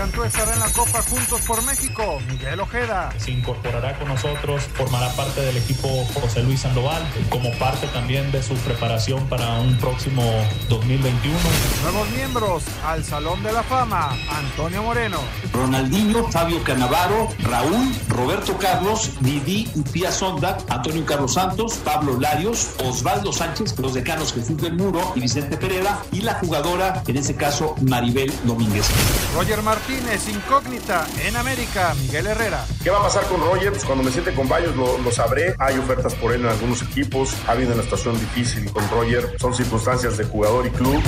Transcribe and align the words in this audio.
Cantú 0.00 0.24
estará 0.24 0.54
en 0.54 0.60
la 0.60 0.70
Copa 0.70 1.02
Juntos 1.02 1.42
por 1.42 1.62
México. 1.62 2.20
Miguel 2.30 2.58
Ojeda. 2.60 3.12
Se 3.18 3.32
incorporará 3.32 3.98
con 3.98 4.08
nosotros, 4.08 4.62
formará 4.72 5.10
parte 5.10 5.42
del 5.42 5.58
equipo 5.58 6.06
José 6.14 6.42
Luis 6.42 6.60
Sandoval, 6.60 7.06
como 7.28 7.52
parte 7.58 7.86
también 7.88 8.32
de 8.32 8.42
su 8.42 8.54
preparación 8.54 9.28
para 9.28 9.60
un 9.60 9.76
próximo 9.76 10.22
2021. 10.70 11.36
Nuevos 11.82 12.08
miembros 12.12 12.62
al 12.82 13.04
Salón 13.04 13.42
de 13.42 13.52
la 13.52 13.62
Fama. 13.62 14.16
Antonio 14.30 14.82
Moreno. 14.82 15.18
Ronaldinho, 15.52 16.26
Fabio 16.28 16.64
Canavaro, 16.64 17.28
Raúl, 17.40 17.92
Roberto 18.08 18.56
Carlos, 18.56 19.10
Didi 19.20 19.68
Pía 19.92 20.10
Sonda, 20.10 20.56
Antonio 20.70 21.04
Carlos 21.04 21.34
Santos, 21.34 21.74
Pablo 21.84 22.18
Larios, 22.18 22.70
Osvaldo 22.82 23.34
Sánchez, 23.34 23.78
los 23.78 23.92
decanos 23.92 24.32
Jesús 24.32 24.56
del 24.62 24.78
Muro 24.78 25.12
y 25.14 25.20
Vicente 25.20 25.58
Pereira, 25.58 25.98
y 26.10 26.22
la 26.22 26.36
jugadora, 26.36 27.02
en 27.06 27.18
ese 27.18 27.36
caso, 27.36 27.74
Maribel 27.82 28.32
Domínguez. 28.44 28.88
Roger 29.34 29.60
Martínez, 29.62 29.89
incógnita 30.28 31.06
en 31.24 31.36
América, 31.36 31.94
Miguel 32.00 32.26
Herrera. 32.26 32.66
¿Qué 32.82 32.90
va 32.90 32.98
a 32.98 33.02
pasar 33.02 33.24
con 33.26 33.40
Roger? 33.40 33.70
Pues 33.70 33.84
cuando 33.84 34.04
me 34.04 34.10
siente 34.10 34.34
con 34.34 34.48
Bayos 34.48 34.74
lo, 34.76 34.98
lo 34.98 35.10
sabré. 35.12 35.54
Hay 35.58 35.78
ofertas 35.78 36.14
por 36.14 36.32
él 36.32 36.42
en 36.42 36.48
algunos 36.48 36.82
equipos. 36.82 37.34
Ha 37.46 37.52
habido 37.52 37.72
una 37.72 37.82
estación 37.82 38.18
difícil 38.18 38.70
con 38.72 38.88
Roger. 38.90 39.36
Son 39.40 39.54
circunstancias 39.54 40.16
de 40.16 40.24
jugador 40.24 40.66
y 40.66 40.70
club. 40.70 41.02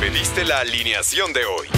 Pediste 0.00 0.44
la 0.44 0.60
alineación 0.60 1.32
de 1.32 1.44
hoy. 1.44 1.77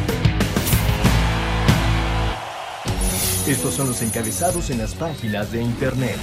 Estos 3.47 3.73
son 3.73 3.87
los 3.87 4.01
encabezados 4.03 4.69
en 4.69 4.77
las 4.77 4.93
páginas 4.93 5.51
de 5.51 5.63
internet. 5.63 6.17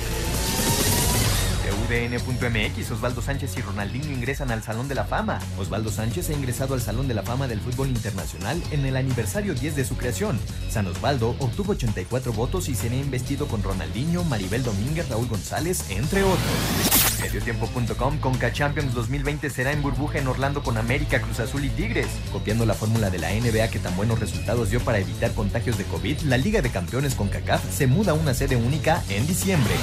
UDN.mx, 1.88 2.90
Osvaldo 2.90 3.22
Sánchez 3.22 3.56
y 3.56 3.62
Ronaldinho 3.62 4.12
ingresan 4.12 4.50
al 4.50 4.62
Salón 4.62 4.88
de 4.88 4.94
la 4.94 5.04
Fama. 5.04 5.40
Osvaldo 5.58 5.90
Sánchez 5.90 6.30
ha 6.30 6.34
ingresado 6.34 6.74
al 6.74 6.80
Salón 6.80 7.08
de 7.08 7.14
la 7.14 7.22
Fama 7.22 7.48
del 7.48 7.60
Fútbol 7.60 7.88
Internacional 7.88 8.62
en 8.70 8.84
el 8.84 8.96
aniversario 8.96 9.54
10 9.54 9.74
de 9.74 9.84
su 9.84 9.96
creación. 9.96 10.38
San 10.70 10.86
Osvaldo 10.86 11.34
obtuvo 11.38 11.72
84 11.72 12.32
votos 12.32 12.68
y 12.68 12.74
será 12.74 12.94
investido 12.94 13.48
con 13.48 13.62
Ronaldinho, 13.62 14.22
Maribel 14.24 14.62
Domínguez, 14.62 15.08
Raúl 15.08 15.28
González, 15.28 15.90
entre 15.90 16.22
otros. 16.22 16.87
Mediotiempo.com 17.20 18.18
Conca 18.18 18.52
Champions 18.52 18.94
2020 18.94 19.50
será 19.50 19.72
en 19.72 19.82
burbuja 19.82 20.18
en 20.18 20.28
Orlando 20.28 20.62
con 20.62 20.76
América, 20.76 21.20
Cruz 21.20 21.40
Azul 21.40 21.64
y 21.64 21.70
Tigres. 21.70 22.08
Copiando 22.32 22.66
la 22.66 22.74
fórmula 22.74 23.10
de 23.10 23.18
la 23.18 23.30
NBA 23.30 23.68
que 23.68 23.78
tan 23.78 23.96
buenos 23.96 24.18
resultados 24.20 24.70
dio 24.70 24.80
para 24.80 24.98
evitar 24.98 25.32
contagios 25.32 25.78
de 25.78 25.84
COVID, 25.84 26.20
la 26.22 26.36
Liga 26.36 26.62
de 26.62 26.70
Campeones 26.70 27.14
con 27.14 27.28
CACAF 27.28 27.62
se 27.70 27.86
muda 27.86 28.12
a 28.12 28.14
una 28.14 28.34
sede 28.34 28.56
única 28.56 29.02
en 29.08 29.26
diciembre. 29.26 29.74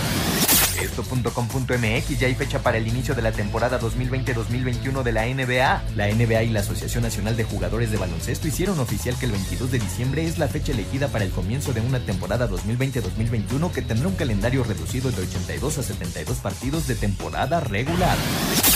Esto.com.mx 0.81 2.19
ya 2.19 2.27
hay 2.27 2.35
fecha 2.35 2.61
para 2.61 2.77
el 2.77 2.87
inicio 2.87 3.15
de 3.15 3.21
la 3.21 3.31
temporada 3.31 3.79
2020-2021 3.79 5.03
de 5.03 5.11
la 5.11 5.25
NBA. 5.25 5.83
La 5.95 6.07
NBA 6.07 6.43
y 6.43 6.49
la 6.49 6.59
Asociación 6.59 7.03
Nacional 7.03 7.37
de 7.37 7.43
Jugadores 7.43 7.91
de 7.91 7.97
Baloncesto 7.97 8.47
hicieron 8.47 8.79
oficial 8.79 9.15
que 9.17 9.25
el 9.25 9.31
22 9.31 9.71
de 9.71 9.79
diciembre 9.79 10.25
es 10.25 10.37
la 10.37 10.47
fecha 10.47 10.71
elegida 10.71 11.07
para 11.07 11.25
el 11.25 11.31
comienzo 11.31 11.73
de 11.73 11.81
una 11.81 11.99
temporada 11.99 12.49
2020-2021 12.49 13.71
que 13.71 13.81
tendrá 13.81 14.08
un 14.08 14.15
calendario 14.15 14.64
reducido 14.64 15.11
de 15.11 15.21
82 15.21 15.77
a 15.77 15.83
72 15.83 16.37
partidos 16.37 16.87
de 16.87 16.95
temporada 16.95 17.59
regular. 17.59 18.17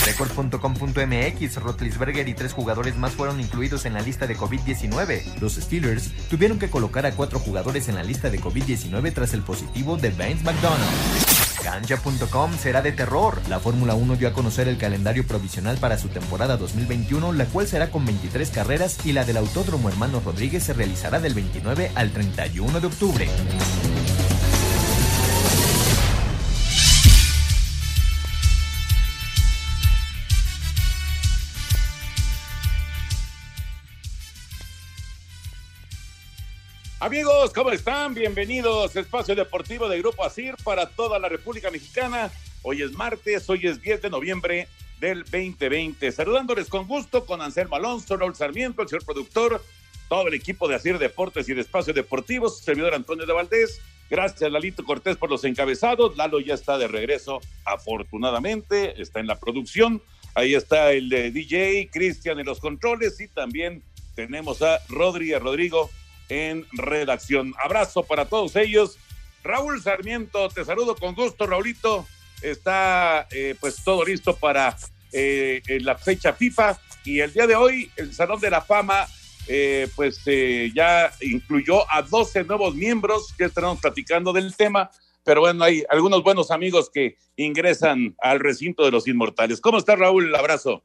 Record.com.mx 0.06 1.56
Rotlisberger 1.56 2.28
y 2.28 2.34
tres 2.34 2.52
jugadores 2.52 2.96
más 2.96 3.12
fueron 3.12 3.40
incluidos 3.40 3.84
en 3.84 3.94
la 3.94 4.00
lista 4.00 4.26
de 4.26 4.36
COVID-19. 4.36 5.40
Los 5.40 5.54
Steelers 5.54 6.10
tuvieron 6.28 6.58
que 6.58 6.70
colocar 6.70 7.06
a 7.06 7.12
cuatro 7.12 7.38
jugadores 7.38 7.88
en 7.88 7.96
la 7.96 8.02
lista 8.02 8.30
de 8.30 8.40
COVID-19 8.40 9.12
tras 9.12 9.34
el 9.34 9.42
positivo 9.42 9.96
de 9.96 10.10
Vince 10.10 10.44
McDonald. 10.44 11.29
Cancha.com 11.62 12.52
será 12.58 12.82
de 12.82 12.92
terror. 12.92 13.40
La 13.48 13.60
Fórmula 13.60 13.94
1 13.94 14.16
dio 14.16 14.28
a 14.28 14.32
conocer 14.32 14.68
el 14.68 14.78
calendario 14.78 15.26
provisional 15.26 15.76
para 15.78 15.98
su 15.98 16.08
temporada 16.08 16.56
2021, 16.56 17.32
la 17.32 17.44
cual 17.46 17.66
será 17.66 17.90
con 17.90 18.04
23 18.04 18.50
carreras 18.50 19.04
y 19.04 19.12
la 19.12 19.24
del 19.24 19.36
Autódromo 19.36 19.88
Hermano 19.88 20.20
Rodríguez 20.24 20.64
se 20.64 20.72
realizará 20.72 21.20
del 21.20 21.34
29 21.34 21.92
al 21.94 22.10
31 22.10 22.80
de 22.80 22.86
octubre. 22.86 23.28
Amigos, 37.02 37.54
¿cómo 37.54 37.70
están? 37.70 38.12
Bienvenidos 38.12 38.94
a 38.94 39.00
Espacio 39.00 39.34
Deportivo 39.34 39.88
de 39.88 39.96
Grupo 40.00 40.22
ASIR 40.22 40.54
para 40.62 40.84
toda 40.84 41.18
la 41.18 41.30
República 41.30 41.70
Mexicana. 41.70 42.30
Hoy 42.60 42.82
es 42.82 42.92
martes, 42.92 43.48
hoy 43.48 43.66
es 43.66 43.80
10 43.80 44.02
de 44.02 44.10
noviembre 44.10 44.68
del 45.00 45.22
2020. 45.24 46.12
Saludándoles 46.12 46.68
con 46.68 46.86
gusto 46.86 47.24
con 47.24 47.40
Anselmo 47.40 47.76
Alonso, 47.76 48.18
Raúl 48.18 48.34
Sarmiento, 48.36 48.82
el 48.82 48.88
señor 48.88 49.06
productor, 49.06 49.64
todo 50.10 50.28
el 50.28 50.34
equipo 50.34 50.68
de 50.68 50.74
ASIR 50.74 50.98
Deportes 50.98 51.48
y 51.48 51.54
de 51.54 51.62
Espacio 51.62 51.94
Deportivo, 51.94 52.50
su 52.50 52.62
servidor 52.62 52.92
Antonio 52.92 53.24
de 53.24 53.32
Valdés. 53.32 53.80
Gracias, 54.10 54.52
Lalito 54.52 54.84
Cortés, 54.84 55.16
por 55.16 55.30
los 55.30 55.42
encabezados. 55.44 56.18
Lalo 56.18 56.38
ya 56.38 56.52
está 56.52 56.76
de 56.76 56.86
regreso, 56.86 57.40
afortunadamente, 57.64 59.00
está 59.00 59.20
en 59.20 59.26
la 59.26 59.40
producción. 59.40 60.02
Ahí 60.34 60.54
está 60.54 60.92
el 60.92 61.08
de 61.08 61.30
DJ, 61.30 61.88
Cristian 61.90 62.38
en 62.40 62.44
los 62.44 62.60
controles 62.60 63.18
y 63.22 63.28
también 63.28 63.82
tenemos 64.14 64.60
a 64.60 64.80
Rodri, 64.90 65.32
a 65.32 65.38
Rodrigo 65.38 65.88
en 66.30 66.66
redacción. 66.72 67.52
Abrazo 67.62 68.04
para 68.04 68.24
todos 68.24 68.56
ellos. 68.56 68.98
Raúl 69.42 69.82
Sarmiento, 69.82 70.48
te 70.48 70.64
saludo 70.64 70.94
con 70.94 71.14
gusto, 71.14 71.46
Raulito. 71.46 72.06
Está 72.40 73.26
eh, 73.30 73.54
pues 73.60 73.82
todo 73.84 74.04
listo 74.04 74.36
para 74.36 74.76
eh, 75.12 75.60
la 75.82 75.96
fecha 75.98 76.32
FIFA 76.32 76.80
y 77.04 77.20
el 77.20 77.32
día 77.32 77.46
de 77.46 77.56
hoy 77.56 77.90
el 77.96 78.14
Salón 78.14 78.40
de 78.40 78.50
la 78.50 78.62
Fama 78.62 79.06
eh, 79.48 79.88
pues 79.96 80.22
ya 80.74 81.12
incluyó 81.20 81.90
a 81.90 82.02
12 82.02 82.44
nuevos 82.44 82.74
miembros 82.74 83.34
que 83.36 83.44
estaremos 83.44 83.80
platicando 83.80 84.32
del 84.32 84.54
tema, 84.54 84.90
pero 85.24 85.40
bueno, 85.40 85.64
hay 85.64 85.84
algunos 85.90 86.22
buenos 86.22 86.50
amigos 86.50 86.88
que 86.92 87.16
ingresan 87.36 88.14
al 88.20 88.38
recinto 88.38 88.84
de 88.84 88.92
los 88.92 89.08
inmortales. 89.08 89.60
¿Cómo 89.60 89.78
está 89.78 89.96
Raúl? 89.96 90.34
Abrazo. 90.34 90.84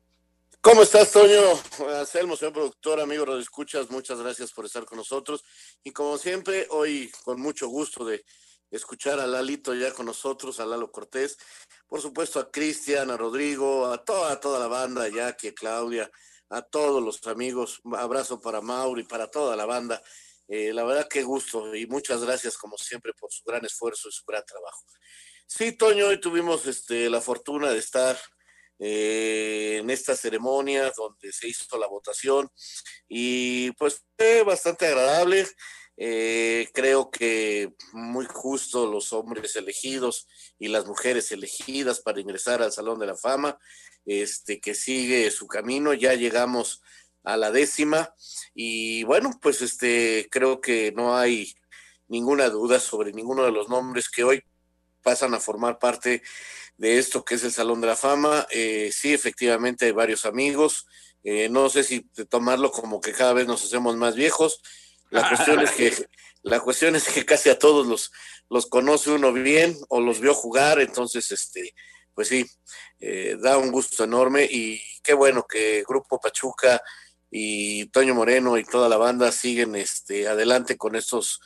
¿Cómo 0.66 0.82
estás, 0.82 1.12
Toño? 1.12 1.62
Anselmo, 1.96 2.36
señor 2.36 2.54
productor, 2.54 3.00
amigo 3.00 3.24
de 3.24 3.40
Escuchas, 3.40 3.92
muchas 3.92 4.20
gracias 4.20 4.52
por 4.52 4.66
estar 4.66 4.84
con 4.84 4.98
nosotros. 4.98 5.44
Y 5.84 5.92
como 5.92 6.18
siempre, 6.18 6.66
hoy 6.72 7.12
con 7.24 7.40
mucho 7.40 7.68
gusto 7.68 8.04
de 8.04 8.26
escuchar 8.72 9.20
a 9.20 9.28
Lalito 9.28 9.76
ya 9.76 9.94
con 9.94 10.08
nosotros, 10.08 10.60
a 10.60 10.66
Lalo 10.66 10.92
Cortés, 10.92 11.38
por 11.86 12.02
supuesto 12.02 12.40
a 12.40 12.50
Cristian, 12.50 13.12
a 13.12 13.16
Rodrigo, 13.16 13.86
a 13.86 14.04
toda, 14.04 14.40
toda 14.40 14.60
la 14.60 14.66
banda, 14.66 15.08
Jackie, 15.08 15.50
a 15.50 15.54
Claudia, 15.54 16.10
a 16.50 16.64
todos 16.64 17.04
los 17.04 17.28
amigos. 17.28 17.80
Un 17.84 17.96
abrazo 17.96 18.42
para 18.42 18.60
Mauri, 18.60 19.04
para 19.04 19.30
toda 19.30 19.56
la 19.56 19.68
banda. 19.68 20.02
Eh, 20.48 20.74
la 20.74 20.84
verdad, 20.84 21.08
qué 21.08 21.22
gusto 21.22 21.76
y 21.76 21.86
muchas 21.86 22.24
gracias, 22.24 22.58
como 22.58 22.76
siempre, 22.80 23.14
por 23.14 23.32
su 23.32 23.44
gran 23.44 23.64
esfuerzo 23.64 24.10
y 24.10 24.14
su 24.14 24.24
gran 24.26 24.44
trabajo. 24.44 24.84
Sí, 25.46 25.74
Toño, 25.74 26.08
hoy 26.08 26.20
tuvimos 26.20 26.66
este, 26.66 27.08
la 27.08 27.22
fortuna 27.22 27.70
de 27.70 27.78
estar 27.78 28.18
eh, 28.80 29.78
en 29.80 29.90
esta 29.90 30.16
ceremonia 30.16 30.92
donde 30.96 31.32
se 31.32 31.48
hizo 31.48 31.78
la 31.78 31.88
votación. 31.88 32.50
Y 33.08 33.72
pues 33.74 34.04
fue 34.18 34.44
bastante 34.44 34.88
agradable. 34.88 35.48
Eh, 35.98 36.70
creo 36.74 37.10
que 37.10 37.74
muy 37.94 38.26
justo 38.26 38.86
los 38.86 39.14
hombres 39.14 39.56
elegidos 39.56 40.28
y 40.60 40.68
las 40.68 40.86
mujeres 40.86 41.32
elegidas 41.32 42.02
para 42.02 42.20
ingresar 42.20 42.62
al 42.62 42.74
Salón 42.74 43.00
de 43.00 43.08
la 43.08 43.16
Fama, 43.16 43.58
este 44.06 44.60
que 44.60 44.76
sigue 44.76 45.32
su 45.32 45.48
camino, 45.48 45.94
ya 45.94 46.14
llegamos 46.14 46.82
a 47.24 47.38
la 47.38 47.52
décima. 47.52 48.14
Y 48.54 49.04
bueno, 49.04 49.32
pues 49.42 49.62
este 49.62 50.28
creo 50.30 50.60
que 50.60 50.92
no 50.92 51.18
hay 51.18 51.54
ninguna 52.08 52.50
duda 52.50 52.80
sobre 52.80 53.14
ninguno 53.14 53.44
de 53.44 53.52
los 53.52 53.70
nombres 53.70 54.10
que 54.10 54.24
hoy 54.24 54.44
pasan 55.06 55.36
a 55.36 55.40
formar 55.40 55.78
parte 55.78 56.24
de 56.78 56.98
esto 56.98 57.24
que 57.24 57.36
es 57.36 57.44
el 57.44 57.52
Salón 57.52 57.80
de 57.80 57.88
la 57.88 57.96
Fama. 57.96 58.48
Eh, 58.50 58.90
sí, 58.92 59.14
efectivamente 59.14 59.86
hay 59.86 59.92
varios 59.92 60.26
amigos. 60.26 60.88
Eh, 61.24 61.48
no 61.48 61.70
sé 61.70 61.84
si 61.84 62.02
tomarlo 62.28 62.72
como 62.72 63.00
que 63.00 63.14
cada 63.14 63.34
vez 63.34 63.46
nos 63.46 63.64
hacemos 63.64 63.96
más 63.98 64.16
viejos. 64.16 64.62
La 65.12 65.22
cuestión 65.30 65.60
es 65.62 65.72
que 65.72 65.94
la 66.42 66.60
cuestión 66.60 66.96
es 66.96 67.08
que 67.08 67.24
casi 67.24 67.50
a 67.50 67.60
todos 67.60 67.86
los, 67.86 68.12
los 68.50 68.66
conoce 68.66 69.12
uno 69.12 69.32
bien 69.32 69.78
o 69.90 70.02
los 70.02 70.20
vio 70.20 70.34
jugar, 70.34 70.80
entonces 70.80 71.32
este, 71.32 71.76
pues 72.16 72.28
sí, 72.28 72.46
eh, 73.00 73.38
da 73.40 73.58
un 73.58 73.72
gusto 73.72 74.04
enorme 74.04 74.48
y 74.50 74.82
qué 75.04 75.14
bueno 75.14 75.46
que 75.48 75.84
Grupo 75.88 76.20
Pachuca 76.20 76.82
y 77.30 77.86
Toño 77.88 78.16
Moreno 78.16 78.58
y 78.58 78.64
toda 78.64 78.90
la 78.90 78.98
banda 78.98 79.32
siguen 79.32 79.76
este, 79.76 80.28
adelante 80.28 80.78
con 80.78 80.96
estos, 80.96 81.42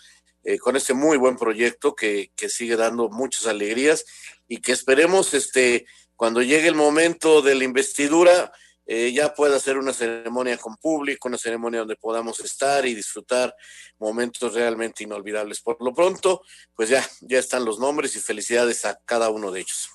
eh, 0.49 0.57
con 0.57 0.75
este 0.75 0.95
muy 0.95 1.15
buen 1.17 1.37
proyecto 1.37 1.93
que, 1.93 2.31
que, 2.35 2.49
sigue 2.49 2.75
dando 2.75 3.07
muchas 3.09 3.45
alegrías 3.45 4.03
y 4.47 4.57
que 4.57 4.71
esperemos 4.71 5.35
este, 5.35 5.85
cuando 6.15 6.41
llegue 6.41 6.67
el 6.67 6.73
momento 6.73 7.43
de 7.43 7.53
la 7.53 7.65
investidura, 7.65 8.51
eh, 8.87 9.13
ya 9.13 9.35
pueda 9.35 9.59
ser 9.59 9.77
una 9.77 9.93
ceremonia 9.93 10.57
con 10.57 10.75
público, 10.77 11.27
una 11.27 11.37
ceremonia 11.37 11.81
donde 11.81 11.97
podamos 11.97 12.39
estar 12.39 12.83
y 12.87 12.95
disfrutar 12.95 13.55
momentos 13.99 14.55
realmente 14.55 15.03
inolvidables. 15.03 15.61
Por 15.61 15.77
lo 15.83 15.93
pronto, 15.93 16.41
pues 16.75 16.89
ya, 16.89 17.07
ya 17.21 17.37
están 17.37 17.63
los 17.63 17.77
nombres 17.77 18.15
y 18.15 18.19
felicidades 18.19 18.85
a 18.85 18.99
cada 19.05 19.29
uno 19.29 19.51
de 19.51 19.59
ellos. 19.59 19.91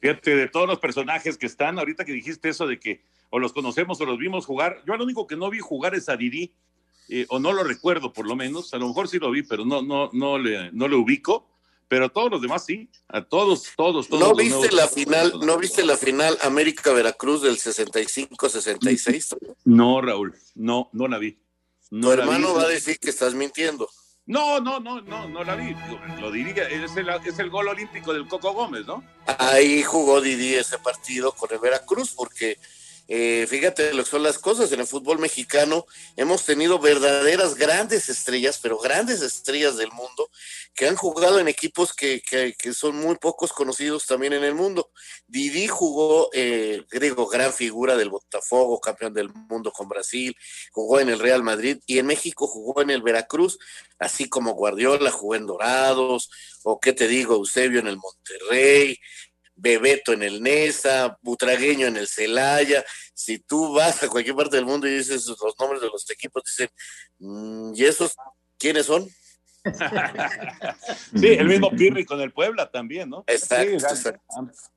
Fíjate, 0.00 0.34
de 0.34 0.48
todos 0.48 0.66
los 0.66 0.80
personajes 0.80 1.38
que 1.38 1.46
están, 1.46 1.78
ahorita 1.78 2.04
que 2.04 2.12
dijiste 2.12 2.48
eso 2.48 2.66
de 2.66 2.80
que 2.80 3.04
o 3.30 3.38
los 3.38 3.52
conocemos 3.52 4.00
o 4.00 4.04
los 4.04 4.18
vimos 4.18 4.46
jugar, 4.46 4.82
yo 4.84 4.96
lo 4.96 5.04
único 5.04 5.28
que 5.28 5.36
no 5.36 5.48
vi 5.48 5.60
jugar 5.60 5.94
es 5.94 6.08
a 6.08 6.16
Didi, 6.16 6.52
eh, 7.08 7.26
o 7.28 7.38
no 7.38 7.52
lo 7.52 7.64
recuerdo 7.64 8.12
por 8.12 8.26
lo 8.26 8.36
menos, 8.36 8.72
a 8.74 8.78
lo 8.78 8.88
mejor 8.88 9.08
sí 9.08 9.18
lo 9.18 9.30
vi, 9.30 9.42
pero 9.42 9.64
no, 9.64 9.82
no, 9.82 10.10
no, 10.12 10.38
le, 10.38 10.70
no 10.72 10.88
le 10.88 10.96
ubico 10.96 11.50
pero 11.90 12.08
todos 12.08 12.30
los 12.30 12.40
demás 12.40 12.64
sí, 12.64 12.88
a 13.08 13.20
todos, 13.20 13.64
todos, 13.76 14.06
todos. 14.06 14.28
¿No 14.28 14.36
viste 14.36 14.70
la 14.70 14.86
final, 14.86 15.32
no 15.44 15.58
viste 15.58 15.82
la 15.82 15.96
final 15.96 16.38
América 16.42 16.92
Veracruz 16.92 17.42
del 17.42 17.58
65-66? 17.58 19.36
No, 19.64 20.00
Raúl, 20.00 20.32
no, 20.54 20.88
no 20.92 21.08
la 21.08 21.18
vi. 21.18 21.36
No 21.90 22.06
tu 22.06 22.12
hermano 22.12 22.54
va 22.54 22.62
a 22.62 22.68
decir 22.68 22.96
que 23.00 23.10
estás 23.10 23.34
mintiendo. 23.34 23.88
No, 24.24 24.60
no, 24.60 24.78
no, 24.78 25.00
no, 25.00 25.28
no 25.28 25.42
la 25.42 25.56
vi. 25.56 25.74
Lo, 26.20 26.30
diría, 26.30 26.68
es 26.68 26.96
el, 26.96 27.08
es 27.08 27.40
el 27.40 27.50
gol 27.50 27.66
olímpico 27.66 28.12
del 28.12 28.28
Coco 28.28 28.52
Gómez, 28.52 28.86
¿no? 28.86 29.02
Ahí 29.26 29.82
jugó 29.82 30.20
Didi 30.20 30.54
ese 30.54 30.78
partido 30.78 31.32
con 31.32 31.52
el 31.52 31.58
Veracruz 31.58 32.12
porque 32.12 32.56
eh, 33.12 33.44
fíjate 33.48 33.92
lo 33.92 34.04
que 34.04 34.10
son 34.10 34.22
las 34.22 34.38
cosas, 34.38 34.70
en 34.70 34.78
el 34.78 34.86
fútbol 34.86 35.18
mexicano 35.18 35.84
hemos 36.16 36.44
tenido 36.44 36.78
verdaderas 36.78 37.56
grandes 37.56 38.08
estrellas, 38.08 38.60
pero 38.62 38.78
grandes 38.78 39.20
estrellas 39.20 39.76
del 39.76 39.90
mundo, 39.90 40.30
que 40.76 40.86
han 40.86 40.94
jugado 40.94 41.40
en 41.40 41.48
equipos 41.48 41.92
que, 41.92 42.22
que, 42.22 42.72
son 42.72 42.96
muy 42.96 43.16
pocos 43.16 43.52
conocidos 43.52 44.06
también 44.06 44.32
en 44.32 44.44
el 44.44 44.54
mundo. 44.54 44.92
Didi 45.26 45.66
jugó, 45.66 46.30
eh, 46.32 46.84
digo, 47.00 47.26
gran 47.26 47.52
figura 47.52 47.96
del 47.96 48.10
Botafogo, 48.10 48.80
campeón 48.80 49.12
del 49.12 49.28
mundo 49.28 49.72
con 49.72 49.88
Brasil, 49.88 50.36
jugó 50.70 51.00
en 51.00 51.08
el 51.08 51.18
Real 51.18 51.42
Madrid 51.42 51.78
y 51.86 51.98
en 51.98 52.06
México 52.06 52.46
jugó 52.46 52.80
en 52.80 52.90
el 52.90 53.02
Veracruz, 53.02 53.58
así 53.98 54.28
como 54.28 54.52
Guardiola 54.52 55.10
jugó 55.10 55.34
en 55.34 55.46
Dorados, 55.46 56.30
o 56.62 56.78
qué 56.78 56.92
te 56.92 57.08
digo, 57.08 57.34
Eusebio 57.34 57.80
en 57.80 57.88
el 57.88 57.96
Monterrey, 57.96 59.00
Bebeto 59.60 60.12
en 60.12 60.22
el 60.22 60.42
Nesa, 60.42 61.18
Butragueño 61.22 61.86
en 61.86 61.96
el 61.96 62.08
Celaya. 62.08 62.84
Si 63.14 63.38
tú 63.38 63.74
vas 63.74 64.02
a 64.02 64.08
cualquier 64.08 64.34
parte 64.34 64.56
del 64.56 64.64
mundo 64.64 64.88
y 64.88 64.96
dices 64.96 65.26
los 65.26 65.58
nombres 65.58 65.82
de 65.82 65.88
los 65.88 66.08
equipos, 66.10 66.42
dicen, 66.44 66.68
mm, 67.18 67.72
¿y 67.74 67.84
esos 67.84 68.16
quiénes 68.58 68.86
son? 68.86 69.08
sí, 71.14 71.26
el 71.26 71.46
mismo 71.46 71.70
Pirri 71.70 72.06
con 72.06 72.20
el 72.20 72.32
Puebla 72.32 72.70
también, 72.70 73.10
¿no? 73.10 73.24
Exacto. 73.26 74.18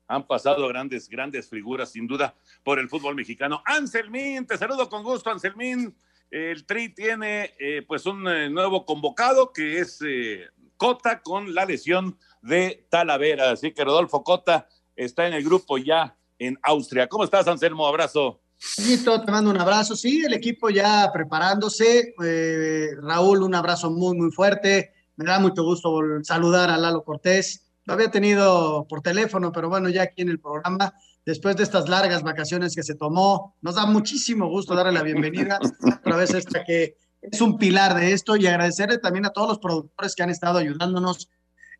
han, 0.08 0.26
pasado 0.26 0.68
grandes, 0.68 1.08
grandes 1.08 1.48
figuras, 1.48 1.92
sin 1.92 2.06
duda, 2.06 2.34
por 2.62 2.78
el 2.78 2.90
fútbol 2.90 3.14
mexicano. 3.14 3.62
Anselmín, 3.64 4.46
te 4.46 4.58
saludo 4.58 4.88
con 4.90 5.02
gusto, 5.02 5.30
Anselmín. 5.30 5.96
El 6.30 6.66
Tri 6.66 6.90
tiene 6.90 7.54
eh, 7.58 7.82
pues 7.86 8.04
un 8.06 8.28
eh, 8.28 8.50
nuevo 8.50 8.84
convocado 8.84 9.52
que 9.52 9.78
es 9.78 10.02
eh, 10.04 10.48
Cota 10.76 11.22
con 11.22 11.54
la 11.54 11.64
lesión 11.64 12.18
de 12.42 12.86
Talavera. 12.90 13.52
Así 13.52 13.72
que 13.72 13.84
Rodolfo 13.84 14.22
Cota 14.22 14.68
está 14.96 15.26
en 15.26 15.34
el 15.34 15.44
grupo 15.44 15.78
ya 15.78 16.16
en 16.38 16.58
Austria. 16.62 17.08
¿Cómo 17.08 17.24
estás, 17.24 17.46
Anselmo? 17.46 17.86
Abrazo. 17.86 18.40
te 18.86 19.30
mando 19.30 19.50
un 19.50 19.60
abrazo. 19.60 19.96
Sí, 19.96 20.24
el 20.24 20.34
equipo 20.34 20.70
ya 20.70 21.10
preparándose. 21.12 22.14
Eh, 22.24 22.88
Raúl, 23.02 23.42
un 23.42 23.54
abrazo 23.54 23.90
muy, 23.90 24.16
muy 24.16 24.30
fuerte. 24.30 24.92
Me 25.16 25.24
da 25.24 25.38
mucho 25.38 25.62
gusto 25.62 26.00
saludar 26.22 26.70
a 26.70 26.76
Lalo 26.76 27.04
Cortés. 27.04 27.72
Lo 27.84 27.94
había 27.94 28.10
tenido 28.10 28.86
por 28.88 29.02
teléfono, 29.02 29.52
pero 29.52 29.68
bueno, 29.68 29.88
ya 29.90 30.02
aquí 30.02 30.22
en 30.22 30.30
el 30.30 30.40
programa, 30.40 30.94
después 31.26 31.56
de 31.56 31.64
estas 31.64 31.88
largas 31.88 32.22
vacaciones 32.22 32.74
que 32.74 32.82
se 32.82 32.94
tomó, 32.94 33.54
nos 33.60 33.74
da 33.74 33.84
muchísimo 33.86 34.48
gusto 34.48 34.74
darle 34.74 34.92
la 34.92 35.02
bienvenida 35.02 35.58
otra 36.00 36.16
vez 36.16 36.32
esta 36.32 36.64
que 36.64 36.96
es 37.20 37.40
un 37.40 37.58
pilar 37.58 37.94
de 37.94 38.12
esto 38.12 38.36
y 38.36 38.46
agradecerle 38.46 38.98
también 38.98 39.26
a 39.26 39.30
todos 39.30 39.48
los 39.48 39.58
productores 39.58 40.14
que 40.14 40.22
han 40.22 40.30
estado 40.30 40.58
ayudándonos 40.58 41.28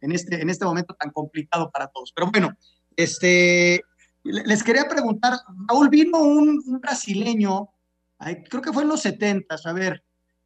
en 0.01 0.13
este, 0.13 0.41
en 0.41 0.51
este 0.51 0.65
momento 0.65 0.95
tan 0.95 1.11
complicado 1.11 1.71
para 1.71 1.89
todos. 1.89 2.13
Pero 2.15 2.31
bueno, 2.31 2.57
este, 2.97 3.83
les 4.23 4.63
quería 4.63 4.89
preguntar, 4.89 5.35
Raúl, 5.69 5.89
vino 5.89 6.19
un, 6.19 6.81
brasileño, 6.81 7.71
creo 8.49 8.63
que 8.63 8.73
fue 8.73 8.83
en 8.83 8.89
los 8.89 9.03
70, 9.03 9.57
a 9.65 9.73
ver, 9.73 10.03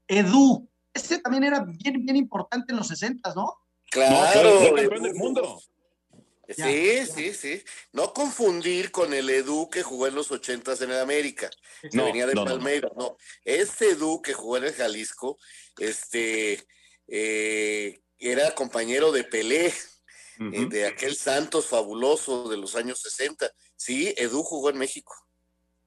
Edu, 0.07 0.69
este 0.93 1.19
también 1.19 1.45
era 1.45 1.65
bien, 1.65 2.05
bien 2.05 2.17
importante 2.17 2.73
en 2.73 2.79
los 2.79 2.89
60, 2.89 3.35
¿no? 3.35 3.55
Claro, 3.91 4.75
del 4.75 5.15
mundo. 5.15 5.61
Sí, 6.49 7.07
sí, 7.07 7.35
sí. 7.35 7.63
No 7.93 8.13
confundir 8.15 8.91
con 8.91 9.13
el 9.13 9.29
Edu 9.29 9.69
que 9.69 9.83
jugó 9.83 10.07
en 10.07 10.15
los 10.15 10.31
80 10.31 10.73
en 10.81 10.91
el 10.91 11.01
América, 11.01 11.51
que 11.83 12.01
venía 12.01 12.27
de 12.27 12.35
Palmeiras. 12.35 12.91
No, 12.97 13.17
este 13.45 13.91
Edu 13.91 14.23
que 14.23 14.33
jugó 14.33 14.57
en 14.57 14.65
el 14.65 14.73
Jalisco, 14.73 15.39
este, 15.79 16.67
eh, 17.07 18.01
era 18.19 18.55
compañero 18.55 19.13
de 19.13 19.25
Pelé, 19.25 19.73
eh, 20.41 20.67
de 20.67 20.87
aquel 20.87 21.15
Santos 21.15 21.67
fabuloso 21.67 22.49
de 22.49 22.57
los 22.57 22.77
años 22.77 23.01
60. 23.03 23.47
Sí, 23.77 24.15
Edu 24.17 24.43
jugó 24.43 24.71
en 24.71 24.79
México. 24.79 25.15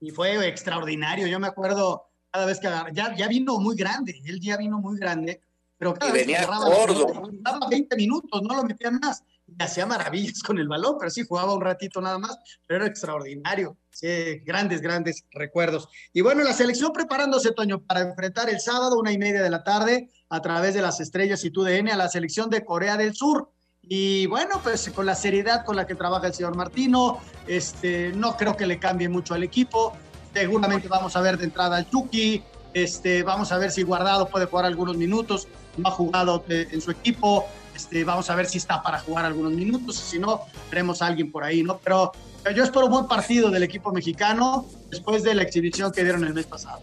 Y 0.00 0.10
fue 0.10 0.46
extraordinario, 0.48 1.26
yo 1.26 1.38
me 1.38 1.46
acuerdo 1.46 2.06
cada 2.30 2.46
vez 2.46 2.58
que 2.58 2.68
ya, 2.92 3.14
ya 3.14 3.28
vino 3.28 3.58
muy 3.58 3.76
grande, 3.76 4.20
él 4.24 4.40
ya 4.40 4.56
vino 4.56 4.78
muy 4.78 4.98
grande, 4.98 5.42
pero 5.76 5.94
cada 5.94 6.12
vez 6.12 6.22
venía 6.22 6.40
que 6.40 6.46
gordo. 6.46 7.30
daba 7.40 7.68
20 7.68 7.96
minutos, 7.96 8.42
no 8.42 8.54
lo 8.54 8.62
metían 8.64 8.98
más. 9.00 9.22
Y 9.46 9.60
hacía 9.62 9.84
maravillas 9.84 10.42
con 10.42 10.56
el 10.58 10.68
balón, 10.68 10.96
pero 10.98 11.10
sí 11.10 11.24
jugaba 11.26 11.52
un 11.54 11.60
ratito 11.60 12.00
nada 12.00 12.18
más, 12.18 12.38
pero 12.66 12.84
era 12.84 12.86
extraordinario. 12.86 13.76
Sí, 13.90 14.38
grandes, 14.44 14.80
grandes 14.80 15.26
recuerdos. 15.32 15.88
Y 16.12 16.20
bueno, 16.20 16.42
la 16.42 16.52
selección 16.52 16.92
preparándose, 16.92 17.52
Toño, 17.52 17.82
para 17.82 18.00
enfrentar 18.00 18.48
el 18.48 18.60
sábado, 18.60 18.98
una 18.98 19.12
y 19.12 19.18
media 19.18 19.42
de 19.42 19.50
la 19.50 19.64
tarde, 19.64 20.08
a 20.30 20.40
través 20.40 20.74
de 20.74 20.82
las 20.82 21.00
estrellas 21.00 21.44
y 21.44 21.50
TUDN, 21.50 21.88
a 21.88 21.96
la 21.96 22.08
selección 22.08 22.48
de 22.48 22.64
Corea 22.64 22.96
del 22.96 23.14
Sur. 23.14 23.50
Y 23.88 24.26
bueno, 24.26 24.60
pues 24.62 24.90
con 24.94 25.06
la 25.06 25.14
seriedad 25.14 25.64
con 25.64 25.76
la 25.76 25.86
que 25.86 25.94
trabaja 25.94 26.28
el 26.28 26.34
señor 26.34 26.56
Martino, 26.56 27.18
este, 27.46 28.12
no 28.12 28.36
creo 28.36 28.56
que 28.56 28.66
le 28.66 28.78
cambie 28.78 29.08
mucho 29.08 29.34
al 29.34 29.42
equipo. 29.42 29.92
Seguramente 30.32 30.88
vamos 30.88 31.14
a 31.16 31.20
ver 31.20 31.36
de 31.36 31.44
entrada 31.44 31.76
al 31.76 31.90
Chucky, 31.90 32.42
este, 32.72 33.22
vamos 33.22 33.52
a 33.52 33.58
ver 33.58 33.70
si 33.70 33.82
Guardado 33.82 34.28
puede 34.28 34.46
jugar 34.46 34.64
algunos 34.64 34.96
minutos, 34.96 35.46
no 35.76 35.88
ha 35.88 35.90
jugado 35.90 36.44
eh, 36.48 36.68
en 36.70 36.80
su 36.80 36.90
equipo, 36.90 37.46
este, 37.74 38.04
vamos 38.04 38.30
a 38.30 38.34
ver 38.34 38.46
si 38.46 38.58
está 38.58 38.82
para 38.82 38.98
jugar 39.00 39.26
algunos 39.26 39.52
minutos, 39.52 39.96
si 39.96 40.18
no, 40.18 40.42
veremos 40.70 41.02
a 41.02 41.06
alguien 41.08 41.30
por 41.30 41.44
ahí, 41.44 41.62
¿no? 41.62 41.78
Pero 41.78 42.12
yo 42.54 42.64
espero 42.64 42.86
un 42.86 42.92
buen 42.92 43.06
partido 43.06 43.50
del 43.50 43.62
equipo 43.62 43.92
mexicano 43.92 44.66
después 44.90 45.22
de 45.22 45.34
la 45.34 45.42
exhibición 45.42 45.92
que 45.92 46.02
dieron 46.02 46.24
el 46.24 46.32
mes 46.32 46.46
pasado. 46.46 46.80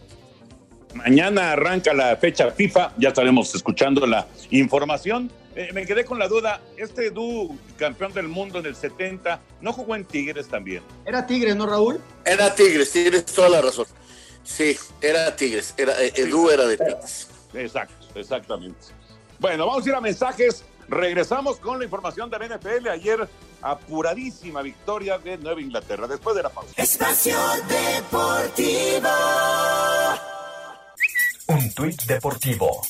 Mañana 0.94 1.51
arranca 1.51 1.94
la 1.94 2.15
fecha 2.18 2.51
FIFA, 2.51 2.94
ya 2.98 3.10
estaremos 3.10 3.53
escuchando 3.53 4.06
la 4.06 4.27
información. 4.51 5.32
Eh, 5.60 5.74
me 5.74 5.86
quedé 5.86 6.06
con 6.06 6.18
la 6.18 6.30
duda, 6.30 6.62
este 6.78 7.10
Du, 7.12 7.60
campeón 7.78 8.13
del 8.13 8.30
mundo 8.30 8.60
en 8.60 8.66
el 8.66 8.78
70, 8.78 9.42
¿no 9.60 9.74
jugó 9.74 9.94
en 9.98 10.06
Tigres 10.06 10.48
también? 10.48 10.82
Era 11.06 11.28
Tigres, 11.28 11.54
¿no, 11.54 11.66
Raúl? 11.66 12.00
Era 12.24 12.56
Tigres, 12.56 12.94
Tigres, 12.94 13.25
toda 13.25 13.50
la 13.50 13.62
razón. 13.62 13.86
Sí, 14.42 14.78
era 15.01 15.36
Tigres, 15.36 15.74
era, 15.75 16.01
eh, 16.01 16.13
Edu 16.16 16.50
era 16.50 16.66
de 16.66 16.78
Tigres. 16.78 17.28
Exacto, 17.54 18.08
exactamente. 18.18 18.80
Bueno, 19.38 19.68
vamos 19.68 19.86
a 19.86 19.89
ir 19.89 19.96
a 19.96 20.00
mensajes. 20.00 20.63
Regresamos 20.88 21.58
con 21.58 21.78
la 21.78 21.84
información 21.84 22.30
de 22.30 22.39
la 22.39 22.46
NFL. 22.58 22.88
Ayer, 22.88 23.28
apuradísima 23.62 24.62
victoria 24.62 25.18
de 25.18 25.39
Nueva 25.39 25.60
Inglaterra. 25.60 26.08
Después 26.08 26.38
de 26.38 26.44
la 26.44 26.50
pausa. 26.51 26.72
Espacio 26.78 27.38
Deportivo. 27.68 29.10
Un 31.48 31.74
tuit 31.74 32.01
deportivo. 32.04 32.82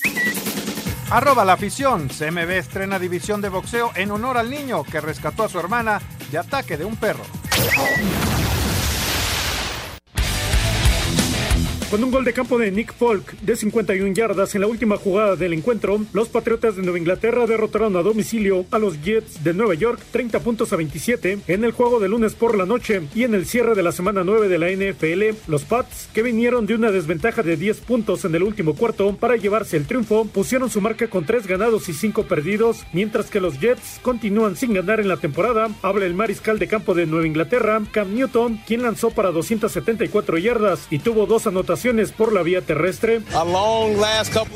Arroba 1.10 1.44
la 1.44 1.54
afición. 1.54 2.08
CMB 2.08 2.50
estrena 2.50 2.98
división 2.98 3.40
de 3.40 3.48
boxeo 3.48 3.90
en 3.96 4.12
honor 4.12 4.38
al 4.38 4.48
niño 4.48 4.84
que 4.84 5.00
rescató 5.00 5.42
a 5.42 5.48
su 5.48 5.58
hermana 5.58 6.00
de 6.30 6.38
ataque 6.38 6.76
de 6.76 6.84
un 6.84 6.96
perro. 6.96 7.24
Con 11.90 12.04
un 12.04 12.12
gol 12.12 12.24
de 12.24 12.32
campo 12.32 12.56
de 12.56 12.70
Nick 12.70 12.94
Folk 12.94 13.32
de 13.40 13.56
51 13.56 14.14
yardas 14.14 14.54
en 14.54 14.60
la 14.60 14.68
última 14.68 14.96
jugada 14.96 15.34
del 15.34 15.52
encuentro, 15.52 16.00
los 16.12 16.28
Patriotas 16.28 16.76
de 16.76 16.82
Nueva 16.82 17.00
Inglaterra 17.00 17.48
derrotaron 17.48 17.96
a 17.96 18.02
domicilio 18.02 18.64
a 18.70 18.78
los 18.78 19.02
Jets 19.02 19.42
de 19.42 19.54
Nueva 19.54 19.74
York 19.74 20.00
30 20.12 20.38
puntos 20.38 20.72
a 20.72 20.76
27 20.76 21.40
en 21.48 21.64
el 21.64 21.72
juego 21.72 21.98
de 21.98 22.08
lunes 22.08 22.34
por 22.34 22.56
la 22.56 22.64
noche 22.64 23.02
y 23.12 23.24
en 23.24 23.34
el 23.34 23.44
cierre 23.44 23.74
de 23.74 23.82
la 23.82 23.90
semana 23.90 24.22
9 24.22 24.46
de 24.46 24.58
la 24.58 24.70
NFL, 24.70 25.50
los 25.50 25.64
Pats, 25.64 26.08
que 26.14 26.22
vinieron 26.22 26.64
de 26.64 26.76
una 26.76 26.92
desventaja 26.92 27.42
de 27.42 27.56
10 27.56 27.80
puntos 27.80 28.24
en 28.24 28.36
el 28.36 28.44
último 28.44 28.76
cuarto 28.76 29.16
para 29.16 29.34
llevarse 29.34 29.76
el 29.76 29.86
triunfo, 29.86 30.26
pusieron 30.26 30.70
su 30.70 30.80
marca 30.80 31.08
con 31.10 31.26
3 31.26 31.48
ganados 31.48 31.88
y 31.88 31.92
5 31.92 32.22
perdidos, 32.22 32.86
mientras 32.92 33.30
que 33.30 33.40
los 33.40 33.58
Jets 33.58 33.98
continúan 34.00 34.54
sin 34.54 34.74
ganar 34.74 35.00
en 35.00 35.08
la 35.08 35.16
temporada. 35.16 35.66
Habla 35.82 36.06
el 36.06 36.14
mariscal 36.14 36.60
de 36.60 36.68
campo 36.68 36.94
de 36.94 37.06
Nueva 37.06 37.26
Inglaterra, 37.26 37.82
Cam 37.90 38.14
Newton, 38.14 38.60
quien 38.64 38.82
lanzó 38.82 39.10
para 39.10 39.32
274 39.32 40.38
yardas 40.38 40.86
y 40.88 41.00
tuvo 41.00 41.26
dos 41.26 41.48
anotaciones 41.48 41.79
por 42.16 42.32
la 42.32 42.42
vía 42.42 42.60
terrestre. 42.60 43.22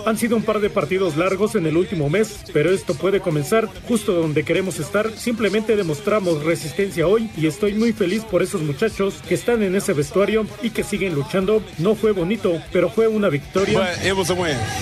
Han 0.04 0.18
sido 0.18 0.36
un 0.36 0.42
par 0.42 0.60
de 0.60 0.68
partidos 0.68 1.16
largos 1.16 1.54
en 1.54 1.66
el 1.66 1.76
último 1.76 2.10
mes, 2.10 2.44
pero 2.52 2.70
esto 2.70 2.94
puede 2.94 3.20
comenzar 3.20 3.66
justo 3.88 4.12
donde 4.12 4.44
queremos 4.44 4.78
estar. 4.78 5.10
Simplemente 5.12 5.74
demostramos 5.74 6.44
resistencia 6.44 7.06
hoy 7.06 7.30
y 7.36 7.46
estoy 7.46 7.74
muy 7.74 7.92
feliz 7.94 8.24
por 8.24 8.42
esos 8.42 8.60
muchachos 8.60 9.22
que 9.26 9.34
están 9.34 9.62
en 9.62 9.74
ese 9.74 9.94
vestuario 9.94 10.46
y 10.62 10.70
que 10.70 10.84
siguen 10.84 11.14
luchando. 11.14 11.62
No 11.78 11.94
fue 11.94 12.12
bonito, 12.12 12.60
pero 12.72 12.90
fue 12.90 13.08
una 13.08 13.30
victoria. 13.30 13.78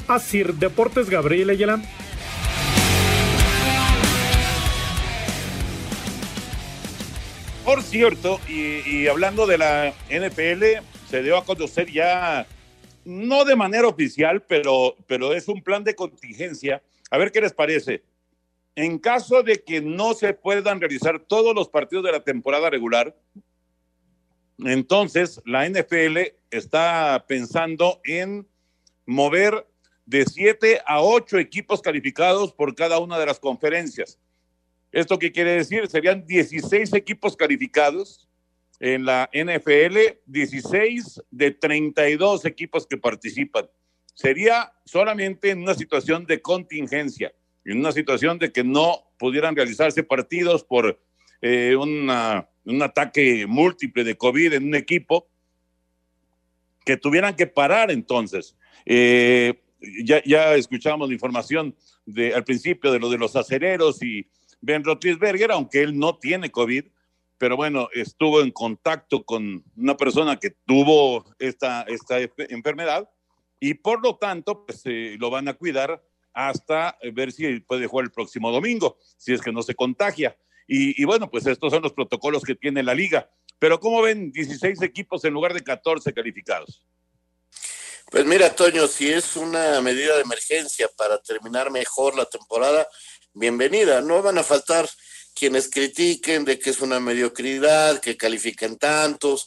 Así, 0.09 0.43
Deportes 0.43 1.09
Gabriel 1.09 1.51
Ayala. 1.51 1.81
Por 7.64 7.81
cierto, 7.83 8.40
y, 8.49 9.07
hablando 9.07 9.47
de 9.47 9.57
la 9.57 9.95
NFL, 10.11 10.85
se 11.09 11.23
dio 11.23 11.37
a 11.37 11.45
conocer 11.45 11.90
ya, 11.92 12.45
no 13.04 13.45
de 13.45 13.54
manera 13.54 13.87
oficial, 13.87 14.42
pero, 14.42 14.97
pero 15.07 15.33
es 15.33 15.47
un 15.47 15.62
plan 15.62 15.85
de 15.85 15.95
contingencia. 15.95 16.83
A 17.11 17.19
ver 17.19 17.31
qué 17.31 17.40
les 17.40 17.52
parece. 17.52 18.02
En 18.75 18.99
caso 18.99 19.45
de 19.45 19.62
que 19.62 19.81
no 19.81 20.14
se 20.14 20.35
puedan 20.35 20.81
realizar 20.81 21.21
todos 21.21 21.54
los 21.54 21.69
partidos 21.69 22.04
de 22.04 22.12
la 22.12 22.25
temporada 22.25 22.69
regular, 22.69 23.14
entonces 24.59 25.40
la 25.45 25.69
NFL 25.69 26.19
está 26.50 27.25
pensando 27.28 28.00
en 28.04 28.47
mover 29.07 29.66
de 30.04 30.25
siete 30.25 30.81
a 30.85 31.00
ocho 31.00 31.38
equipos 31.38 31.81
calificados 31.81 32.52
por 32.52 32.75
cada 32.75 32.99
una 32.99 33.19
de 33.19 33.26
las 33.26 33.38
conferencias. 33.38 34.19
¿Esto 34.93 35.19
qué 35.19 35.33
quiere 35.33 35.53
decir? 35.53 35.89
Serían 35.89 36.27
16 36.27 36.93
equipos 36.93 37.35
calificados 37.35 38.29
en 38.79 39.07
la 39.07 39.31
NFL, 39.33 40.19
16 40.27 41.23
de 41.31 41.51
32 41.53 42.45
equipos 42.45 42.87
que 42.87 42.99
participan. 42.99 43.69
Sería 44.15 44.73
solamente 44.85 45.51
en 45.51 45.63
una 45.63 45.75
situación 45.75 46.27
de 46.27 46.43
contingencia, 46.43 47.33
en 47.65 47.79
una 47.79 47.93
situación 47.93 48.39
de 48.39 48.53
que 48.53 48.65
no 48.65 49.11
pudieran 49.19 49.57
realizarse 49.57 50.03
partidos 50.03 50.63
por 50.63 51.01
eh, 51.41 51.75
un 51.75 52.83
ataque 52.83 53.47
múltiple 53.47 54.05
de 54.05 54.17
COVID 54.17 54.53
en 54.53 54.65
un 54.65 54.75
equipo, 54.75 55.27
que 56.85 56.97
tuvieran 56.97 57.35
que 57.35 57.47
parar 57.47 57.91
entonces. 57.91 58.57
Eh, 58.85 59.55
ya, 60.05 60.23
ya 60.25 60.55
escuchamos 60.55 61.09
la 61.09 61.15
información 61.15 61.75
de, 62.05 62.35
al 62.35 62.45
principio 62.45 62.93
de 62.93 62.99
lo 62.99 63.09
de 63.09 63.19
los 63.19 63.37
acereros 63.37 64.03
y 64.03 64.27
Ben 64.62 64.83
Roethlisberger, 64.83 65.52
aunque 65.52 65.83
él 65.83 65.99
no 65.99 66.16
tiene 66.16 66.50
COVID, 66.50 66.85
pero 67.37 67.57
bueno, 67.57 67.88
estuvo 67.92 68.40
en 68.40 68.52
contacto 68.52 69.25
con 69.25 69.64
una 69.76 69.97
persona 69.97 70.38
que 70.38 70.50
tuvo 70.50 71.25
esta, 71.38 71.83
esta 71.83 72.19
enfermedad 72.38 73.11
y 73.59 73.75
por 73.75 74.02
lo 74.02 74.16
tanto, 74.16 74.64
pues 74.64 74.81
eh, 74.85 75.16
lo 75.19 75.28
van 75.28 75.49
a 75.49 75.54
cuidar 75.54 76.02
hasta 76.33 76.97
ver 77.12 77.33
si 77.33 77.61
puede 77.61 77.87
jugar 77.87 78.07
el 78.07 78.12
próximo 78.12 78.50
domingo, 78.50 78.97
si 79.16 79.33
es 79.33 79.40
que 79.40 79.52
no 79.52 79.62
se 79.62 79.75
contagia. 79.75 80.37
Y, 80.66 81.00
y, 81.00 81.04
bueno, 81.04 81.31
pues 81.31 81.47
estos 81.47 81.73
son 81.73 81.83
los 81.83 81.92
protocolos 81.92 82.42
que 82.42 82.54
tiene 82.54 82.83
la 82.83 82.95
liga. 82.95 83.31
Pero 83.59 83.78
¿cómo 83.78 84.02
ven 84.02 84.33
16 84.33 84.81
equipos 84.83 85.25
en 85.25 85.35
lugar 85.35 85.52
de 85.52 85.62
14 85.62 86.12
calificados? 86.12 86.85
Pues 88.12 88.26
mira, 88.26 88.54
Toño, 88.54 88.87
si 88.88 89.11
es 89.11 89.37
una 89.37 89.81
medida 89.81 90.16
de 90.16 90.23
emergencia 90.23 90.87
para 90.97 91.23
terminar 91.23 91.71
mejor 91.71 92.14
la 92.14 92.26
temporada, 92.26 92.87
bienvenida. 93.35 94.01
No 94.01 94.23
van 94.23 94.39
a 94.39 94.43
faltar 94.43 94.89
quienes 95.35 95.69
critiquen 95.69 96.45
de 96.45 96.59
que 96.59 96.71
es 96.71 96.81
una 96.81 97.01
mediocridad, 97.01 98.01
que 98.01 98.17
califican 98.17 98.77
tantos, 98.77 99.47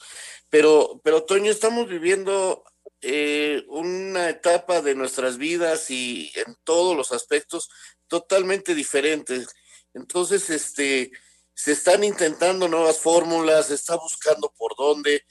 pero, 0.50 1.00
pero 1.04 1.24
Toño, 1.24 1.52
estamos 1.52 1.88
viviendo 1.88 2.64
eh, 3.02 3.64
una 3.68 4.30
etapa 4.30 4.82
de 4.82 4.96
nuestras 4.96 5.38
vidas 5.38 5.90
y 5.92 6.32
en 6.36 6.56
todos 6.64 6.96
los 6.96 7.12
aspectos 7.12 7.70
totalmente 8.08 8.74
diferentes. 8.74 9.48
Entonces, 9.94 10.50
este, 10.50 11.12
se 11.54 11.72
están 11.72 12.04
intentando 12.04 12.68
nuevas 12.68 13.00
fórmulas, 13.00 13.68
se 13.68 13.76
está 13.76 13.96
buscando 13.96 14.54
por 14.58 14.76
dónde, 14.78 15.24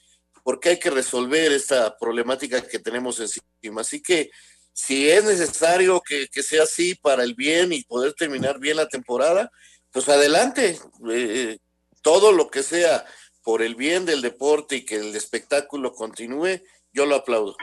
porque 0.42 0.70
hay 0.70 0.78
que 0.78 0.90
resolver 0.90 1.52
esta 1.52 1.96
problemática 1.96 2.66
que 2.66 2.78
tenemos 2.78 3.18
encima. 3.20 3.80
Así 3.80 4.02
que 4.02 4.30
si 4.74 5.08
es 5.08 5.24
necesario 5.24 6.02
que, 6.02 6.28
sea 6.42 6.64
así 6.64 6.96
para 6.96 7.22
el 7.22 7.34
bien 7.34 7.72
y 7.72 7.84
poder 7.84 8.12
terminar 8.12 8.58
bien 8.58 8.76
la 8.76 8.88
temporada, 8.88 9.50
pues 9.92 10.08
adelante. 10.08 10.78
Eh, 11.10 11.58
todo 12.02 12.32
lo 12.32 12.50
que 12.50 12.64
sea 12.64 13.06
por 13.44 13.62
el 13.62 13.76
bien 13.76 14.04
del 14.04 14.20
deporte 14.20 14.76
y 14.76 14.84
que 14.84 14.96
el 14.96 15.14
espectáculo 15.14 15.94
continúe, 15.94 16.60
yo 16.92 17.06
lo 17.06 17.14
aplaudo. 17.14 17.56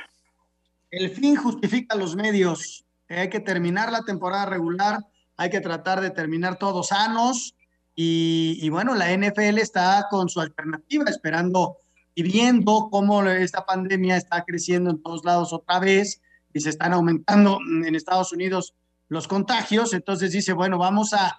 El 0.89 1.11
fin 1.11 1.35
justifica 1.35 1.95
los 1.95 2.15
medios. 2.15 2.85
Hay 3.09 3.29
que 3.29 3.41
terminar 3.41 3.91
la 3.91 4.03
temporada 4.03 4.45
regular, 4.45 4.99
hay 5.35 5.49
que 5.49 5.59
tratar 5.59 5.99
de 5.99 6.11
terminar 6.11 6.57
todos 6.57 6.87
sanos 6.87 7.55
y, 7.93 8.57
y 8.61 8.69
bueno, 8.69 8.95
la 8.95 9.15
NFL 9.15 9.57
está 9.57 10.07
con 10.09 10.29
su 10.29 10.39
alternativa, 10.39 11.03
esperando 11.09 11.77
y 12.15 12.23
viendo 12.23 12.87
cómo 12.89 13.25
esta 13.25 13.65
pandemia 13.65 14.15
está 14.15 14.45
creciendo 14.45 14.91
en 14.91 15.03
todos 15.03 15.25
lados 15.25 15.51
otra 15.51 15.79
vez 15.79 16.21
y 16.53 16.59
se 16.61 16.69
están 16.69 16.93
aumentando 16.93 17.59
en 17.85 17.95
Estados 17.95 18.31
Unidos 18.31 18.73
los 19.11 19.27
contagios, 19.27 19.93
entonces 19.93 20.31
dice, 20.31 20.53
bueno, 20.53 20.77
vamos 20.77 21.13
a, 21.13 21.37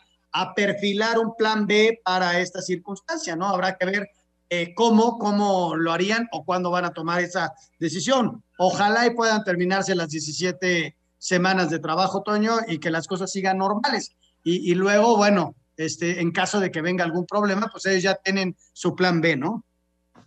perfilar 0.56 1.18
un 1.18 1.34
plan 1.36 1.66
B 1.66 2.00
para 2.02 2.40
esta 2.40 2.62
circunstancia, 2.62 3.36
¿no? 3.36 3.48
Habrá 3.48 3.76
que 3.76 3.84
ver 3.84 4.08
eh, 4.48 4.72
cómo, 4.74 5.18
cómo 5.18 5.76
lo 5.76 5.92
harían 5.92 6.26
o 6.32 6.42
cuándo 6.42 6.70
van 6.70 6.86
a 6.86 6.94
tomar 6.94 7.20
esa 7.20 7.52
decisión. 7.78 8.42
Ojalá 8.56 9.04
y 9.06 9.10
puedan 9.10 9.44
terminarse 9.44 9.94
las 9.94 10.08
17 10.08 10.96
semanas 11.18 11.68
de 11.68 11.80
trabajo, 11.80 12.22
Toño, 12.22 12.56
y 12.66 12.78
que 12.78 12.90
las 12.90 13.06
cosas 13.06 13.30
sigan 13.30 13.58
normales. 13.58 14.16
Y, 14.42 14.74
luego, 14.74 15.18
bueno, 15.18 15.54
este, 15.76 16.20
en 16.20 16.32
caso 16.32 16.60
de 16.60 16.70
que 16.70 16.80
venga 16.80 17.04
algún 17.04 17.26
problema, 17.26 17.68
pues 17.70 17.84
ellos 17.86 18.02
ya 18.02 18.14
tienen 18.14 18.56
su 18.72 18.96
plan 18.96 19.20
B, 19.20 19.36
¿no? 19.36 19.64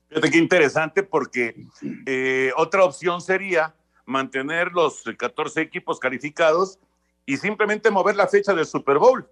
Fíjate 0.10 0.32
qué 0.32 0.38
interesante 0.38 1.04
porque 1.04 1.66
eh, 2.06 2.52
otra 2.58 2.86
opción 2.86 3.22
sería 3.22 3.76
mantener 4.06 4.72
los 4.72 5.04
14 5.04 5.62
equipos 5.62 6.00
calificados 6.00 6.80
y 7.26 7.38
simplemente 7.38 7.92
mover 7.92 8.16
la 8.16 8.28
fecha 8.28 8.54
del 8.54 8.66
Super 8.66 8.98
Bowl. 9.00 9.28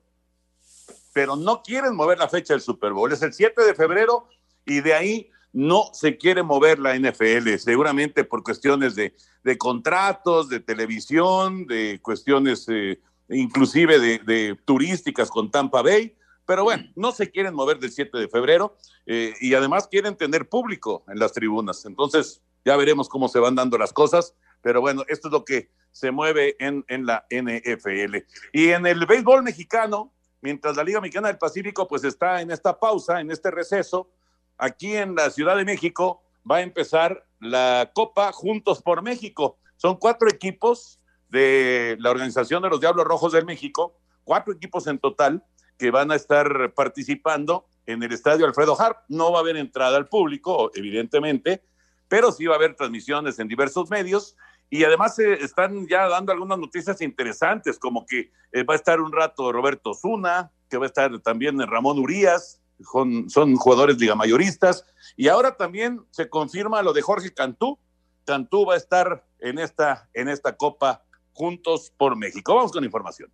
Pero 1.14 1.36
no 1.36 1.62
quieren 1.62 1.96
mover 1.96 2.18
la 2.18 2.28
fecha 2.28 2.54
del 2.54 2.62
Super 2.62 2.92
Bowl. 2.92 3.12
Es 3.12 3.22
el 3.22 3.34
7 3.34 3.62
de 3.64 3.76
febrero 3.76 4.28
y 4.66 4.82
de 4.82 4.94
ahí 4.94 5.30
no 5.52 5.92
se 5.94 6.18
quiere 6.18 6.42
mover 6.42 6.80
la 6.80 6.98
NFL, 6.98 7.56
seguramente 7.60 8.24
por 8.24 8.44
cuestiones 8.44 8.96
de, 8.96 9.14
contratos, 9.58 10.50
de 10.50 10.60
televisión, 10.60 11.68
de 11.68 12.00
cuestiones 12.02 12.66
eh, 12.70 13.00
inclusive 13.30 14.00
de, 14.00 14.58
turísticas 14.66 15.30
con 15.30 15.52
Tampa 15.52 15.84
Bay. 15.84 16.16
Pero 16.46 16.64
bueno, 16.64 16.84
no 16.96 17.12
se 17.12 17.30
quieren 17.30 17.54
mover 17.54 17.80
del 17.80 17.92
7 17.92 18.18
de 18.18 18.28
febrero 18.28 18.76
eh, 19.06 19.34
y 19.40 19.54
además 19.54 19.88
quieren 19.88 20.18
tener 20.18 20.50
público 20.50 21.04
en 21.08 21.20
las 21.20 21.32
tribunas. 21.32 21.86
Entonces, 21.86 22.42
ya 22.66 22.76
veremos 22.76 23.08
cómo 23.08 23.30
se 23.30 23.40
van 23.40 23.56
dando 23.56 23.78
las 23.78 23.94
cosas. 23.94 24.34
Pero 24.64 24.82
bueno, 24.82 25.04
esto 25.08 25.28
es 25.28 25.32
lo 25.32 25.46
que 25.46 25.70
se 25.92 26.10
mueve 26.10 26.56
en, 26.58 26.84
en 26.88 27.06
la 27.06 27.26
NFL. 27.30 28.18
Y 28.52 28.70
en 28.70 28.88
el 28.88 29.06
béisbol 29.06 29.44
mexicano, 29.44 30.12
mientras 30.42 30.76
la 30.76 30.84
Liga 30.84 31.00
Mexicana 31.00 31.28
del 31.28 31.38
Pacífico 31.38 31.88
pues 31.88 32.04
está 32.04 32.42
en 32.42 32.50
esta 32.50 32.80
pausa, 32.80 33.22
en 33.22 33.30
este 33.30 33.52
receso, 33.52 34.10
aquí 34.58 34.96
en 34.96 35.14
la 35.14 35.30
Ciudad 35.30 35.56
de 35.56 35.66
México 35.66 36.24
va 36.50 36.58
a 36.58 36.62
empezar 36.62 37.26
la 37.40 37.92
Copa 37.94 38.32
Juntos 38.32 38.82
por 38.82 39.04
México. 39.04 39.58
Son 39.76 39.98
cuatro 39.98 40.30
equipos 40.30 41.00
de 41.30 41.98
la 42.00 42.10
Organización 42.10 42.64
de 42.64 42.70
los 42.70 42.80
Diablos 42.80 43.06
Rojos 43.06 43.34
del 43.34 43.46
México, 43.46 44.00
cuatro 44.24 44.54
equipos 44.54 44.88
en 44.88 44.98
total 44.98 45.44
que 45.78 45.92
van 45.92 46.12
a 46.12 46.16
estar 46.16 46.74
participando 46.74 47.68
en 47.86 48.02
el 48.02 48.14
estadio 48.14 48.46
Alfredo 48.46 48.80
Harp. 48.80 49.00
No 49.10 49.32
va 49.32 49.40
a 49.40 49.42
haber 49.42 49.58
entrada 49.58 49.98
al 49.98 50.08
público, 50.08 50.72
evidentemente, 50.74 51.64
pero 52.08 52.32
sí 52.32 52.46
va 52.46 52.54
a 52.54 52.58
haber 52.58 52.76
transmisiones 52.76 53.40
en 53.40 53.48
diversos 53.48 53.90
medios 53.90 54.38
y 54.74 54.84
además 54.86 55.14
se 55.14 55.34
están 55.34 55.88
ya 55.88 56.10
dando 56.10 56.32
algunas 56.32 56.58
noticias 56.58 57.00
interesantes, 57.02 57.78
como 57.78 58.08
que 58.08 58.32
eh, 58.52 58.64
va 58.64 58.74
a 58.74 58.78
estar 58.78 59.00
un 59.00 59.12
rato 59.12 59.52
Roberto 59.52 59.94
Zuna, 59.94 60.52
que 60.68 60.78
va 60.78 60.86
a 60.86 60.88
estar 60.88 61.20
también 61.20 61.60
Ramón 61.60 62.00
Urias, 62.00 62.60
son, 62.92 63.30
son 63.30 63.56
jugadores 63.56 64.00
ligamayoristas. 64.00 64.84
Y 65.16 65.28
ahora 65.28 65.58
también 65.58 66.04
se 66.10 66.28
confirma 66.28 66.82
lo 66.82 66.92
de 66.92 67.04
Jorge 67.04 67.32
Cantú. 67.32 67.78
Cantú 68.26 68.66
va 68.66 68.74
a 68.74 68.78
estar 68.78 69.24
en 69.38 69.60
esta, 69.60 70.10
en 70.12 70.28
esta 70.28 70.58
Copa 70.58 71.04
Juntos 71.34 71.94
por 71.96 72.16
México. 72.16 72.56
Vamos 72.56 72.72
con 72.72 72.84
información. 72.84 73.32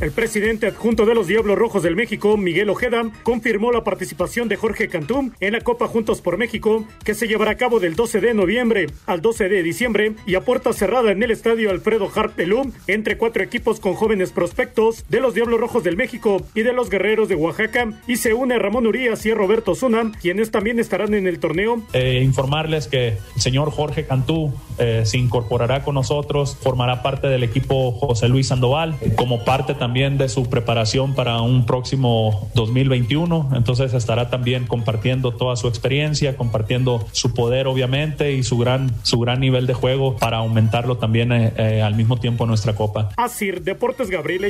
El 0.00 0.12
presidente 0.12 0.68
adjunto 0.68 1.06
de 1.06 1.14
los 1.14 1.26
Diablos 1.26 1.58
Rojos 1.58 1.82
del 1.82 1.96
México, 1.96 2.36
Miguel 2.36 2.70
Ojeda, 2.70 3.10
confirmó 3.24 3.72
la 3.72 3.82
participación 3.82 4.48
de 4.48 4.54
Jorge 4.54 4.86
Cantú 4.86 5.32
en 5.40 5.52
la 5.52 5.60
Copa 5.60 5.88
Juntos 5.88 6.20
por 6.20 6.38
México, 6.38 6.84
que 7.02 7.14
se 7.14 7.26
llevará 7.26 7.50
a 7.50 7.56
cabo 7.56 7.80
del 7.80 7.96
12 7.96 8.20
de 8.20 8.32
noviembre 8.32 8.86
al 9.06 9.20
12 9.20 9.48
de 9.48 9.60
diciembre 9.64 10.14
y 10.24 10.36
a 10.36 10.42
puerta 10.42 10.72
cerrada 10.72 11.10
en 11.10 11.20
el 11.20 11.32
estadio 11.32 11.70
Alfredo 11.70 12.08
Harp 12.14 12.36
Pelú, 12.36 12.72
entre 12.86 13.18
cuatro 13.18 13.42
equipos 13.42 13.80
con 13.80 13.94
jóvenes 13.94 14.30
prospectos 14.30 15.04
de 15.08 15.20
los 15.20 15.34
Diablos 15.34 15.58
Rojos 15.58 15.82
del 15.82 15.96
México 15.96 16.46
y 16.54 16.62
de 16.62 16.72
los 16.72 16.90
Guerreros 16.90 17.28
de 17.28 17.34
Oaxaca, 17.34 18.00
y 18.06 18.18
se 18.18 18.34
une 18.34 18.56
Ramón 18.56 18.86
Urias 18.86 19.26
y 19.26 19.34
Roberto 19.34 19.74
Zuna, 19.74 20.12
quienes 20.20 20.52
también 20.52 20.78
estarán 20.78 21.12
en 21.14 21.26
el 21.26 21.40
torneo. 21.40 21.82
Eh, 21.92 22.20
informarles 22.22 22.86
que 22.86 23.18
el 23.34 23.42
señor 23.42 23.72
Jorge 23.72 24.06
Cantú 24.06 24.54
eh, 24.78 25.02
se 25.04 25.18
incorporará 25.18 25.82
con 25.82 25.94
nosotros, 25.94 26.56
formará 26.60 27.02
parte 27.02 27.28
del 27.28 27.42
equipo 27.42 27.92
José 27.92 28.28
Luis 28.28 28.48
Sandoval, 28.48 28.96
como 29.16 29.44
parte 29.44 29.74
también 29.74 30.18
de 30.18 30.28
su 30.28 30.48
preparación 30.48 31.14
para 31.14 31.40
un 31.40 31.66
próximo 31.66 32.48
2021. 32.54 33.50
Entonces 33.54 33.94
estará 33.94 34.30
también 34.30 34.66
compartiendo 34.66 35.32
toda 35.32 35.56
su 35.56 35.68
experiencia, 35.68 36.36
compartiendo 36.36 37.06
su 37.12 37.34
poder 37.34 37.66
obviamente 37.66 38.32
y 38.32 38.42
su 38.42 38.58
gran, 38.58 38.90
su 39.02 39.18
gran 39.20 39.40
nivel 39.40 39.66
de 39.66 39.74
juego 39.74 40.16
para 40.16 40.38
aumentarlo 40.38 40.98
también 40.98 41.32
eh, 41.32 41.52
eh, 41.56 41.82
al 41.82 41.94
mismo 41.94 42.18
tiempo 42.18 42.44
en 42.44 42.48
nuestra 42.48 42.74
copa. 42.74 43.10
Así, 43.16 43.50
Deportes 43.50 44.10
Gabriel 44.10 44.44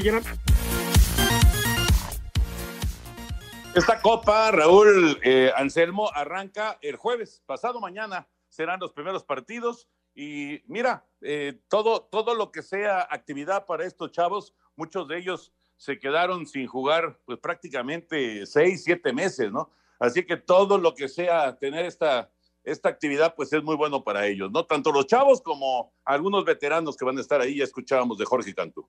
Esta 3.75 4.01
copa, 4.01 4.51
Raúl 4.51 5.19
eh, 5.23 5.51
Anselmo, 5.57 6.11
arranca 6.15 6.79
el 6.83 6.97
jueves, 6.97 7.43
pasado 7.47 7.81
mañana 7.81 8.29
serán 8.49 8.81
los 8.81 8.93
primeros 8.93 9.25
partidos. 9.25 9.89
Y 10.21 10.65
mira, 10.67 11.07
eh, 11.21 11.61
todo, 11.69 12.03
todo 12.03 12.35
lo 12.35 12.51
que 12.51 12.61
sea 12.61 13.07
actividad 13.09 13.67
para 13.67 13.87
estos 13.87 14.11
chavos, 14.11 14.53
muchos 14.75 15.07
de 15.07 15.17
ellos 15.17 15.53
se 15.77 15.97
quedaron 16.01 16.45
sin 16.45 16.67
jugar 16.67 17.21
pues 17.25 17.39
prácticamente 17.39 18.45
seis, 18.45 18.83
siete 18.83 19.13
meses, 19.13 19.53
¿no? 19.53 19.71
Así 20.01 20.27
que 20.27 20.37
todo 20.37 20.77
lo 20.77 20.93
que 20.97 21.09
sea 21.09 21.57
tener 21.57 21.85
esta, 21.85 22.33
esta 22.65 22.89
actividad, 22.89 23.37
pues 23.37 23.53
es 23.53 23.63
muy 23.63 23.77
bueno 23.77 24.03
para 24.03 24.27
ellos, 24.27 24.51
¿no? 24.51 24.67
Tanto 24.67 24.91
los 24.91 25.07
chavos 25.07 25.41
como 25.41 25.93
algunos 26.05 26.45
veteranos 26.45 26.97
que 26.97 27.05
van 27.05 27.19
a 27.19 27.21
estar 27.21 27.41
ahí, 27.41 27.59
ya 27.59 27.63
escuchábamos 27.63 28.19
de 28.19 28.25
Jorge 28.25 28.53
Cantú. 28.53 28.89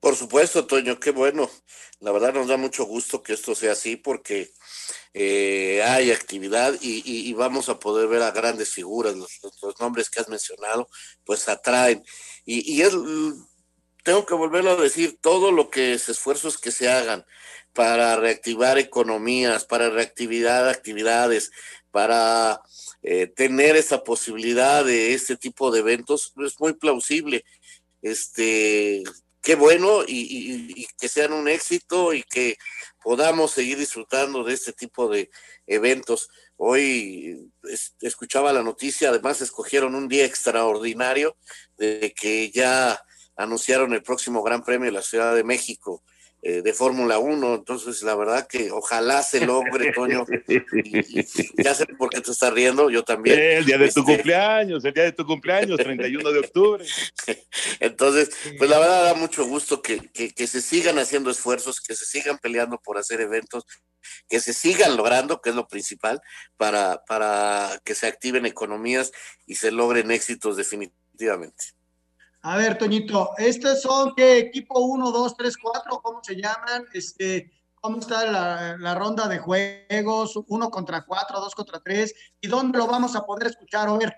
Por 0.00 0.16
supuesto, 0.16 0.66
Toño, 0.66 0.98
qué 0.98 1.10
bueno. 1.10 1.50
La 1.98 2.12
verdad 2.12 2.32
nos 2.32 2.48
da 2.48 2.56
mucho 2.56 2.86
gusto 2.86 3.22
que 3.22 3.34
esto 3.34 3.54
sea 3.54 3.72
así 3.72 3.96
porque 3.96 4.50
eh, 5.12 5.82
hay 5.82 6.12
actividad 6.12 6.74
y, 6.80 7.02
y, 7.04 7.32
vamos 7.32 7.68
a 7.68 7.80
poder 7.80 8.06
ver 8.06 8.22
a 8.22 8.30
grandes 8.30 8.72
figuras. 8.72 9.16
Los, 9.16 9.40
los 9.62 9.80
nombres 9.80 10.08
que 10.08 10.20
has 10.20 10.28
mencionado, 10.28 10.88
pues 11.24 11.48
atraen. 11.48 12.04
Y, 12.44 12.76
y, 12.76 12.82
es, 12.82 12.94
tengo 14.04 14.24
que 14.24 14.34
volverlo 14.34 14.70
a 14.70 14.76
decir, 14.76 15.18
todo 15.20 15.52
lo 15.52 15.68
que 15.68 15.94
es 15.94 16.08
esfuerzos 16.08 16.58
que 16.58 16.72
se 16.72 16.88
hagan 16.88 17.24
para 17.72 18.16
reactivar 18.16 18.78
economías, 18.78 19.64
para 19.64 19.90
reactividad 19.90 20.68
actividades, 20.68 21.50
para 21.90 22.62
eh, 23.02 23.26
tener 23.26 23.76
esa 23.76 24.04
posibilidad 24.04 24.84
de 24.84 25.14
este 25.14 25.36
tipo 25.36 25.70
de 25.70 25.80
eventos, 25.80 26.32
es 26.44 26.60
muy 26.60 26.74
plausible. 26.74 27.44
Este, 28.02 29.02
qué 29.42 29.54
bueno 29.54 30.02
y, 30.06 30.72
y, 30.76 30.86
que 30.98 31.08
sean 31.08 31.32
un 31.32 31.48
éxito 31.48 32.12
y 32.12 32.22
que 32.22 32.56
podamos 33.02 33.52
seguir 33.52 33.78
disfrutando 33.78 34.44
de 34.44 34.54
este 34.54 34.72
tipo 34.72 35.08
de 35.08 35.30
eventos. 35.66 36.28
Hoy 36.56 37.50
es, 37.64 37.94
escuchaba 38.00 38.52
la 38.52 38.62
noticia, 38.62 39.08
además 39.08 39.40
escogieron 39.40 39.94
un 39.94 40.08
día 40.08 40.24
extraordinario 40.24 41.36
de 41.78 42.12
que 42.18 42.50
ya 42.50 43.00
anunciaron 43.36 43.94
el 43.94 44.02
próximo 44.02 44.42
Gran 44.42 44.62
Premio 44.62 44.86
de 44.86 44.92
la 44.92 45.02
Ciudad 45.02 45.34
de 45.34 45.44
México 45.44 46.02
eh, 46.42 46.62
de 46.62 46.72
Fórmula 46.72 47.18
1, 47.18 47.54
entonces 47.54 48.02
la 48.02 48.14
verdad 48.14 48.46
que 48.46 48.70
ojalá 48.70 49.22
se 49.22 49.44
logre, 49.44 49.92
Toño, 49.92 50.24
y, 50.48 51.20
y, 51.20 51.62
ya 51.62 51.74
sé 51.74 51.84
por 51.86 52.08
qué 52.08 52.22
te 52.22 52.30
estás 52.30 52.52
riendo, 52.52 52.88
yo 52.88 53.02
también. 53.02 53.38
El 53.38 53.66
día 53.66 53.76
de 53.76 53.86
este... 53.86 54.00
tu 54.00 54.06
cumpleaños, 54.06 54.84
el 54.84 54.94
día 54.94 55.04
de 55.04 55.12
tu 55.12 55.26
cumpleaños, 55.26 55.76
31 55.76 56.32
de 56.32 56.38
octubre. 56.38 56.84
entonces, 57.80 58.30
pues 58.56 58.70
la 58.70 58.78
verdad 58.78 59.04
da 59.04 59.14
mucho 59.14 59.44
gusto 59.44 59.82
que, 59.82 59.98
que, 60.12 60.32
que 60.32 60.46
se 60.46 60.62
sigan 60.62 60.98
haciendo 60.98 61.30
esfuerzos, 61.30 61.80
que 61.80 61.94
se 61.94 62.06
sigan 62.06 62.38
peleando 62.38 62.78
por 62.78 62.96
hacer 62.96 63.20
eventos, 63.20 63.66
que 64.28 64.40
se 64.40 64.54
sigan 64.54 64.96
logrando, 64.96 65.40
que 65.40 65.50
es 65.50 65.56
lo 65.56 65.68
principal, 65.68 66.22
para, 66.56 67.04
para 67.06 67.80
que 67.84 67.94
se 67.94 68.06
activen 68.06 68.46
economías 68.46 69.12
y 69.46 69.56
se 69.56 69.70
logren 69.70 70.10
éxitos 70.10 70.56
definitivamente. 70.56 71.79
A 72.42 72.56
ver, 72.56 72.78
Toñito, 72.78 73.30
¿estos 73.36 73.82
son 73.82 74.14
qué 74.16 74.38
equipo 74.38 74.80
1, 74.80 75.10
2, 75.10 75.36
3, 75.36 75.56
4? 75.58 76.00
¿Cómo 76.02 76.20
se 76.24 76.36
llaman? 76.36 76.86
Este, 76.94 77.50
¿Cómo 77.74 77.98
está 77.98 78.24
la, 78.24 78.76
la, 78.78 78.94
ronda 78.94 79.28
de 79.28 79.38
juegos? 79.38 80.38
¿Uno 80.48 80.70
contra 80.70 81.04
cuatro, 81.04 81.38
dos 81.40 81.54
contra 81.54 81.80
tres? 81.80 82.14
¿Y 82.40 82.48
dónde 82.48 82.78
lo 82.78 82.86
vamos 82.86 83.14
a 83.14 83.26
poder 83.26 83.48
escuchar 83.48 83.88
o 83.88 83.98
ver? 83.98 84.14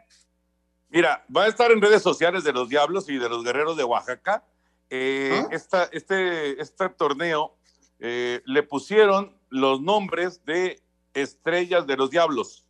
Mira, 0.88 1.24
va 1.34 1.44
a 1.44 1.48
estar 1.48 1.70
en 1.72 1.80
redes 1.80 2.02
sociales 2.02 2.44
de 2.44 2.52
los 2.52 2.68
Diablos 2.68 3.08
y 3.08 3.18
de 3.18 3.28
los 3.28 3.42
Guerreros 3.42 3.76
de 3.76 3.84
Oaxaca. 3.84 4.44
Eh, 4.90 5.30
¿Ah? 5.32 5.48
esta, 5.50 5.84
este, 5.92 6.60
este 6.60 6.88
torneo 6.90 7.56
eh, 7.98 8.42
le 8.44 8.62
pusieron 8.62 9.36
los 9.48 9.80
nombres 9.80 10.44
de 10.44 10.80
estrellas 11.14 11.86
de 11.86 11.96
los 11.96 12.10
Diablos, 12.10 12.66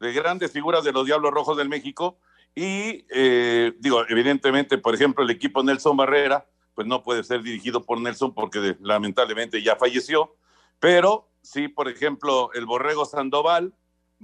de 0.00 0.12
grandes 0.12 0.52
figuras 0.52 0.84
de 0.84 0.92
los 0.92 1.04
Diablos 1.04 1.32
Rojos 1.32 1.56
del 1.56 1.68
México 1.68 2.18
y 2.54 3.04
eh, 3.10 3.72
digo, 3.78 4.04
evidentemente, 4.08 4.78
por 4.78 4.94
ejemplo, 4.94 5.24
el 5.24 5.30
equipo 5.30 5.62
Nelson 5.62 5.96
Barrera, 5.96 6.46
pues 6.74 6.86
no 6.86 7.02
puede 7.02 7.24
ser 7.24 7.42
dirigido 7.42 7.84
por 7.84 8.00
Nelson 8.00 8.34
porque 8.34 8.76
lamentablemente 8.80 9.62
ya 9.62 9.76
falleció, 9.76 10.36
pero 10.80 11.28
sí, 11.42 11.68
por 11.68 11.88
ejemplo, 11.88 12.50
el 12.54 12.66
Borrego 12.66 13.04
Sandoval 13.04 13.74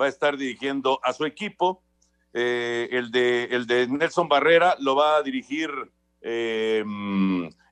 va 0.01 0.07
a 0.07 0.09
estar 0.09 0.37
dirigiendo 0.37 1.01
a 1.03 1.12
su 1.12 1.25
equipo, 1.25 1.83
eh, 2.33 2.88
el, 2.93 3.11
de, 3.11 3.45
el 3.45 3.66
de 3.66 3.88
Nelson 3.88 4.29
Barrera 4.29 4.77
lo 4.79 4.95
va 4.95 5.16
a 5.16 5.23
dirigir 5.23 5.71
eh, 6.21 6.85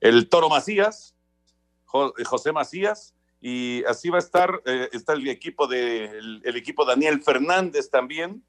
el 0.00 0.28
Toro 0.28 0.48
Macías, 0.48 1.14
José 1.84 2.52
Macías, 2.52 3.14
y 3.40 3.84
así 3.84 4.10
va 4.10 4.16
a 4.16 4.20
estar, 4.20 4.62
eh, 4.66 4.88
está 4.92 5.12
el 5.12 5.26
equipo 5.28 5.68
de 5.68 6.06
el 6.42 6.56
equipo 6.56 6.84
Daniel 6.84 7.22
Fernández 7.22 7.88
también, 7.88 8.42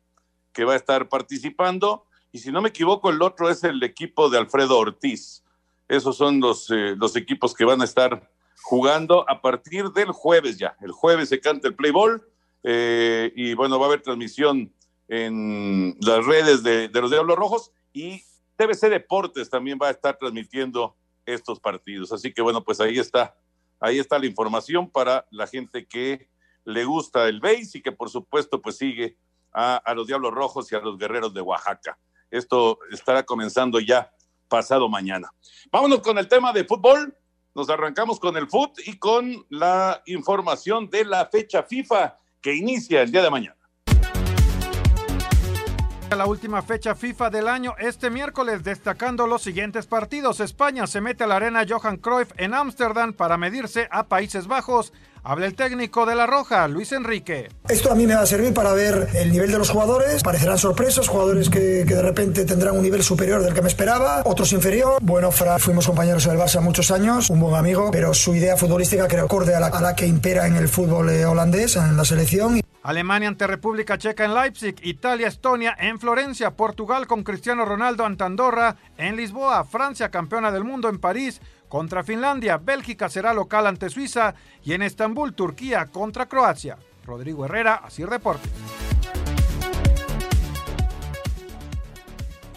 que 0.54 0.66
va 0.66 0.74
a 0.74 0.78
estar 0.78 1.10
participando. 1.10 2.06
Y 2.32 2.40
si 2.40 2.52
no 2.52 2.62
me 2.62 2.70
equivoco, 2.70 3.10
el 3.10 3.22
otro 3.22 3.50
es 3.50 3.64
el 3.64 3.82
equipo 3.84 4.30
de 4.30 4.38
Alfredo 4.38 4.78
Ortiz. 4.78 5.44
Esos 5.88 6.18
son 6.18 6.40
los, 6.40 6.70
eh, 6.70 6.96
los 6.98 7.16
equipos 7.16 7.54
que 7.54 7.66
van 7.66 7.82
a 7.82 7.86
estar 7.86 8.30
jugando 8.62 9.28
a 9.30 9.42
partir 9.42 9.90
del 9.92 10.12
jueves 10.12 10.58
ya. 10.58 10.76
El 10.82 10.92
jueves 10.92 11.30
se 11.30 11.40
canta 11.40 11.68
el 11.68 11.76
play 11.76 11.92
ball 11.92 12.24
eh, 12.64 13.32
y 13.36 13.54
bueno, 13.56 13.80
va 13.80 13.86
a 13.86 13.90
haber 13.90 14.02
transmisión 14.02 14.72
en 15.08 15.98
las 16.02 16.26
redes 16.26 16.62
de, 16.62 16.88
de 16.88 17.02
los 17.02 17.10
Diablos 17.10 17.38
Rojos 17.38 17.72
y 17.94 18.22
TBC 18.58 18.90
Deportes 18.90 19.50
también 19.50 19.80
va 19.82 19.88
a 19.88 19.92
estar 19.92 20.18
transmitiendo 20.18 20.96
estos 21.26 21.60
partidos. 21.60 22.12
Así 22.12 22.34
que 22.34 22.42
bueno, 22.42 22.64
pues 22.64 22.80
ahí 22.80 23.00
está, 23.00 23.36
ahí 23.80 24.00
está 24.00 24.20
la 24.20 24.26
información 24.26 24.90
para 24.90 25.26
la 25.32 25.48
gente 25.48 25.88
que 25.88 26.30
le 26.66 26.84
gusta 26.84 27.28
el 27.28 27.40
base 27.40 27.80
y 27.80 27.82
que 27.82 27.92
por 27.92 28.10
supuesto 28.10 28.62
pues 28.62 28.78
sigue 28.78 29.18
a, 29.54 29.94
los 29.96 30.08
Diablos 30.08 30.34
Rojos 30.34 30.72
y 30.72 30.76
a 30.76 30.80
los 30.80 30.98
Guerreros 30.98 31.34
de 31.34 31.42
Oaxaca. 31.42 31.98
Esto 32.30 32.80
estará 32.92 33.24
comenzando 33.24 33.80
ya 33.80 34.12
pasado 34.48 34.90
mañana. 34.90 35.32
Vámonos 35.72 36.00
con 36.00 36.18
el 36.18 36.28
tema 36.28 36.54
de 36.54 36.66
fútbol. 36.66 37.16
Nos 37.56 37.70
arrancamos 37.70 38.20
con 38.20 38.38
el 38.38 38.48
fútbol 38.48 38.74
y 38.86 38.98
con 38.98 39.46
la 39.50 40.02
información 40.06 40.90
de 40.90 41.06
la 41.06 41.26
fecha 41.26 41.64
FIFA 41.64 42.18
que 42.42 42.56
inicia 42.56 43.02
el 43.02 43.12
día 43.12 43.24
de 43.24 43.30
mañana. 43.30 43.60
La 46.16 46.26
última 46.26 46.64
fecha 46.64 46.96
FIFA 46.96 47.30
del 47.30 47.48
año 47.48 47.76
este 47.78 48.10
miércoles 48.10 48.64
destacando 48.64 49.28
los 49.28 49.44
siguientes 49.44 49.86
partidos. 49.86 50.40
España 50.40 50.88
se 50.88 51.02
mete 51.02 51.24
a 51.24 51.28
la 51.28 51.36
arena 51.36 51.66
Johan 51.70 51.98
Cruyff 51.98 52.32
en 52.38 52.56
Ámsterdam 52.56 53.14
para 53.14 53.38
medirse 53.38 53.88
a 53.92 54.08
Países 54.08 54.48
Bajos. 54.48 54.92
Habla 55.24 55.48
el 55.48 55.56
técnico 55.56 56.06
de 56.06 56.16
La 56.16 56.26
Roja, 56.26 56.68
Luis 56.68 56.92
Enrique. 56.92 57.50
Esto 57.68 57.92
a 57.92 57.96
mí 57.96 58.08
me 58.08 58.16
va 58.16 58.22
a 58.22 58.26
servir 58.26 58.54
para 58.54 58.74
ver 58.74 59.10
el 59.16 59.32
nivel 59.32 59.52
de 59.52 59.58
los 59.58 59.70
jugadores. 59.70 60.24
Parecerán 60.24 60.58
sorpresas, 60.58 61.08
jugadores 61.08 61.50
que, 61.50 61.84
que 61.88 61.94
de 61.94 62.02
repente 62.02 62.46
tendrán 62.46 62.78
un 62.78 62.84
nivel 62.84 63.04
superior 63.04 63.44
del 63.44 63.54
que 63.54 63.62
me 63.62 63.68
esperaba, 63.68 64.22
otros 64.26 64.54
inferior. 64.54 65.00
Bueno, 65.02 65.32
Fra, 65.32 65.60
fuimos 65.60 65.86
compañeros 65.86 66.26
en 66.26 66.34
el 66.34 66.38
Barça 66.40 66.62
muchos 66.62 66.90
años, 66.92 67.30
un 67.30 67.40
buen 67.40 67.56
amigo, 67.56 67.90
pero 67.92 68.14
su 68.14 68.34
idea 68.34 68.56
futbolística 68.56 69.08
creo 69.08 69.26
acorde 69.26 69.54
a 69.56 69.60
la, 69.60 69.68
a 69.68 69.82
la 69.82 69.96
que 69.96 70.08
impera 70.08 70.48
en 70.48 70.56
el 70.56 70.70
fútbol 70.70 71.10
holandés, 71.10 71.76
en 71.76 71.98
la 71.98 72.06
selección. 72.06 72.62
Alemania 72.82 73.28
ante 73.28 73.46
República 73.46 73.98
Checa 73.98 74.24
en 74.24 74.34
Leipzig, 74.34 74.76
Italia, 74.84 75.28
Estonia 75.28 75.76
en 75.78 76.00
Florencia, 76.00 76.52
Portugal 76.52 77.08
con 77.08 77.24
Cristiano 77.24 77.66
Ronaldo 77.66 78.06
ante 78.06 78.24
Andorra 78.24 78.78
en 78.98 79.18
Lisboa, 79.18 79.66
Francia 79.66 80.10
campeona 80.10 80.50
del 80.50 80.64
mundo 80.64 80.88
en 80.88 80.98
París 80.98 81.42
contra 81.70 82.04
Finlandia, 82.04 82.58
Bélgica 82.58 83.08
será 83.08 83.34
local 83.34 83.68
ante 83.68 83.90
Suiza 83.90 84.36
y 84.66 84.74
en 84.74 84.82
Estambul, 84.82 85.34
Turquía 85.34 85.86
contra 85.86 86.28
Croacia. 86.28 86.78
Rodrigo 87.06 87.46
Herrera, 87.46 87.76
Asir 87.76 88.10
Deportes. 88.10 88.52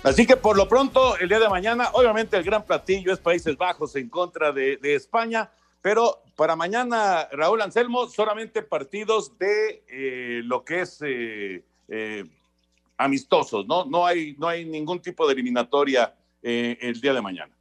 Así 0.03 0.27
que 0.27 0.37
por 0.37 0.57
lo 0.57 0.67
pronto, 0.67 1.17
el 1.19 1.29
día 1.29 1.39
de 1.39 1.49
mañana, 1.49 1.91
obviamente 1.93 2.37
el 2.37 2.43
gran 2.43 2.65
platillo 2.65 3.13
es 3.13 3.21
Países 3.21 3.57
Bajos 3.57 3.95
en 3.95 4.09
contra 4.09 4.51
de, 4.51 4.79
España, 4.83 5.49
pero 5.81 6.23
para 6.35 6.57
mañana, 6.57 7.29
Raúl 7.31 7.63
Anselmo, 7.63 8.09
solamente 8.09 8.63
partidos 8.63 9.39
de 9.39 9.85
eh, 9.89 10.41
lo 10.45 10.65
que 10.65 10.81
es 10.81 11.01
eh, 11.07 11.65
eh, 11.87 12.25
amistosos, 12.97 13.65
¿no? 13.67 13.85
No 13.85 14.05
hay, 14.05 14.35
no 14.39 14.49
hay 14.49 14.65
ningún 14.65 15.01
tipo 15.01 15.27
de 15.27 15.35
eliminatoria 15.35 16.15
el 16.43 17.01
día 17.01 17.13
de 17.13 17.23
mañana. 17.23 17.55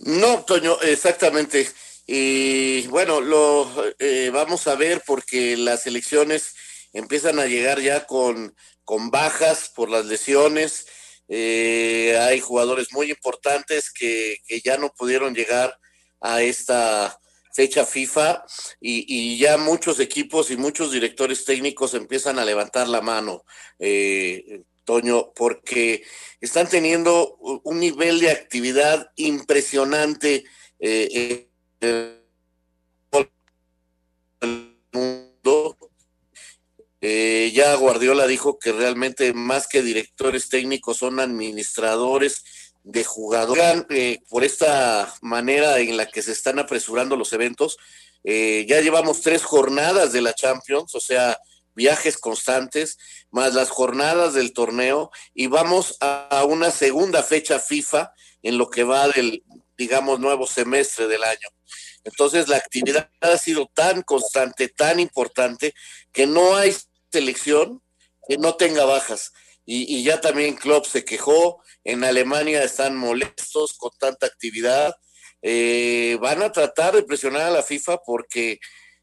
No, 0.00 0.44
Toño, 0.44 0.80
exactamente. 0.82 1.68
Y 2.06 2.86
bueno, 2.88 3.20
lo 3.20 3.70
vamos 4.32 4.66
a 4.66 4.74
ver 4.74 5.02
porque 5.06 5.56
las 5.56 5.86
elecciones 5.86 6.54
empiezan 6.92 7.38
a 7.38 7.46
llegar 7.46 7.80
ya 7.80 8.06
con 8.06 8.54
con 8.84 9.10
bajas 9.10 9.70
por 9.74 9.90
las 9.90 10.06
lesiones. 10.06 10.86
Eh, 11.28 12.16
hay 12.20 12.40
jugadores 12.40 12.92
muy 12.92 13.10
importantes 13.10 13.90
que, 13.90 14.38
ya 14.64 14.76
no 14.76 14.92
pudieron 14.92 15.34
llegar 15.34 15.78
a 16.20 16.42
esta 16.42 17.18
fecha 17.52 17.86
FIFA 17.86 18.44
y, 18.80 19.38
ya 19.38 19.56
muchos 19.56 20.00
equipos 20.00 20.50
y 20.50 20.56
muchos 20.56 20.92
directores 20.92 21.44
técnicos 21.44 21.94
empiezan 21.94 22.38
a 22.38 22.44
levantar 22.44 22.88
la 22.88 23.00
mano, 23.00 23.44
eh, 23.78 24.62
Toño, 24.84 25.32
porque 25.34 26.04
están 26.40 26.68
teniendo 26.68 27.36
un 27.36 27.80
nivel 27.80 28.20
de 28.20 28.30
actividad 28.30 29.10
impresionante 29.16 30.44
eh, 30.78 31.48
en 31.80 32.20
el 34.40 34.76
mundo 34.92 35.76
eh, 37.06 37.52
ya 37.52 37.74
Guardiola 37.74 38.26
dijo 38.26 38.58
que 38.58 38.72
realmente 38.72 39.34
más 39.34 39.68
que 39.68 39.82
directores 39.82 40.48
técnicos 40.48 40.96
son 40.96 41.20
administradores 41.20 42.42
de 42.82 43.04
jugadores. 43.04 43.84
Eh, 43.90 44.20
por 44.30 44.42
esta 44.42 45.14
manera 45.20 45.78
en 45.80 45.98
la 45.98 46.06
que 46.06 46.22
se 46.22 46.32
están 46.32 46.58
apresurando 46.58 47.14
los 47.14 47.34
eventos, 47.34 47.76
eh, 48.24 48.64
ya 48.66 48.80
llevamos 48.80 49.20
tres 49.20 49.42
jornadas 49.42 50.14
de 50.14 50.22
la 50.22 50.32
Champions, 50.32 50.94
o 50.94 51.00
sea, 51.00 51.38
viajes 51.74 52.16
constantes, 52.16 52.98
más 53.30 53.54
las 53.54 53.70
jornadas 53.70 54.34
del 54.34 54.52
torneo, 54.52 55.10
y 55.34 55.46
vamos 55.46 55.96
a 56.00 56.44
una 56.48 56.70
segunda 56.70 57.22
fecha 57.22 57.58
FIFA 57.58 58.12
en 58.42 58.58
lo 58.58 58.70
que 58.70 58.84
va 58.84 59.08
del, 59.08 59.42
digamos, 59.76 60.20
nuevo 60.20 60.46
semestre 60.46 61.08
del 61.08 61.24
año. 61.24 61.48
Entonces, 62.04 62.48
la 62.48 62.58
actividad 62.58 63.10
ha 63.20 63.38
sido 63.38 63.70
tan 63.74 64.02
constante, 64.02 64.68
tan 64.68 65.00
importante, 65.00 65.74
que 66.12 66.26
no 66.26 66.56
hay 66.56 66.74
selección 67.10 67.82
que 68.28 68.38
no 68.38 68.54
tenga 68.56 68.84
bajas. 68.84 69.32
Y, 69.66 70.04
ya 70.04 70.20
también 70.20 70.56
Klopp 70.56 70.84
se 70.84 71.04
quejó, 71.04 71.62
en 71.84 72.04
Alemania 72.04 72.62
están 72.62 72.96
molestos 72.96 73.72
con 73.74 73.90
tanta 73.98 74.26
actividad. 74.26 74.94
Eh, 75.40 76.18
van 76.20 76.42
a 76.42 76.52
tratar 76.52 76.94
de 76.94 77.02
presionar 77.02 77.42
a 77.42 77.50
la 77.50 77.62
FIFA 77.62 77.98
porque 78.04 78.58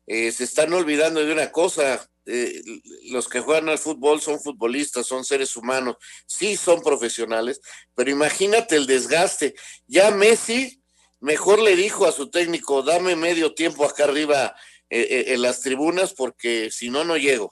eh, 0.05 0.31
se 0.31 0.43
están 0.43 0.71
olvidando 0.73 1.25
de 1.25 1.31
una 1.31 1.51
cosa. 1.51 2.07
Eh, 2.25 2.61
los 3.09 3.27
que 3.27 3.39
juegan 3.39 3.69
al 3.69 3.79
fútbol 3.79 4.21
son 4.21 4.39
futbolistas, 4.39 5.07
son 5.07 5.25
seres 5.25 5.55
humanos, 5.55 5.95
sí 6.27 6.55
son 6.55 6.81
profesionales, 6.81 7.61
pero 7.95 8.11
imagínate 8.11 8.75
el 8.75 8.85
desgaste. 8.85 9.55
Ya 9.87 10.11
Messi 10.11 10.81
mejor 11.19 11.59
le 11.59 11.75
dijo 11.75 12.05
a 12.05 12.11
su 12.11 12.29
técnico, 12.29 12.83
dame 12.83 13.15
medio 13.15 13.53
tiempo 13.53 13.85
acá 13.85 14.03
arriba 14.03 14.55
en 14.89 15.41
las 15.41 15.61
tribunas 15.61 16.13
porque 16.13 16.69
si 16.69 16.89
no, 16.89 17.05
no 17.05 17.15
llego 17.15 17.51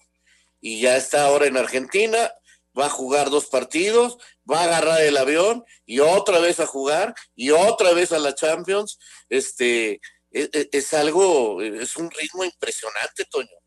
y 0.61 0.81
ya 0.81 0.97
está 0.97 1.25
ahora 1.25 1.47
en 1.47 1.57
Argentina, 1.57 2.31
va 2.77 2.87
a 2.87 2.89
jugar 2.89 3.29
dos 3.29 3.47
partidos, 3.47 4.17
va 4.49 4.61
a 4.61 4.63
agarrar 4.65 5.01
el 5.01 5.17
avión 5.17 5.63
y 5.85 5.99
otra 5.99 6.39
vez 6.39 6.59
a 6.59 6.65
jugar 6.65 7.13
y 7.35 7.51
otra 7.51 7.93
vez 7.93 8.11
a 8.11 8.19
la 8.19 8.35
Champions. 8.35 8.99
Este 9.29 9.99
es, 10.31 10.49
e, 10.53 10.69
es 10.71 10.93
algo, 10.93 11.61
es 11.61 11.95
un 11.97 12.09
ritmo 12.11 12.43
impresionante, 12.43 13.25
Toño. 13.29 13.58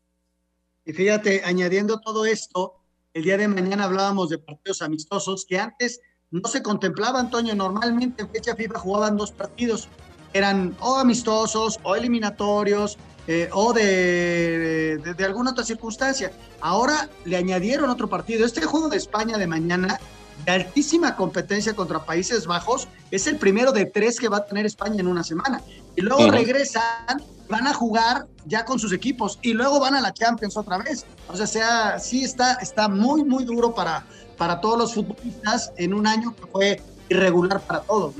Y 0.85 0.93
fíjate, 0.93 1.41
añadiendo 1.45 1.99
todo 1.99 2.25
esto, 2.25 2.75
el 3.13 3.23
día 3.23 3.37
de 3.37 3.47
mañana 3.47 3.85
hablábamos 3.85 4.29
de 4.29 4.37
partidos 4.37 4.81
amistosos 4.81 5.45
que 5.45 5.59
antes 5.59 6.01
no 6.31 6.47
se 6.49 6.63
contemplaban, 6.63 7.29
Toño. 7.29 7.55
Normalmente 7.55 8.23
en 8.23 8.29
fecha 8.29 8.55
FIFA 8.55 8.79
jugaban 8.79 9.17
dos 9.17 9.31
partidos, 9.31 9.87
eran 10.33 10.75
o 10.79 10.97
amistosos 10.97 11.79
o 11.83 11.95
eliminatorios 11.95 12.97
eh, 13.27 13.49
o 13.53 13.71
de, 13.71 14.97
de, 14.97 15.25
alguna 15.25 15.51
otra 15.51 15.63
circunstancia. 15.63 16.33
Ahora 16.59 17.07
le 17.23 17.37
añadieron 17.37 17.89
otro 17.89 18.09
partido. 18.09 18.45
Este 18.45 18.65
juego 18.65 18.89
de 18.89 18.97
España 18.97 19.37
de 19.37 19.47
mañana, 19.47 19.99
de 20.45 20.51
altísima 20.51 21.15
competencia 21.15 21.73
contra 21.73 22.05
Países 22.05 22.45
Bajos, 22.45 22.87
es 23.11 23.27
el 23.27 23.37
primero 23.37 23.71
de 23.71 23.85
tres 23.85 24.19
que 24.19 24.27
va 24.27 24.37
a 24.37 24.45
tener 24.45 24.65
España 24.65 24.99
en 24.99 25.07
una 25.07 25.23
semana. 25.23 25.61
Y 25.95 26.01
luego 26.01 26.29
regresan, 26.31 27.21
van 27.49 27.67
a 27.67 27.73
jugar 27.73 28.25
ya 28.45 28.65
con 28.65 28.79
sus 28.79 28.91
equipos 28.93 29.39
y 29.41 29.53
luego 29.53 29.79
van 29.79 29.95
a 29.95 30.01
la 30.01 30.13
Champions 30.13 30.57
otra 30.57 30.79
vez. 30.79 31.05
O 31.27 31.35
sea, 31.37 31.47
sea 31.47 31.99
sí 31.99 32.23
está, 32.23 32.55
está 32.55 32.87
muy, 32.87 33.23
muy 33.23 33.45
duro 33.45 33.73
para, 33.73 34.05
para 34.37 34.59
todos 34.59 34.77
los 34.77 34.93
futbolistas 34.93 35.71
en 35.77 35.93
un 35.93 36.07
año 36.07 36.35
que 36.35 36.45
fue 36.47 36.81
irregular 37.09 37.61
para 37.61 37.81
todos. 37.81 38.15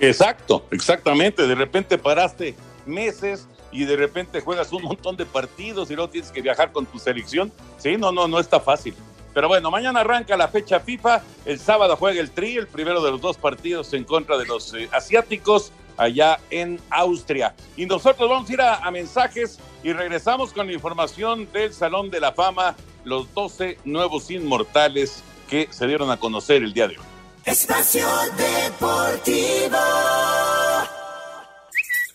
Exacto, 0.00 0.66
exactamente. 0.70 1.46
De 1.46 1.54
repente 1.54 1.98
paraste 1.98 2.56
meses 2.84 3.46
y 3.70 3.84
de 3.84 3.96
repente 3.96 4.40
juegas 4.40 4.72
un 4.72 4.82
montón 4.82 5.16
de 5.16 5.26
partidos 5.26 5.90
y 5.90 5.94
luego 5.94 6.10
tienes 6.10 6.30
que 6.30 6.42
viajar 6.42 6.72
con 6.72 6.86
tu 6.86 6.98
selección. 6.98 7.52
Sí, 7.78 7.96
no, 7.96 8.12
no, 8.12 8.28
no 8.28 8.38
está 8.38 8.60
fácil. 8.60 8.94
Pero 9.34 9.48
bueno, 9.48 9.70
mañana 9.70 10.00
arranca 10.00 10.36
la 10.36 10.48
fecha 10.48 10.80
FIFA, 10.80 11.22
el 11.44 11.58
sábado 11.58 11.96
juega 11.96 12.20
el 12.20 12.30
Tri, 12.30 12.56
el 12.56 12.68
primero 12.68 13.02
de 13.02 13.10
los 13.10 13.20
dos 13.20 13.36
partidos 13.36 13.92
en 13.92 14.04
contra 14.04 14.38
de 14.38 14.46
los 14.46 14.72
eh, 14.74 14.88
asiáticos 14.92 15.72
allá 15.96 16.38
en 16.50 16.80
Austria. 16.90 17.54
Y 17.76 17.86
nosotros 17.86 18.30
vamos 18.30 18.48
a 18.48 18.52
ir 18.52 18.60
a, 18.60 18.76
a, 18.76 18.90
mensajes 18.90 19.58
y 19.82 19.92
regresamos 19.92 20.52
con 20.52 20.68
la 20.68 20.72
información 20.72 21.50
del 21.52 21.74
Salón 21.74 22.10
de 22.10 22.20
la 22.20 22.32
Fama, 22.32 22.76
los 23.04 23.32
12 23.34 23.78
nuevos 23.84 24.30
inmortales 24.30 25.22
que 25.48 25.68
se 25.70 25.86
dieron 25.86 26.10
a 26.10 26.16
conocer 26.16 26.62
el 26.62 26.72
día 26.72 26.88
de 26.88 26.98
hoy. 26.98 27.04
Espacio 27.44 28.06
Deportivo. 28.38 29.78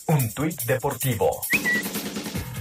Un 0.07 0.33
tuit 0.33 0.59
deportivo. 0.63 1.41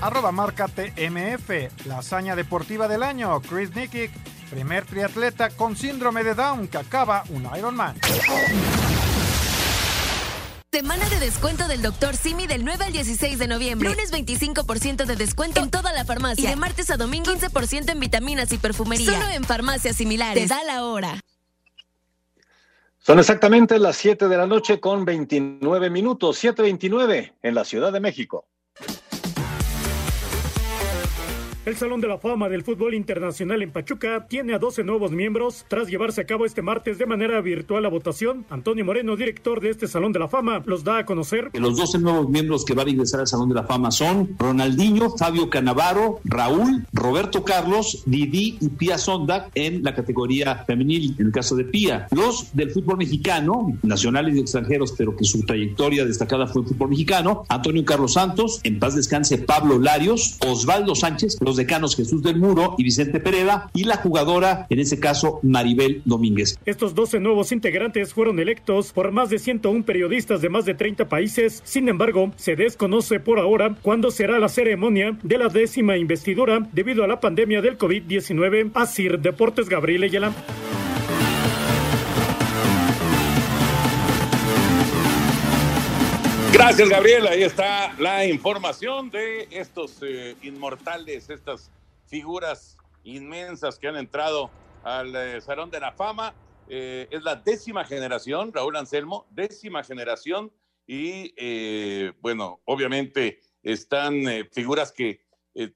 Arroba 0.02 0.32
marca 0.32 0.68
TMF, 0.68 1.86
la 1.86 1.98
hazaña 1.98 2.36
deportiva 2.36 2.86
del 2.86 3.02
año, 3.02 3.40
Chris 3.40 3.74
Nikic, 3.74 4.10
primer 4.48 4.84
triatleta 4.84 5.50
con 5.50 5.76
síndrome 5.76 6.24
de 6.24 6.34
Down 6.34 6.68
que 6.68 6.78
acaba 6.78 7.24
un 7.30 7.48
Ironman. 7.56 7.96
Semana 10.70 11.08
de 11.08 11.18
descuento 11.18 11.66
del 11.66 11.80
Dr. 11.80 12.14
Simi 12.14 12.46
del 12.46 12.64
9 12.64 12.84
al 12.84 12.92
16 12.92 13.38
de 13.38 13.48
noviembre. 13.48 13.88
Lunes 13.88 14.12
25% 14.12 15.06
de 15.06 15.16
descuento 15.16 15.60
en 15.60 15.70
toda 15.70 15.92
la 15.92 16.04
farmacia. 16.04 16.44
Y 16.44 16.46
de 16.46 16.56
martes 16.56 16.90
a 16.90 16.96
domingo 16.96 17.32
15% 17.32 17.90
en 17.90 18.00
vitaminas 18.00 18.52
y 18.52 18.58
perfumería. 18.58 19.12
Solo 19.12 19.28
en 19.30 19.44
farmacias 19.44 19.96
similares. 19.96 20.46
Te 20.46 20.54
da 20.54 20.62
la 20.64 20.84
hora. 20.84 21.20
Son 22.98 23.18
exactamente 23.18 23.78
las 23.78 23.96
7 23.96 24.28
de 24.28 24.36
la 24.36 24.46
noche 24.46 24.80
con 24.80 25.06
29 25.06 25.88
minutos, 25.88 26.44
7.29 26.44 27.32
en 27.42 27.54
la 27.54 27.64
Ciudad 27.64 27.90
de 27.90 28.00
México. 28.00 28.46
El 31.68 31.76
Salón 31.76 32.00
de 32.00 32.08
la 32.08 32.16
Fama 32.16 32.48
del 32.48 32.62
Fútbol 32.62 32.94
Internacional 32.94 33.60
en 33.60 33.70
Pachuca 33.70 34.24
tiene 34.26 34.54
a 34.54 34.58
12 34.58 34.84
nuevos 34.84 35.12
miembros 35.12 35.66
tras 35.68 35.86
llevarse 35.86 36.22
a 36.22 36.24
cabo 36.24 36.46
este 36.46 36.62
martes 36.62 36.96
de 36.96 37.04
manera 37.04 37.42
virtual 37.42 37.82
la 37.82 37.90
votación. 37.90 38.46
Antonio 38.48 38.86
Moreno, 38.86 39.16
director 39.16 39.60
de 39.60 39.68
este 39.68 39.86
Salón 39.86 40.12
de 40.12 40.18
la 40.18 40.28
Fama, 40.28 40.62
los 40.64 40.82
da 40.82 40.96
a 40.96 41.04
conocer. 41.04 41.50
Los 41.52 41.76
12 41.76 41.98
nuevos 41.98 42.30
miembros 42.30 42.64
que 42.64 42.72
van 42.72 42.86
a 42.86 42.90
ingresar 42.90 43.20
al 43.20 43.26
Salón 43.26 43.50
de 43.50 43.56
la 43.56 43.64
Fama 43.64 43.90
son 43.90 44.30
Ronaldinho, 44.38 45.10
Fabio 45.10 45.50
Canavaro, 45.50 46.20
Raúl, 46.24 46.86
Roberto 46.94 47.44
Carlos, 47.44 48.02
Didi 48.06 48.56
y 48.62 48.70
Pia 48.70 48.96
Sonda 48.96 49.50
en 49.54 49.82
la 49.82 49.94
categoría 49.94 50.64
femenil, 50.66 51.16
en 51.18 51.26
el 51.26 51.32
caso 51.32 51.54
de 51.54 51.64
Pia. 51.64 52.08
Los 52.12 52.48
del 52.56 52.70
fútbol 52.70 52.96
mexicano, 52.96 53.76
nacionales 53.82 54.34
y 54.36 54.40
extranjeros, 54.40 54.94
pero 54.96 55.14
que 55.14 55.24
su 55.24 55.44
trayectoria 55.44 56.06
destacada 56.06 56.46
fue 56.46 56.62
el 56.62 56.68
fútbol 56.68 56.88
mexicano, 56.88 57.44
Antonio 57.50 57.84
Carlos 57.84 58.14
Santos, 58.14 58.60
en 58.62 58.78
paz 58.78 58.96
descanse 58.96 59.36
Pablo 59.36 59.78
Larios, 59.78 60.38
Osvaldo 60.46 60.94
Sánchez, 60.94 61.36
los 61.42 61.57
decanos 61.58 61.94
Jesús 61.94 62.22
del 62.22 62.38
Muro 62.38 62.74
y 62.78 62.84
Vicente 62.84 63.20
Pereda 63.20 63.70
y 63.74 63.84
la 63.84 63.98
jugadora, 63.98 64.66
en 64.70 64.78
ese 64.78 64.98
caso, 64.98 65.40
Maribel 65.42 66.00
Domínguez. 66.06 66.58
Estos 66.64 66.94
12 66.94 67.20
nuevos 67.20 67.52
integrantes 67.52 68.14
fueron 68.14 68.38
electos 68.38 68.92
por 68.92 69.12
más 69.12 69.28
de 69.28 69.38
101 69.38 69.84
periodistas 69.84 70.40
de 70.40 70.48
más 70.48 70.64
de 70.64 70.74
30 70.74 71.08
países. 71.08 71.60
Sin 71.64 71.88
embargo, 71.88 72.32
se 72.36 72.56
desconoce 72.56 73.20
por 73.20 73.38
ahora 73.38 73.76
cuándo 73.82 74.10
será 74.10 74.38
la 74.38 74.48
ceremonia 74.48 75.18
de 75.22 75.38
la 75.38 75.48
décima 75.48 75.98
investidura 75.98 76.66
debido 76.72 77.04
a 77.04 77.08
la 77.08 77.20
pandemia 77.20 77.60
del 77.60 77.76
COVID-19. 77.76 78.70
Asir 78.74 79.18
Deportes 79.18 79.68
Gabriel 79.68 80.04
Ayala. 80.04 80.32
Gracias, 86.52 86.88
Gabriel. 86.88 87.26
Ahí 87.26 87.42
está 87.42 87.94
la 87.98 88.24
información 88.26 89.10
de 89.10 89.48
estos 89.50 89.98
eh, 90.02 90.34
inmortales, 90.42 91.28
estas 91.28 91.70
figuras 92.06 92.76
inmensas 93.04 93.78
que 93.78 93.86
han 93.86 93.96
entrado 93.96 94.50
al 94.82 95.14
eh, 95.14 95.40
Salón 95.40 95.70
de 95.70 95.80
la 95.80 95.92
Fama. 95.92 96.34
eh, 96.68 97.06
es 97.10 97.22
la 97.22 97.36
décima 97.36 97.84
generación, 97.84 98.52
Raúl 98.52 98.76
Anselmo, 98.76 99.26
décima 99.30 99.84
generación, 99.84 100.52
y 100.86 101.32
bueno, 102.20 102.60
obviamente 102.64 103.40
están 103.62 104.24
figuras 104.50 104.90
que 104.90 105.20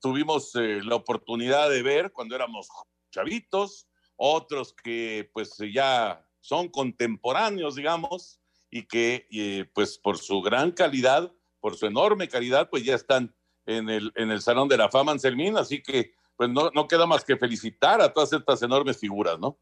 tuvimos 0.01 0.53
la 0.55 0.95
oportunidad 0.95 1.69
de 1.69 1.83
ver 1.83 2.13
cuando 2.13 2.35
éramos 2.35 2.69
chavitos, 3.11 3.87
otros 4.17 4.73
que 4.73 5.29
pues 5.35 5.59
ya 5.71 6.27
son 6.41 6.69
contemporáneos, 6.69 7.75
digamos, 7.75 8.42
y 8.73 8.87
que 8.87 9.69
pues 9.75 9.99
por 9.99 10.17
su 10.19 10.41
gran 10.41 10.73
calidad, 10.73 11.31
por 11.61 11.77
su 11.77 11.87
enorme 11.87 12.27
calidad, 12.27 12.71
pues 12.71 12.83
ya 12.85 12.95
están 12.95 13.35
en 13.67 13.91
el, 13.91 14.11
en 14.17 14.31
el 14.31 14.41
Salón 14.41 14.67
de 14.67 14.79
la 14.79 14.89
Fama 14.89 15.13
Anselmín, 15.13 15.59
así 15.59 15.83
que 15.83 16.15
pues 16.37 16.49
no, 16.49 16.71
no 16.75 16.89
queda 16.89 17.07
más 17.07 17.23
que 17.23 17.37
felicitar 17.37 18.01
a 18.01 18.11
todas 18.11 18.33
estas 18.33 18.63
enormes 18.63 18.97
figuras, 18.97 19.39
¿no? 19.39 19.59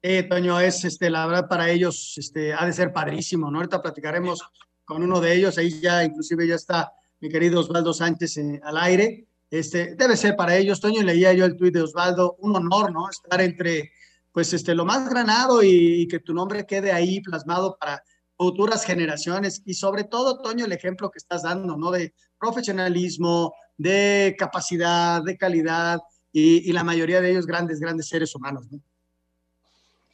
Eh, 0.00 0.22
Toño, 0.22 0.60
es 0.60 0.84
este, 0.84 1.10
la 1.10 1.26
verdad 1.26 1.48
para 1.48 1.68
ellos 1.68 2.14
este, 2.16 2.54
ha 2.54 2.64
de 2.64 2.72
ser 2.72 2.92
padrísimo, 2.92 3.50
¿no? 3.50 3.58
Ahorita 3.58 3.82
platicaremos 3.82 4.42
con 4.84 5.02
uno 5.02 5.20
de 5.20 5.34
ellos, 5.34 5.58
ahí 5.58 5.80
ya 5.80 6.04
inclusive 6.04 6.46
ya 6.46 6.54
está 6.54 6.92
mi 7.20 7.28
querido 7.28 7.58
Osvaldo 7.58 7.92
Sánchez 7.92 8.36
eh, 8.36 8.60
al 8.62 8.76
aire. 8.76 9.26
Este, 9.50 9.96
debe 9.96 10.16
ser 10.16 10.36
para 10.36 10.56
ellos, 10.56 10.80
Toño, 10.80 11.02
leía 11.02 11.32
yo 11.32 11.44
el 11.44 11.56
tuit 11.56 11.74
de 11.74 11.82
Osvaldo, 11.82 12.36
un 12.38 12.54
honor, 12.54 12.92
¿no? 12.92 13.10
Estar 13.10 13.40
entre, 13.40 13.90
pues, 14.34 14.52
este, 14.52 14.74
lo 14.74 14.84
más 14.84 15.08
granado 15.08 15.62
y, 15.62 16.08
que 16.08 16.18
tu 16.18 16.34
nombre 16.34 16.66
quede 16.66 16.90
ahí 16.90 17.20
plasmado 17.20 17.78
para 17.78 18.02
futuras 18.36 18.84
generaciones 18.84 19.62
y 19.64 19.74
sobre 19.74 20.02
todo, 20.02 20.42
Toño, 20.42 20.64
el 20.64 20.72
ejemplo 20.72 21.08
que 21.08 21.18
estás 21.18 21.44
dando, 21.44 21.76
¿no? 21.76 21.92
De 21.92 22.12
profesionalismo, 22.36 23.54
de 23.78 24.34
capacidad, 24.36 25.22
de 25.22 25.38
calidad 25.38 26.00
y, 26.32 26.68
y 26.68 26.72
la 26.72 26.82
mayoría 26.82 27.20
de 27.20 27.30
ellos 27.30 27.46
grandes, 27.46 27.78
grandes 27.78 28.08
seres 28.08 28.34
humanos, 28.34 28.66
¿no? 28.72 28.80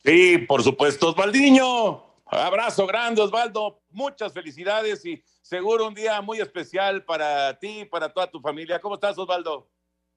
Sí, 0.04 0.36
por 0.46 0.62
supuesto, 0.62 1.08
Osvaldiño. 1.08 2.04
Abrazo 2.26 2.86
grande, 2.86 3.22
Osvaldo. 3.22 3.80
Muchas 3.90 4.34
felicidades 4.34 5.02
y 5.06 5.24
seguro 5.40 5.88
un 5.88 5.94
día 5.94 6.20
muy 6.20 6.40
especial 6.40 7.06
para 7.06 7.58
ti 7.58 7.80
y 7.80 7.84
para 7.86 8.12
toda 8.12 8.30
tu 8.30 8.38
familia. 8.38 8.80
¿Cómo 8.80 8.96
estás, 8.96 9.16
Osvaldo? 9.16 9.66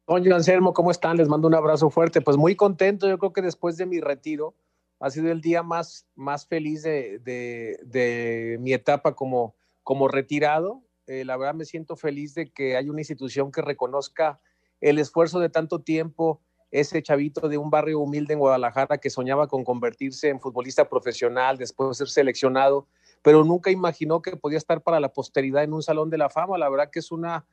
Toño 0.05 0.35
Anselmo, 0.35 0.73
¿cómo 0.73 0.91
están? 0.91 1.15
Les 1.15 1.29
mando 1.29 1.47
un 1.47 1.55
abrazo 1.55 1.89
fuerte. 1.89 2.19
Pues 2.19 2.35
muy 2.35 2.55
contento. 2.55 3.07
Yo 3.07 3.17
creo 3.17 3.31
que 3.31 3.41
después 3.41 3.77
de 3.77 3.85
mi 3.85 4.01
retiro 4.01 4.53
ha 4.99 5.09
sido 5.09 5.31
el 5.31 5.39
día 5.39 5.63
más, 5.63 6.07
más 6.15 6.45
feliz 6.45 6.83
de, 6.83 7.19
de, 7.19 8.57
mi 8.59 8.73
etapa 8.73 9.15
como, 9.15 9.55
como 9.81 10.09
retirado. 10.09 10.81
Eh, 11.07 11.23
la 11.23 11.37
verdad 11.37 11.53
me 11.53 11.65
siento 11.65 11.95
feliz 11.95 12.33
de 12.33 12.51
que 12.51 12.75
hay 12.75 12.89
una 12.89 12.99
institución 12.99 13.51
que 13.51 13.61
reconozca 13.61 14.41
el 14.81 14.99
esfuerzo 14.99 15.39
de 15.39 15.49
tanto 15.49 15.81
tiempo 15.81 16.41
ese 16.71 17.01
chavito 17.01 17.47
de 17.47 17.57
un 17.57 17.69
barrio 17.69 17.99
humilde 17.99 18.33
en 18.33 18.39
Guadalajara 18.39 18.97
que 18.97 19.09
soñaba 19.09 19.47
con 19.47 19.63
convertirse 19.63 20.29
en 20.29 20.41
futbolista 20.41 20.89
profesional, 20.89 21.57
después 21.57 21.89
de 21.89 21.95
ser 21.95 22.09
seleccionado, 22.09 22.87
pero 23.21 23.43
nunca 23.43 23.69
imaginó 23.69 24.21
que 24.21 24.35
podía 24.35 24.57
estar 24.57 24.81
para 24.81 24.99
la 24.99 25.13
posteridad 25.13 25.63
en 25.63 25.71
un 25.71 25.83
salón 25.83 26.09
de 26.09 26.17
la 26.17 26.29
fama. 26.29 26.57
La 26.57 26.69
verdad 26.69 26.89
que 26.91 26.99
es 26.99 27.11
una 27.11 27.45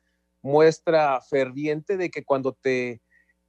muestra 0.43 1.21
ferviente 1.21 1.97
de 1.97 2.11
que 2.11 2.25
cuando 2.25 2.53
te 2.53 3.01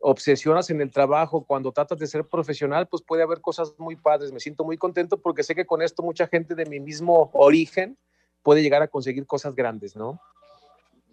obsesionas 0.01 0.69
en 0.69 0.81
el 0.81 0.91
trabajo, 0.91 1.45
cuando 1.45 1.71
tratas 1.71 1.99
de 1.99 2.07
ser 2.07 2.25
profesional, 2.25 2.87
pues 2.87 3.03
puede 3.03 3.23
haber 3.23 3.39
cosas 3.39 3.75
muy 3.77 3.95
padres. 3.95 4.31
Me 4.31 4.39
siento 4.39 4.63
muy 4.63 4.77
contento 4.77 5.21
porque 5.21 5.43
sé 5.43 5.55
que 5.55 5.65
con 5.65 5.81
esto 5.81 6.03
mucha 6.03 6.27
gente 6.27 6.55
de 6.55 6.65
mi 6.65 6.79
mismo 6.79 7.29
origen 7.33 7.97
puede 8.41 8.63
llegar 8.63 8.81
a 8.81 8.87
conseguir 8.87 9.25
cosas 9.27 9.55
grandes, 9.55 9.95
¿no? 9.95 10.19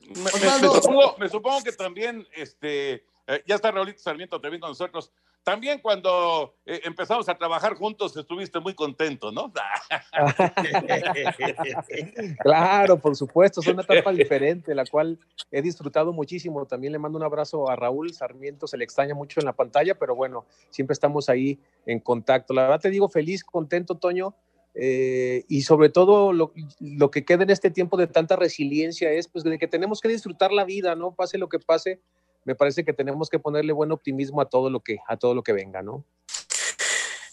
Me, 0.09 0.31
supongo, 0.31 1.17
me 1.19 1.29
supongo, 1.29 1.63
que 1.63 1.73
también 1.73 2.27
este, 2.35 3.05
eh, 3.27 3.43
ya 3.47 3.57
está 3.57 3.71
Raulito 3.71 3.99
Sarmiento 3.99 4.41
también 4.41 4.61
con 4.61 4.71
nosotros. 4.71 5.13
También 5.49 5.81
cuando 5.81 6.57
eh, 6.67 6.83
empezamos 6.85 7.27
a 7.27 7.35
trabajar 7.35 7.73
juntos 7.73 8.15
estuviste 8.15 8.61
muy 8.61 8.75
contento, 8.75 9.33
¿no? 9.33 9.51
claro, 12.41 12.99
por 12.99 13.17
supuesto, 13.17 13.63
es 13.63 13.67
una 13.69 13.81
etapa 13.81 14.13
diferente, 14.13 14.75
la 14.75 14.85
cual 14.85 15.19
he 15.51 15.63
disfrutado 15.63 16.13
muchísimo. 16.13 16.67
También 16.67 16.93
le 16.93 16.99
mando 16.99 17.17
un 17.17 17.25
abrazo 17.25 17.71
a 17.71 17.77
Raúl 17.77 18.13
Sarmiento, 18.13 18.67
se 18.67 18.77
le 18.77 18.85
extraña 18.85 19.15
mucho 19.15 19.41
en 19.41 19.47
la 19.47 19.55
pantalla, 19.55 19.99
pero 19.99 20.15
bueno, 20.15 20.45
siempre 20.69 20.93
estamos 20.93 21.31
ahí 21.31 21.59
en 21.87 22.01
contacto. 22.01 22.53
La 22.53 22.65
verdad 22.65 22.81
te 22.81 22.91
digo 22.91 23.09
feliz, 23.09 23.43
contento, 23.43 23.95
Toño. 23.95 24.35
Eh, 24.75 25.47
y 25.49 25.63
sobre 25.63 25.89
todo 25.89 26.35
lo, 26.35 26.53
lo, 26.79 27.11
que 27.11 27.25
queda 27.25 27.45
en 27.45 27.51
este 27.51 27.71
tiempo 27.71 27.97
de 27.97 28.07
tanta 28.07 28.37
resiliencia 28.37 29.11
es 29.11 29.29
pues 29.29 29.45
de 29.45 29.59
que 29.59 29.67
tenemos 29.67 30.03
que 30.03 30.09
disfrutar 30.09 30.53
la 30.53 30.67
vida, 30.67 30.95
¿no? 30.95 31.15
Pase 31.15 31.39
lo 31.39 31.49
que 31.49 31.59
pase, 31.59 32.03
me 32.45 32.55
parece 32.55 32.85
que 32.85 32.93
tenemos 32.93 33.29
que 33.29 33.39
ponerle 33.39 33.73
buen 33.73 33.93
optimismo 33.93 34.41
a 34.41 34.49
todo 34.49 34.71
lo 34.71 34.81
que, 34.81 34.99
a 35.07 35.17
todo 35.17 35.35
lo 35.35 35.43
que 35.43 35.53
venga, 35.53 35.83
¿no? 35.83 36.05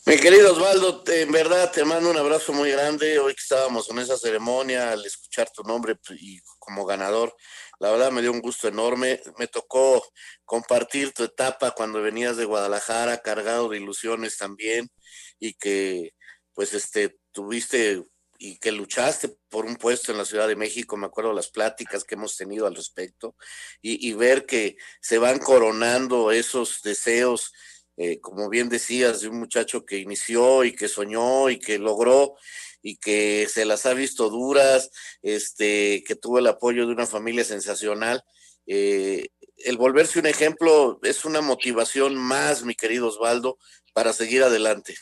Mi 0.07 0.17
querido 0.17 0.53
Osvaldo, 0.53 1.03
en 1.07 1.31
verdad 1.31 1.71
te 1.71 1.83
mando 1.83 2.11
un 2.11 2.17
abrazo 2.17 2.53
muy 2.53 2.69
grande. 2.69 3.17
Hoy 3.17 3.33
que 3.33 3.41
estábamos 3.41 3.89
en 3.89 3.97
esa 3.97 4.15
ceremonia, 4.17 4.91
al 4.91 5.03
escuchar 5.03 5.49
tu 5.49 5.63
nombre 5.63 5.95
pues, 5.95 6.21
y 6.21 6.39
como 6.59 6.85
ganador, 6.85 7.35
la 7.79 7.89
verdad 7.89 8.11
me 8.11 8.21
dio 8.21 8.31
un 8.31 8.39
gusto 8.39 8.67
enorme. 8.67 9.19
Me 9.39 9.47
tocó 9.47 10.05
compartir 10.43 11.11
tu 11.11 11.23
etapa 11.23 11.71
cuando 11.71 12.03
venías 12.03 12.37
de 12.37 12.45
Guadalajara, 12.45 13.17
cargado 13.23 13.67
de 13.67 13.77
ilusiones 13.77 14.37
también, 14.37 14.91
y 15.39 15.55
que 15.55 16.13
pues 16.53 16.75
este 16.75 17.17
tuviste 17.31 18.03
y 18.37 18.57
que 18.57 18.71
luchaste 18.71 19.29
por 19.49 19.65
un 19.65 19.75
puesto 19.75 20.11
en 20.11 20.17
la 20.17 20.25
Ciudad 20.25 20.47
de 20.47 20.55
México, 20.55 20.97
me 20.97 21.07
acuerdo 21.07 21.33
las 21.33 21.49
pláticas 21.49 22.03
que 22.03 22.15
hemos 22.15 22.35
tenido 22.35 22.67
al 22.67 22.75
respecto, 22.75 23.35
y, 23.81 24.13
ver 24.13 24.45
que 24.45 24.77
se 25.01 25.17
van 25.17 25.39
coronando 25.39 26.31
esos 26.31 26.81
deseos, 26.83 27.53
eh, 27.97 28.19
como 28.19 28.49
bien 28.49 28.69
decías, 28.69 29.21
de 29.21 29.29
un 29.29 29.39
muchacho 29.39 29.85
que 29.85 29.99
inició 29.99 30.63
y 30.63 30.75
que 30.75 30.87
soñó 30.87 31.49
y 31.49 31.59
que 31.59 31.79
logró 31.79 32.35
y 32.81 32.97
que 32.97 33.47
se 33.51 33.65
las 33.65 33.85
ha 33.85 33.93
visto 33.93 34.29
duras, 34.29 34.91
este, 35.23 36.03
que 36.05 36.15
tuvo 36.15 36.39
el 36.39 36.47
apoyo 36.47 36.85
de 36.85 36.93
una 36.93 37.07
familia 37.07 37.43
sensacional. 37.43 38.23
Eh, 38.67 39.29
el 39.57 39.77
volverse 39.77 40.19
un 40.19 40.27
ejemplo 40.27 40.99
es 41.03 41.25
una 41.25 41.41
motivación 41.41 42.15
más, 42.15 42.63
mi 42.63 42.75
querido 42.75 43.07
Osvaldo, 43.07 43.57
para 43.93 44.13
seguir 44.13 44.43
adelante. 44.43 44.95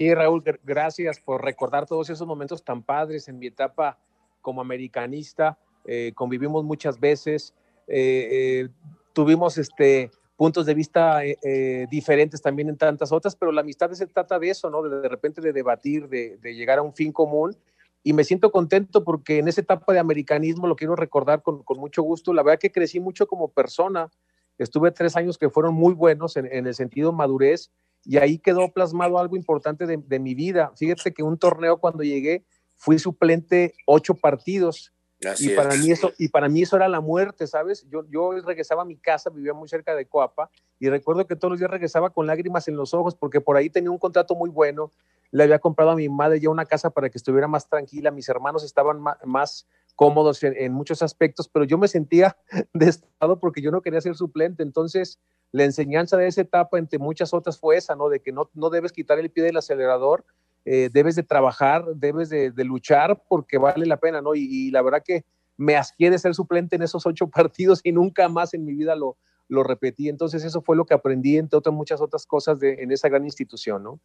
Sí, 0.00 0.14
Raúl, 0.14 0.42
gracias 0.64 1.20
por 1.20 1.44
recordar 1.44 1.84
todos 1.84 2.08
esos 2.08 2.26
momentos 2.26 2.64
tan 2.64 2.82
padres 2.82 3.28
en 3.28 3.38
mi 3.38 3.48
etapa 3.48 3.98
como 4.40 4.62
americanista. 4.62 5.58
Eh, 5.84 6.12
convivimos 6.14 6.64
muchas 6.64 6.98
veces, 6.98 7.52
eh, 7.86 8.28
eh, 8.32 8.68
tuvimos 9.12 9.58
este, 9.58 10.10
puntos 10.36 10.64
de 10.64 10.72
vista 10.72 11.20
diferentes 11.90 12.40
también 12.40 12.70
en 12.70 12.78
tantas 12.78 13.12
otras, 13.12 13.36
pero 13.36 13.52
la 13.52 13.60
amistad 13.60 13.92
se 13.92 14.06
trata 14.06 14.38
de 14.38 14.48
eso, 14.48 14.70
¿no? 14.70 14.80
De, 14.82 15.02
de 15.02 15.06
repente 15.10 15.42
de 15.42 15.52
debatir, 15.52 16.08
de, 16.08 16.38
de, 16.38 16.54
llegar 16.54 16.78
a 16.78 16.82
un 16.82 16.94
fin 16.94 17.12
común. 17.12 17.54
Y 18.02 18.14
me 18.14 18.24
siento 18.24 18.50
contento 18.50 19.04
porque 19.04 19.36
en 19.36 19.48
esa 19.48 19.60
etapa 19.60 19.92
de 19.92 19.98
americanismo 19.98 20.66
lo 20.66 20.76
quiero 20.76 20.96
recordar 20.96 21.42
con, 21.42 21.62
con 21.62 21.78
mucho 21.78 22.02
gusto. 22.02 22.32
La 22.32 22.42
verdad 22.42 22.58
que 22.58 22.72
crecí 22.72 23.00
mucho 23.00 23.26
como 23.26 23.48
persona. 23.48 24.08
Estuve 24.56 24.92
tres 24.92 25.14
años 25.14 25.36
que 25.36 25.50
fueron 25.50 25.74
muy 25.74 25.92
buenos 25.92 26.38
en, 26.38 26.46
en 26.50 26.66
el 26.66 26.74
sentido 26.74 27.12
madurez 27.12 27.70
y 28.04 28.18
ahí 28.18 28.38
quedó 28.38 28.72
plasmado 28.72 29.18
algo 29.18 29.36
importante 29.36 29.86
de, 29.86 30.18
mi 30.18 30.34
vida. 30.34 30.72
Fíjate 30.76 31.12
que 31.12 31.22
un 31.22 31.38
torneo 31.38 31.78
cuando 31.78 32.02
llegué 32.02 32.44
fui 32.76 32.98
suplente 32.98 33.74
ocho 33.86 34.14
partidos 34.14 34.92
y 35.38 35.50
para, 35.50 35.76
mí 35.76 35.90
eso, 35.90 36.12
y 36.18 36.28
para 36.28 36.48
mí 36.48 36.62
eso 36.62 36.76
era 36.76 36.88
la 36.88 37.00
muerte, 37.00 37.46
¿sabes? 37.46 37.86
Yo, 37.90 38.06
yo 38.08 38.32
regresaba 38.40 38.82
a 38.82 38.84
mi 38.86 38.96
casa, 38.96 39.28
vivía 39.28 39.52
muy 39.52 39.68
cerca 39.68 39.94
de 39.94 40.06
Coapa, 40.06 40.50
y 40.78 40.88
recuerdo 40.88 41.26
que 41.26 41.36
todos 41.36 41.50
los 41.50 41.58
días 41.58 41.70
regresaba 41.70 42.08
con 42.08 42.26
lágrimas 42.26 42.68
en 42.68 42.76
los 42.76 42.94
ojos 42.94 43.14
porque 43.14 43.40
por 43.40 43.58
ahí 43.58 43.68
tenía 43.68 43.90
un 43.90 43.98
contrato 43.98 44.34
muy 44.34 44.48
bueno, 44.48 44.90
le 45.30 45.42
había 45.42 45.58
comprado 45.58 45.90
a 45.90 45.94
mi 45.94 46.08
madre 46.08 46.40
ya 46.40 46.48
una 46.48 46.64
casa 46.64 46.88
para 46.88 47.10
que 47.10 47.18
estuviera 47.18 47.46
más 47.48 47.68
tranquila, 47.68 48.10
mis 48.10 48.30
hermanos 48.30 48.64
estaban 48.64 48.98
más, 49.24 49.66
cómodos 49.94 50.42
en, 50.42 50.54
en, 50.56 50.72
muchos 50.72 51.02
aspectos, 51.02 51.48
pero 51.48 51.66
yo 51.66 51.76
me 51.76 51.86
sentía 51.86 52.38
de 52.72 52.88
estado 52.88 53.38
porque 53.38 53.60
yo 53.60 53.70
no 53.70 53.82
quería 53.82 54.00
ser 54.00 54.16
suplente, 54.16 54.62
entonces 54.62 55.18
la 55.52 55.64
enseñanza 55.64 56.16
de 56.16 56.26
esa 56.26 56.42
etapa, 56.42 56.78
entre 56.78 56.98
muchas 56.98 57.34
otras, 57.34 57.58
fue 57.58 57.76
esa, 57.76 57.96
¿no? 57.96 58.08
De 58.08 58.20
que 58.20 58.32
no, 58.32 58.50
no 58.54 58.70
debes 58.70 58.92
quitar 58.92 59.18
el 59.18 59.30
pie 59.30 59.44
del 59.44 59.56
acelerador, 59.56 60.24
eh, 60.64 60.90
debes 60.92 61.16
de 61.16 61.22
trabajar, 61.22 61.84
debes 61.94 62.28
de, 62.28 62.52
luchar 62.64 63.22
porque 63.28 63.58
vale 63.58 63.86
la 63.86 63.96
pena, 63.96 64.20
¿no? 64.20 64.34
Y, 64.34 64.70
la 64.70 64.82
verdad 64.82 65.02
que 65.04 65.24
me 65.56 65.76
asqué 65.76 66.16
ser 66.18 66.34
suplente 66.34 66.76
en 66.76 66.82
esos 66.82 67.06
ocho 67.06 67.26
partidos 67.30 67.80
y 67.82 67.92
nunca 67.92 68.28
más 68.28 68.54
en 68.54 68.64
mi 68.64 68.74
vida 68.74 68.94
lo, 68.94 69.16
lo 69.48 69.62
repetí. 69.62 70.08
Entonces 70.08 70.44
eso 70.44 70.62
fue 70.62 70.76
lo 70.76 70.84
que 70.84 70.94
aprendí, 70.94 71.36
entre 71.36 71.58
otras 71.58 71.74
muchas 71.74 72.00
otras 72.00 72.26
cosas, 72.26 72.58
de, 72.60 72.74
en 72.82 72.92
esa 72.92 73.08
gran 73.08 73.24
institución, 73.24 73.82
¿no? 73.82 74.00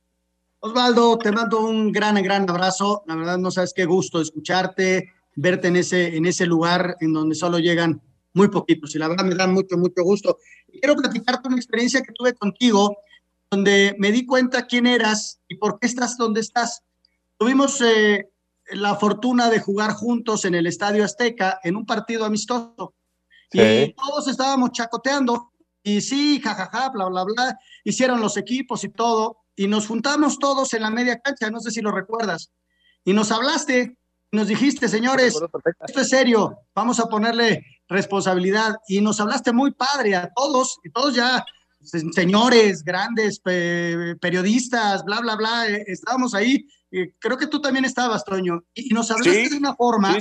Osvaldo, 0.60 1.18
te 1.20 1.32
mando 1.32 1.62
un 1.62 1.92
gran, 1.92 2.16
gran 2.24 2.50
abrazo. 2.50 3.04
La 3.06 3.16
verdad 3.16 3.38
no 3.38 3.52
sabes 3.52 3.74
qué 3.74 3.86
gusto 3.86 4.20
escucharte, 4.20 5.12
verte 5.36 5.68
en 5.68 5.76
ese, 5.76 6.16
en 6.16 6.26
ese 6.26 6.48
lugar 6.48 6.98
en 7.02 7.14
donde 7.14 7.36
solo 7.36 7.60
llegan 7.60 8.02
muy 8.36 8.50
poquitos 8.50 8.94
y 8.94 9.00
la 9.00 9.08
verdad 9.08 9.26
me 9.26 9.34
da 9.34 9.48
mucho, 9.48 9.78
mucho 9.78 10.04
gusto. 10.04 10.38
quiero 10.70 10.96
platicarte 10.96 11.48
una 11.48 11.58
experiencia 11.58 12.02
que 12.02 12.12
tuve 12.12 12.34
contigo 12.34 12.98
donde 13.50 13.96
me 13.98 14.12
di 14.12 14.26
cuenta 14.26 14.68
quién 14.68 14.86
eras 14.86 15.40
y 15.48 15.56
por 15.56 15.80
qué 15.80 15.88
estás 15.88 16.18
donde 16.18 16.42
estás. 16.42 16.84
Tuvimos 17.38 17.80
eh, 17.82 18.30
la 18.72 18.96
fortuna 18.96 19.50
de 19.50 19.60
jugar 19.60 19.94
juntos 19.94 20.46
en 20.46 20.54
el 20.54 20.68
Estadio 20.68 21.06
Azteca 21.06 21.60
en 21.64 21.78
un 21.78 21.86
partido 21.86 22.26
amistoso 22.26 22.94
y 23.52 23.94
todos 23.94 24.28
estábamos 24.28 24.72
chacoteando 24.72 25.52
y 25.82 26.02
sí, 26.02 26.42
jajaja, 26.44 26.90
bla, 26.90 27.06
bla, 27.06 27.24
bla, 27.24 27.60
hicieron 27.84 28.20
los 28.20 28.38
equipos 28.38 28.84
y 28.84 28.90
todo. 28.90 29.38
y 29.56 29.68
nos 29.68 29.88
juntamos 29.88 30.40
todos 30.40 30.74
en 30.74 30.82
la 30.82 30.90
media 30.90 31.20
cancha, 31.20 31.50
no 31.50 31.62
sé 31.62 31.72
si 31.72 31.80
lo 31.80 31.92
recuerdas, 31.92 32.52
y 33.06 33.14
nos 33.14 33.32
hablaste, 33.32 33.98
nos 34.32 34.48
dijiste, 34.48 34.90
señores, 34.90 35.40
esto 35.88 36.02
es 36.02 36.10
serio, 36.10 36.58
vamos 36.74 37.00
a 37.00 37.06
ponerle 37.06 37.64
responsabilidad, 37.88 38.76
y 38.88 39.02
nos 39.02 39.20
hablaste 39.20 39.52
muy 39.52 39.72
padre 39.72 40.16
a 40.16 40.32
todos, 40.34 40.80
y 40.84 40.90
todos 40.90 41.16
ya 41.16 41.46
señores, 42.14 42.84
grandes 42.84 43.40
periodistas, 43.40 45.04
bla, 45.06 45.20
bla, 45.22 45.36
bla, 45.36 45.70
eh, 45.70 45.84
estábamos 45.88 46.34
ahí. 46.34 46.68
creo 47.20 47.38
que 47.38 47.48
tú 47.48 47.60
también 47.62 47.86
estabas, 47.86 48.24
Toño, 48.24 48.64
y, 48.74 48.90
nos 48.94 49.12
hablaste 49.12 49.50
de 49.50 49.58
una 49.58 49.76
forma 49.76 50.18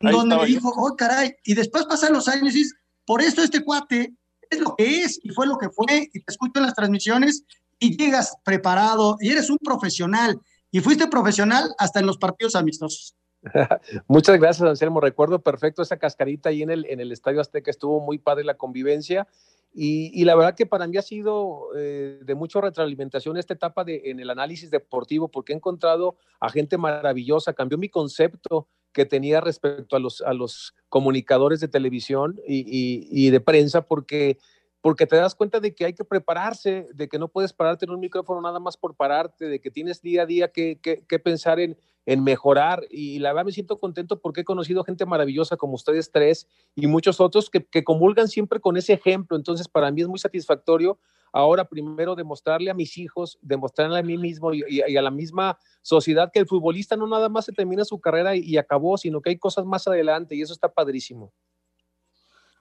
donde 0.00 0.36
me 0.36 0.46
dijo, 0.46 0.72
oh, 0.76 0.94
caray, 0.96 1.34
y 1.44 1.54
después 1.54 1.84
pasan 1.86 2.12
los 2.12 2.28
años 2.28 2.54
y 2.54 2.58
dices, 2.58 2.74
por 3.04 3.20
esto 3.20 3.42
este 3.42 3.64
cuate 3.64 4.14
es 4.48 4.60
lo 4.60 4.76
que 4.76 5.02
es 5.02 5.18
y 5.22 5.30
fue 5.30 5.46
lo 5.46 5.58
que 5.58 5.68
fue, 5.68 6.08
y 6.12 6.20
te 6.20 6.32
escucho 6.32 6.52
en 6.56 6.62
las 6.66 6.74
transmisiones 6.74 7.44
y 7.78 7.96
llegas 7.96 8.36
preparado 8.44 9.16
y 9.20 9.30
eres 9.30 9.50
un 9.50 9.58
profesional, 9.58 10.40
y 10.70 10.80
fuiste 10.80 11.08
profesional 11.08 11.74
hasta 11.78 12.00
en 12.00 12.06
los 12.06 12.18
partidos 12.18 12.54
amistosos. 12.54 13.16
Muchas 14.08 14.38
gracias, 14.38 14.68
Anselmo. 14.68 15.00
Recuerdo 15.00 15.40
perfecto 15.40 15.82
esa 15.82 15.98
cascarita 15.98 16.48
ahí 16.50 16.62
en 16.62 16.70
el, 16.70 16.86
en 16.86 17.00
Estadio 17.10 17.40
Azteca, 17.40 17.70
estuvo 17.70 18.00
muy 18.00 18.18
padre 18.18 18.44
la 18.44 18.54
convivencia. 18.54 19.26
Y, 19.74 20.24
la 20.24 20.34
verdad 20.34 20.54
que 20.54 20.66
para 20.66 20.86
mí 20.86 20.98
ha 20.98 21.02
sido 21.02 21.68
eh, 21.74 22.20
de 22.22 22.34
mucha 22.34 22.60
retroalimentación 22.60 23.38
esta 23.38 23.54
etapa 23.54 23.84
en 23.86 24.20
el 24.20 24.28
análisis 24.28 24.70
deportivo, 24.70 25.28
porque 25.28 25.54
he 25.54 25.56
encontrado 25.56 26.16
a 26.40 26.50
gente 26.50 26.76
maravillosa, 26.76 27.54
cambió 27.54 27.78
mi 27.78 27.88
concepto 27.88 28.68
que 28.92 29.06
tenía 29.06 29.40
respecto 29.40 29.96
a 29.96 29.98
los, 30.34 30.74
comunicadores 30.90 31.60
de 31.60 31.68
televisión 31.68 32.38
y, 32.46 33.30
de 33.30 33.40
prensa, 33.40 33.80
porque, 33.80 34.36
te 34.82 35.16
das 35.16 35.34
cuenta 35.34 35.58
de 35.58 35.74
que 35.74 35.86
hay 35.86 35.94
que 35.94 36.04
prepararse, 36.04 36.86
de 36.92 37.08
que 37.08 37.18
no 37.18 37.28
puedes 37.28 37.54
pararte 37.54 37.86
en 37.86 37.92
un 37.92 38.00
micrófono 38.00 38.42
nada 38.42 38.60
más 38.60 38.76
por 38.76 38.94
pararte, 38.94 39.46
de 39.46 39.58
que 39.58 39.70
tienes 39.70 40.02
día 40.02 40.24
a 40.24 40.26
día 40.26 40.52
que 40.52 41.22
pensar 41.24 41.60
en, 41.60 41.78
en 42.06 42.24
mejorar. 42.24 42.84
Y 42.90 43.18
la 43.18 43.32
verdad 43.32 43.46
me 43.46 43.52
siento 43.52 43.78
contento 43.78 44.20
porque 44.20 44.42
he 44.42 44.44
conocido 44.44 44.84
gente 44.84 45.06
maravillosa 45.06 45.56
como 45.56 45.74
ustedes 45.74 46.10
tres 46.10 46.48
y 46.74 46.86
muchos 46.86 47.20
otros 47.20 47.50
que, 47.50 47.64
que 47.64 47.84
comulgan 47.84 48.28
siempre 48.28 48.60
con 48.60 48.76
ese 48.76 48.92
ejemplo. 48.92 49.36
Entonces, 49.36 49.68
para 49.68 49.90
mí 49.90 50.02
es 50.02 50.08
muy 50.08 50.18
satisfactorio 50.18 50.98
ahora 51.32 51.64
primero 51.64 52.14
demostrarle 52.14 52.70
a 52.70 52.74
mis 52.74 52.96
hijos, 52.98 53.38
demostrarle 53.40 53.98
a 53.98 54.02
mí 54.02 54.18
mismo 54.18 54.52
y, 54.52 54.80
a 54.96 55.02
la 55.02 55.10
misma 55.10 55.58
sociedad 55.80 56.30
que 56.32 56.38
el 56.38 56.46
futbolista 56.46 56.96
no 56.96 57.06
nada 57.06 57.28
más 57.28 57.46
se 57.46 57.52
termina 57.52 57.84
su 57.84 58.00
carrera 58.00 58.36
y, 58.36 58.56
acabó, 58.58 58.98
sino 58.98 59.20
que 59.20 59.30
hay 59.30 59.38
cosas 59.38 59.64
más 59.64 59.88
adelante 59.88 60.36
y 60.36 60.42
eso 60.42 60.52
está 60.52 60.68
padrísimo. 60.68 61.32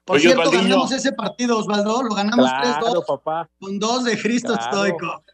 Por 0.06 0.20
cierto, 0.20 0.50
ganamos 0.50 0.92
ese 0.92 1.12
partido, 1.12 1.60
Osvaldo, 1.60 2.02
lo 2.02 2.16
ganamos 2.16 2.50
3-2 2.50 3.06
papá. 3.06 3.50
con 3.60 3.78
dos 3.78 4.04
de 4.06 4.20
Cristo 4.20 4.54
Estoico. 4.54 5.24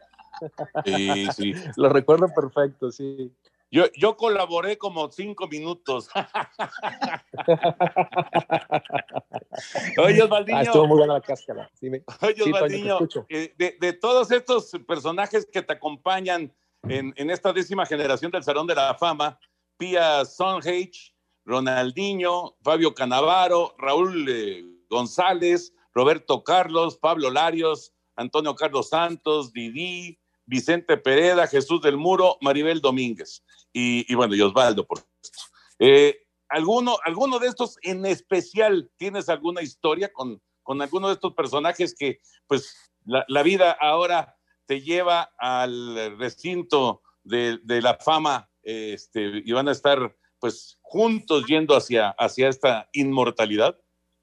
Sí, 0.84 1.26
sí. 1.34 1.52
lo 1.74 1.88
recuerdo 1.88 2.28
perfecto, 2.32 2.92
sí. 2.92 3.34
Yo, 3.70 3.84
yo 3.94 4.16
colaboré 4.16 4.78
como 4.78 5.10
cinco 5.10 5.46
minutos. 5.46 6.08
Oye, 9.98 10.22
Osvaldiño. 10.22 10.58
Ah, 10.58 10.62
estuvo 10.62 10.86
muy 10.86 10.98
buena 10.98 11.14
la 11.14 11.20
cáscara. 11.20 11.70
Oye, 12.22 12.42
Osvaldiño, 12.44 12.98
eh, 13.28 13.54
de, 13.58 13.92
todos 13.92 14.30
estos 14.30 14.70
personajes 14.86 15.46
que 15.52 15.60
te 15.62 15.74
acompañan 15.74 16.50
en, 16.84 17.12
en, 17.16 17.30
esta 17.30 17.52
décima 17.52 17.84
generación 17.84 18.30
del 18.30 18.42
Salón 18.42 18.66
de 18.66 18.74
la 18.74 18.94
Fama, 18.94 19.38
Pia 19.76 20.24
Sonhage, 20.24 21.14
Ronaldinho, 21.44 22.56
Fabio 22.62 22.94
Canavaro, 22.94 23.74
Raúl 23.78 24.28
eh, 24.28 24.64
González, 24.88 25.74
Roberto 25.94 26.42
Carlos, 26.42 26.96
Pablo 26.96 27.30
Larios, 27.30 27.92
Antonio 28.16 28.54
Carlos 28.54 28.88
Santos, 28.90 29.52
Didi, 29.52 30.18
Vicente 30.48 30.96
Pereda, 30.96 31.46
Jesús 31.46 31.82
del 31.82 31.98
Muro, 31.98 32.38
Maribel 32.40 32.80
Domínguez 32.80 33.44
y, 33.70 34.12
bueno, 34.14 34.34
y 34.34 34.40
Osvaldo, 34.40 34.86
por 34.86 35.00
supuesto. 35.00 35.38
Eh, 35.78 36.22
¿alguno, 36.48 36.96
¿Alguno 37.04 37.38
de 37.38 37.48
estos 37.48 37.76
en 37.82 38.06
especial 38.06 38.90
tienes 38.96 39.28
alguna 39.28 39.60
historia 39.60 40.10
con, 40.10 40.40
con 40.62 40.80
alguno 40.80 41.08
de 41.08 41.14
estos 41.14 41.34
personajes 41.34 41.94
que 41.94 42.20
pues 42.46 42.74
la, 43.04 43.42
vida 43.42 43.76
ahora 43.78 44.36
te 44.64 44.80
lleva 44.80 45.34
al 45.36 46.16
recinto 46.18 47.02
de, 47.24 47.60
la 47.66 47.98
fama 47.98 48.50
este, 48.62 49.42
y 49.44 49.52
van 49.52 49.68
a 49.68 49.72
estar 49.72 50.16
pues 50.38 50.78
juntos 50.80 51.44
yendo 51.46 51.76
hacia, 51.76 52.10
hacia 52.18 52.48
esta 52.48 52.88
inmortalidad? 52.94 53.78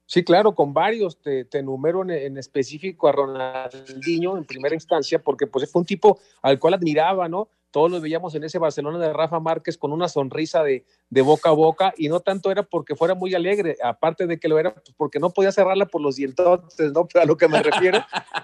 Sí, 0.06 0.22
claro, 0.22 0.54
con 0.54 0.72
varios. 0.72 1.18
Te, 1.20 1.44
te 1.44 1.58
enumero 1.58 2.08
en, 2.08 2.38
específico 2.38 3.08
a 3.08 3.12
Ronaldinho 3.12 4.38
en 4.38 4.44
primera 4.44 4.74
instancia, 4.74 5.18
porque 5.18 5.46
pues 5.46 5.70
fue 5.70 5.80
un 5.80 5.86
tipo 5.86 6.18
al 6.42 6.58
cual 6.58 6.74
admiraba, 6.74 7.28
¿no? 7.28 7.48
Todos 7.70 7.90
lo 7.90 8.00
veíamos 8.00 8.34
en 8.34 8.44
ese 8.44 8.58
Barcelona 8.58 8.98
de 8.98 9.12
Rafa 9.12 9.40
Márquez 9.40 9.76
con 9.76 9.92
una 9.92 10.08
sonrisa 10.08 10.62
de, 10.62 10.84
boca 11.10 11.50
a 11.50 11.52
boca 11.52 11.94
y 11.96 12.08
no 12.08 12.20
tanto 12.20 12.50
era 12.50 12.62
porque 12.62 12.96
fuera 12.96 13.14
muy 13.14 13.34
alegre, 13.34 13.76
aparte 13.82 14.26
de 14.26 14.38
que 14.38 14.48
lo 14.48 14.58
era 14.58 14.74
pues, 14.74 14.94
porque 14.96 15.18
no 15.18 15.30
podía 15.30 15.52
cerrarla 15.52 15.86
por 15.86 16.00
los 16.00 16.16
dientotes, 16.16 16.92
¿no? 16.92 17.06
Pero 17.06 17.22
a 17.22 17.26
lo 17.26 17.36
que 17.36 17.48
me 17.48 17.62
refiero 17.62 17.98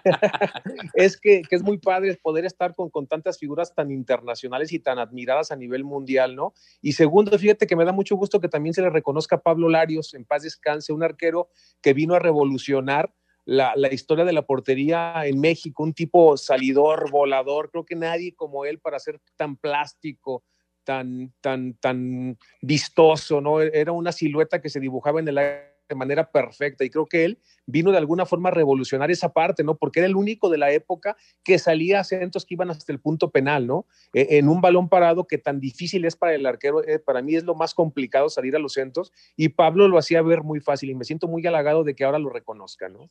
es 0.94 1.16
que, 1.16 1.42
es 1.50 1.62
muy 1.62 1.78
padre 1.78 2.18
poder 2.22 2.44
estar 2.44 2.74
con, 2.74 2.90
con 2.90 3.06
tantas 3.06 3.38
figuras 3.38 3.74
tan 3.74 3.90
internacionales 3.90 4.72
y 4.72 4.78
tan 4.78 4.98
admiradas 4.98 5.50
a 5.50 5.56
nivel 5.56 5.85
mundial, 5.85 6.35
¿no? 6.37 6.54
Y 6.80 6.92
segundo, 6.92 7.38
fíjate 7.38 7.66
que 7.66 7.76
me 7.76 7.85
da 7.85 7.92
mucho 7.92 8.16
gusto 8.16 8.40
que 8.40 8.48
también 8.48 8.74
se 8.74 8.82
le 8.82 8.90
reconozca 8.90 9.37
a 9.37 9.42
Pablo 9.42 9.68
Larios, 9.68 10.14
en 10.14 10.24
paz 10.24 10.42
descanse, 10.42 10.92
un 10.92 11.02
arquero 11.02 11.48
que 11.80 11.92
vino 11.94 12.14
a 12.14 12.18
revolucionar 12.18 13.12
la, 13.44 13.92
historia 13.92 14.24
de 14.24 14.33
la 14.33 14.42
portería 14.42 15.26
en 15.26 15.40
México, 15.40 15.83
un 15.83 15.94
tipo 15.94 16.37
salidor, 16.37 17.11
volador, 17.11 17.70
creo 17.70 17.85
que 17.85 17.96
nadie 17.96 18.35
como 18.35 18.64
él 18.64 18.78
para 18.78 18.98
ser 18.98 19.20
tan 19.37 19.57
plástico, 19.57 20.44
tan, 20.85 21.33
tan, 21.40 21.74
tan 21.74 22.38
vistoso, 22.61 23.40
¿no? 23.40 23.61
Era 23.61 23.92
una 23.92 24.12
silueta 24.12 24.61
que 24.61 24.68
se 24.68 24.81
dibujaba 24.81 25.20
en 25.20 25.28
el 25.28 25.38
aire 25.38 25.71
de 25.92 25.96
manera 25.96 26.31
perfecta 26.31 26.85
y 26.85 26.90
creo 26.90 27.07
que 27.07 27.24
él 27.24 27.38
vino 27.66 27.92
de 27.92 27.98
alguna 27.98 28.24
forma 28.24 28.48
a 28.48 28.52
revolucionar 28.52 29.11
esa 29.11 29.33
parte, 29.33 29.62
¿no? 29.62 29.76
Porque 29.76 30.00
era 30.00 30.07
el 30.07 30.16
único 30.16 30.48
de 30.48 30.57
la 30.57 30.72
época 30.72 31.16
que 31.44 31.59
salía 31.59 32.00
a 32.00 32.05
centros 32.05 32.46
que 32.46 32.55
iban 32.55 32.70
hasta 32.70 32.90
el 32.92 32.98
punto 32.98 33.31
penal, 33.31 33.66
¿no? 33.66 33.87
E, 34.14 34.38
en 34.38 34.48
un 34.48 34.62
balón 34.62 34.88
parado 34.88 35.26
que 35.26 35.37
tan 35.37 35.61
difícil 35.61 36.05
es 36.07 36.16
para 36.16 36.35
el 36.35 36.46
arquero, 36.46 36.83
eh, 36.87 36.98
para 36.98 37.20
mí 37.20 37.37
es 37.37 37.44
lo 37.44 37.55
más 37.55 37.74
complicado 37.74 38.31
salir 38.31 38.57
a 38.57 38.59
los 38.59 38.72
centros 38.72 39.12
y 39.37 39.50
Pablo 39.50 39.87
lo 39.87 39.98
hacía 39.98 40.22
ver 40.22 40.42
muy 40.42 40.61
fácil 40.61 40.90
y 40.90 40.94
me 40.94 41.05
siento 41.05 41.28
muy 41.28 41.46
halagado 41.46 41.85
de 41.85 41.94
que 41.94 42.05
ahora 42.05 42.18
lo 42.18 42.31
reconozca, 42.31 42.88
¿no? 42.88 43.11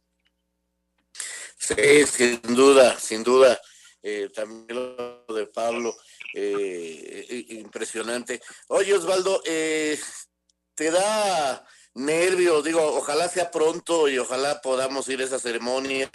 Sí, 1.58 2.06
sin 2.08 2.42
duda, 2.56 2.98
sin 2.98 3.24
duda. 3.24 3.60
Eh, 4.02 4.30
también 4.34 4.76
lo 4.76 5.36
de 5.36 5.46
Pablo, 5.46 5.96
eh, 6.34 7.46
impresionante. 7.50 8.42
Oye, 8.70 8.96
Osvaldo, 8.96 9.40
¿te 9.44 10.90
da 10.90 11.64
nervio? 11.94 12.62
Digo, 12.62 12.82
ojalá 12.82 13.30
sea 13.30 13.52
pronto 13.52 14.08
y 14.08 14.18
ojalá 14.18 14.62
podamos 14.62 15.08
ir 15.10 15.22
a 15.22 15.26
esa 15.26 15.40
ceremonia, 15.40 16.10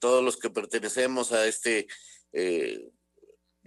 todos 0.00 0.24
los 0.24 0.36
que 0.36 0.50
pertenecemos 0.50 1.32
a 1.32 1.46
este 1.46 1.86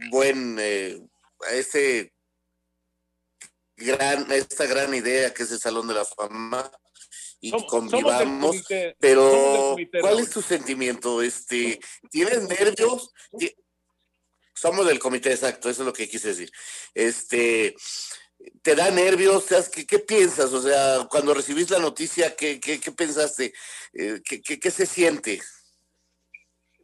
buen, 0.10 0.60
a 0.60 1.54
este 1.54 2.14
gran, 3.76 4.32
esta 4.32 4.66
gran 4.66 4.94
idea 4.94 5.34
que 5.34 5.44
es 5.44 5.52
el 5.52 5.60
Salón 5.60 5.88
de 5.88 5.96
la 5.96 6.06
Fama 6.06 6.72
y 7.40 7.52
convivamos. 7.66 8.64
pero, 9.00 9.76
¿cuál 10.00 10.20
es 10.20 10.30
tu 10.30 10.42
sentimiento? 10.42 11.22
Este, 11.22 11.80
¿Tienes 12.10 12.44
nervios? 12.44 13.12
Somos 14.54 14.86
del 14.86 15.00
comité, 15.00 15.32
exacto, 15.32 15.70
eso 15.70 15.82
es 15.82 15.86
lo 15.88 15.94
que 15.94 16.08
quise 16.08 16.30
decir. 16.30 16.52
Este, 16.94 17.76
¿Te 18.62 18.76
da 18.76 18.92
nervios? 18.92 19.46
¿Qué, 19.74 19.86
qué 19.86 20.00
piensas? 20.00 20.54
O 20.54 20.62
sea, 20.62 21.08
cuando 21.10 21.34
recibís 21.34 21.70
la 21.70 21.80
noticia, 21.80 22.36
¿qué, 22.36 22.60
qué, 22.60 22.80
qué 22.80 22.92
pensaste? 22.92 23.54
Eh, 23.94 24.22
¿qué, 24.24 24.42
qué, 24.42 24.72
se 24.72 24.86
siente? 24.86 25.40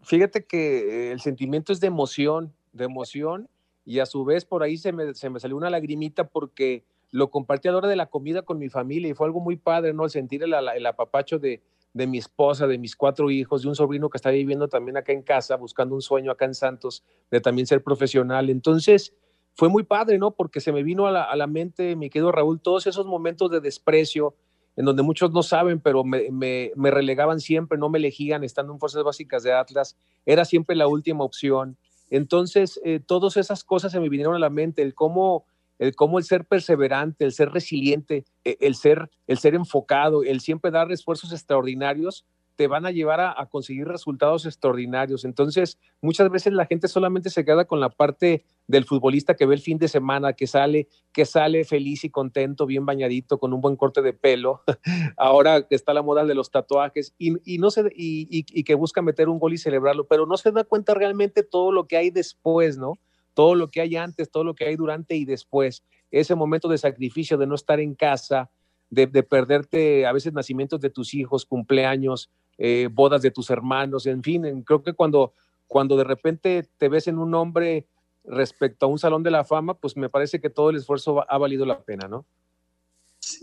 Fíjate 0.04 0.46
que 0.46 1.12
el 1.12 1.22
sentimiento 1.22 1.74
es 1.74 1.80
de 1.80 1.88
emoción, 1.88 2.54
de 2.74 2.86
emoción, 2.86 3.50
y 3.86 4.00
a 4.00 4.06
su 4.06 4.26
vez 4.26 4.46
por 4.46 4.64
ahí 4.64 4.78
se 4.78 4.92
me, 4.92 5.14
se 5.14 5.30
me 5.30 5.40
salió 5.40 5.56
una 5.56 5.70
lagrimita 5.70 6.28
porque 6.28 6.84
lo 7.12 7.30
compartí 7.30 7.68
a 7.68 7.72
la 7.72 7.78
hora 7.78 7.88
de 7.88 7.96
la 7.96 8.08
comida 8.08 8.42
con 8.42 8.60
mi 8.60 8.70
familia 8.70 9.10
y 9.10 9.14
fue 9.14 9.28
algo 9.28 9.40
muy 9.40 9.56
padre, 9.56 9.94
¿no? 9.94 10.04
El 10.04 10.10
sentir 10.10 10.44
el, 10.44 10.86
apapacho 10.86 11.40
de, 11.40 11.62
de, 11.94 12.08
mi 12.08 12.18
esposa, 12.18 12.68
de 12.68 12.78
mis 12.78 12.96
cuatro 12.96 13.32
hijos, 13.32 13.62
de 13.62 13.70
un 13.70 13.76
sobrino 13.76 14.10
que 14.10 14.18
está 14.18 14.30
viviendo 14.30 14.68
también 14.68 14.98
acá 14.98 15.14
en 15.14 15.22
casa, 15.22 15.56
buscando 15.56 15.96
un 15.96 16.02
sueño 16.02 16.32
acá 16.32 16.46
en 16.46 16.54
Santos, 16.54 17.04
de 17.32 17.40
también 17.40 17.66
ser 17.66 17.82
profesional. 17.82 18.50
Entonces, 18.50 19.14
fue 19.58 19.70
muy 19.70 19.84
padre, 19.84 20.20
¿no? 20.20 20.32
Porque 20.32 20.62
se 20.62 20.72
me 20.72 20.84
vino 20.84 21.08
a 21.08 21.12
la, 21.12 21.24
a 21.24 21.36
la 21.36 21.48
mente, 21.48 21.96
mi 21.96 22.12
querido 22.12 22.32
Raúl, 22.32 22.62
todos 22.62 22.86
esos 22.86 23.08
momentos 23.08 23.50
de 23.50 23.60
desprecio, 23.60 24.36
en 24.76 24.86
donde 24.86 25.02
muchos 25.02 25.32
no 25.32 25.42
saben, 25.42 25.80
pero 25.80 26.04
me, 26.04 26.30
me, 26.30 26.72
me, 26.76 26.92
relegaban 26.92 27.40
siempre, 27.40 27.80
no 27.80 27.90
me 27.90 27.98
elegían 27.98 28.44
estando 28.44 28.72
en 28.72 28.80
Fuerzas 28.80 29.04
Básicas 29.04 29.42
de 29.42 29.54
Atlas, 29.54 29.98
era 30.28 30.46
siempre 30.46 30.76
la 30.76 30.88
última 30.88 31.24
opción. 31.24 31.76
Entonces, 32.12 32.80
eh, 32.86 33.00
todas 33.04 33.36
esas 33.36 33.64
cosas 33.64 33.92
se 33.92 34.00
me 34.00 34.10
vinieron 34.10 34.36
a 34.36 34.40
la 34.40 34.52
mente, 34.52 34.84
el 34.84 34.94
cómo 34.94 35.46
el 35.80 35.96
cómo 35.96 36.18
el 36.18 36.24
ser 36.24 36.46
perseverante, 36.46 37.26
el 37.26 37.34
ser 37.34 37.50
resiliente, 37.50 38.26
e, 38.44 38.58
el 38.62 38.76
ser, 38.76 39.10
el 39.28 39.38
ser 39.38 39.56
enfocado, 39.56 40.24
el 40.24 40.40
siempre 40.40 40.72
dar 40.72 40.92
esfuerzos 40.92 41.32
extraordinarios, 41.32 42.26
te 42.58 42.68
van 42.68 42.88
a 42.88 42.92
llevar 42.92 43.22
a, 43.22 43.46
conseguir 43.46 43.88
resultados 43.88 44.48
extraordinarios. 44.48 45.26
Entonces, 45.26 45.78
muchas 46.02 46.30
veces 46.32 46.54
la 46.54 46.66
gente 46.66 46.88
solamente 46.88 47.30
se 47.30 47.46
queda 47.46 47.66
con 47.66 47.80
la 47.80 47.90
parte 47.90 48.46
del 48.66 48.84
futbolista 48.84 49.36
que 49.36 49.46
ve 49.46 49.54
el 49.54 49.62
fin 49.62 49.78
de 49.78 49.88
semana, 49.88 50.34
que 50.34 50.48
sale, 50.48 50.88
que 51.14 51.26
sale 51.26 51.66
feliz 51.66 52.04
y 52.04 52.10
contento, 52.10 52.66
bien 52.66 52.84
bañadito, 52.84 53.38
con 53.38 53.54
un 53.54 53.62
buen 53.62 53.76
corte 53.76 54.02
de 54.02 54.12
pelo. 54.12 54.64
Ahora 55.18 55.68
está 55.70 55.94
la 55.94 56.02
moda 56.02 56.26
de 56.26 56.34
los 56.34 56.50
tatuajes 56.50 57.14
y, 57.20 57.60
no 57.60 57.68
y 57.96 58.64
que 58.64 58.74
busca 58.74 59.04
meter 59.04 59.30
un 59.30 59.38
gol 59.38 59.54
y 59.54 59.60
celebrarlo, 59.60 60.08
pero 60.08 60.26
no 60.26 60.36
se 60.36 60.52
da 60.52 60.64
cuenta 60.64 60.96
realmente 60.96 61.44
todo 61.44 61.72
lo 61.72 61.88
que 61.88 61.98
hay 61.98 62.10
después, 62.10 62.80
¿no? 62.80 62.94
Todo 63.36 63.54
lo 63.54 63.70
que 63.70 63.82
hay 63.82 63.96
antes, 63.98 64.32
todo 64.32 64.44
lo 64.44 64.56
que 64.56 64.66
hay 64.66 64.76
durante 64.76 65.16
y 65.16 65.26
después. 65.26 65.84
Ese 66.10 66.34
momento 66.34 66.68
de 66.68 66.80
sacrificio, 66.80 67.38
de 67.38 67.46
no 67.46 67.54
estar 67.54 67.80
en 67.80 67.94
casa, 67.94 68.50
de, 68.90 69.06
de 69.06 69.22
perderte 69.22 70.08
a 70.08 70.12
veces 70.12 70.34
nacimientos 70.34 70.82
de 70.82 70.90
tus 70.90 71.14
hijos, 71.14 71.46
cumpleaños, 71.46 72.32
eh, 72.58 72.90
bodas 72.92 73.22
de 73.22 73.32
tus 73.32 73.50
hermanos, 73.50 74.06
en 74.06 74.24
fin, 74.24 74.64
creo 74.64 74.84
que 74.84 74.94
cuando, 74.94 75.34
cuando 75.68 75.96
de 75.98 76.04
repente 76.04 76.68
te 76.78 76.90
ves 76.90 77.08
en 77.08 77.20
un 77.20 77.34
hombre 77.36 77.88
respecto 78.24 78.86
a 78.86 78.90
un 78.90 79.00
salón 79.00 79.24
de 79.24 79.32
la 79.32 79.44
fama, 79.44 79.74
pues 79.76 79.96
me 79.96 80.10
parece 80.10 80.40
que 80.40 80.50
todo 80.50 80.70
el 80.70 80.78
esfuerzo 80.78 81.26
ha 81.30 81.38
valido 81.38 81.66
la 81.66 81.80
pena, 81.80 82.08
¿no? 82.08 82.26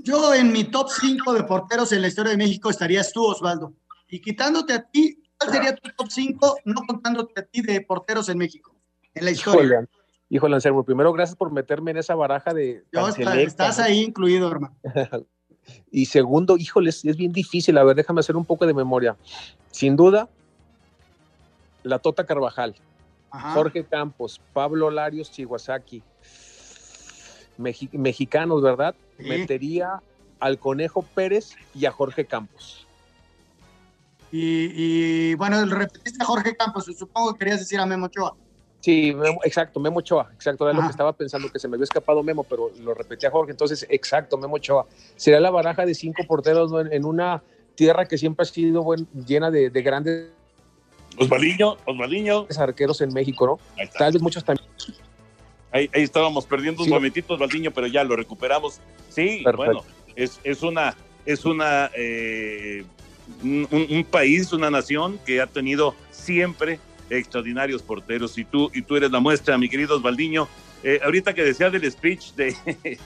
Yo 0.03 0.35
en 0.35 0.53
mi 0.53 0.65
top 0.65 0.89
5 0.89 1.33
de 1.35 1.45
porteros 1.45 1.93
en 1.93 2.03
la 2.03 2.09
historia 2.09 2.31
de 2.31 2.37
México 2.37 2.71
estarías 2.71 3.12
tú, 3.12 3.25
Osvaldo. 3.25 3.75
Y 4.09 4.21
quitándote 4.21 4.73
a 4.73 4.83
ti, 4.83 5.23
¿cuál 5.39 5.53
sería 5.53 5.75
tu 5.75 5.91
top 5.97 6.09
5, 6.11 6.59
no 6.65 6.83
contándote 6.87 7.41
a 7.41 7.45
ti 7.45 7.62
de 7.62 7.81
porteros 7.81 8.29
en 8.29 8.39
México, 8.39 8.75
en 9.15 9.25
la 9.25 9.31
historia? 9.31 9.89
Híjole, 10.29 10.55
Anselmo, 10.55 10.85
primero 10.85 11.12
gracias 11.12 11.37
por 11.37 11.53
meterme 11.53 11.91
en 11.91 11.99
esa 11.99 12.15
baraja 12.15 12.55
de... 12.55 12.85
Yo, 12.93 13.09
estás 13.09 13.79
ahí 13.79 14.01
incluido, 14.01 14.51
hermano. 14.51 14.77
Y 15.91 16.07
segundo, 16.07 16.57
híjole, 16.57 16.91
es 16.91 17.17
bien 17.17 17.33
difícil. 17.33 17.79
A 17.79 17.85
ver, 17.85 17.97
déjame 17.97 18.21
hacer 18.21 18.37
un 18.37 18.45
poco 18.45 18.67
de 18.67 18.75
memoria. 18.75 19.17
Sin 19.71 19.97
duda, 19.97 20.29
la 21.83 21.99
Tota 21.99 22.25
Carvajal, 22.25 22.75
Jorge 23.31 23.85
Campos, 23.85 24.41
Pablo 24.53 24.91
Larios 24.91 25.31
Chihuasaki, 25.31 26.03
mexicanos, 27.59 28.62
¿verdad? 28.62 28.95
Metería 29.19 30.03
al 30.41 30.59
Conejo 30.59 31.03
Pérez 31.03 31.57
y 31.75 31.87
a 31.87 31.93
Jorge 31.93 32.25
Campos. 32.25 32.87
Y, 34.33 34.71
y 34.75 35.35
bueno, 35.35 35.65
repetiste 35.67 36.23
a 36.23 36.27
Jorge 36.27 36.57
Campos, 36.57 36.87
supongo 36.99 37.33
que 37.33 37.39
querías 37.41 37.61
decir 37.61 37.79
a 37.79 37.87
Memo 37.87 38.07
Ochoa. 38.07 38.35
Sí, 38.85 39.16
exacto, 39.45 39.80
Memo 39.80 40.01
Ochoa, 40.01 40.28
exacto, 40.35 40.68
era 40.68 40.78
lo 40.78 40.85
que 40.85 40.91
estaba 40.91 41.14
pensando, 41.14 41.51
que 41.51 41.59
se 41.59 41.68
me 41.68 41.76
había 41.76 41.85
escapado 41.85 42.22
Memo, 42.22 42.45
pero 42.45 42.70
lo 42.82 42.93
repetí 42.93 43.24
a 43.24 43.30
Jorge, 43.30 43.53
entonces, 43.53 43.87
exacto, 43.89 44.37
Memo 44.37 44.57
Ochoa. 44.57 44.85
Sería 45.16 45.41
la 45.41 45.51
baraja 45.51 45.87
de 45.87 45.95
cinco 45.95 46.22
porteros 46.28 46.70
en, 46.91 47.07
una 47.07 47.43
tierra 47.76 48.05
que 48.05 48.18
siempre 48.18 48.43
ha 48.43 48.45
sido 48.45 48.85
llena 49.26 49.51
de, 49.51 49.70
grandes... 49.70 50.28
Osvaldinho, 51.16 51.78
Osvaldinho. 51.87 52.47
Arqueros 52.59 53.01
en 53.01 53.14
México, 53.14 53.47
¿no? 53.47 53.87
Tal 53.99 54.12
vez 54.12 54.20
muchos 54.20 54.45
también. 54.45 54.68
Ahí, 55.72 55.89
estábamos 55.95 56.45
perdiendo 56.45 56.82
un 56.82 56.91
momentito, 56.91 57.32
Osvaldinho, 57.32 57.70
pero 57.70 57.87
ya 57.87 58.05
lo 58.05 58.16
recuperamos. 58.16 58.82
Sí, 59.09 59.43
bueno, 59.57 59.82
es, 60.14 60.39
es 60.45 60.62
una, 60.62 60.95
es 61.24 61.47
una, 61.47 61.91
eh, 61.97 62.85
un 63.43 64.07
país, 64.11 64.53
una 64.53 64.70
nación 64.70 65.18
que 65.24 65.41
ha 65.41 65.47
tenido 65.47 65.95
siempre 66.11 66.80
extraordinarios 67.11 67.82
porteros. 67.82 68.36
Y 68.38 68.44
tú, 68.44 68.70
y 68.74 68.82
tú 68.82 68.96
eres 68.96 69.11
la 69.11 69.20
muestra, 69.20 69.59
mi 69.59 69.68
querido 69.68 69.96
Osvaldiño. 69.96 70.48
Eh, 70.86 71.00
ahorita 71.02 71.32
que 71.32 71.42
decía 71.42 71.70
del 71.70 71.90
speech 71.90 72.34
de, 72.34 72.55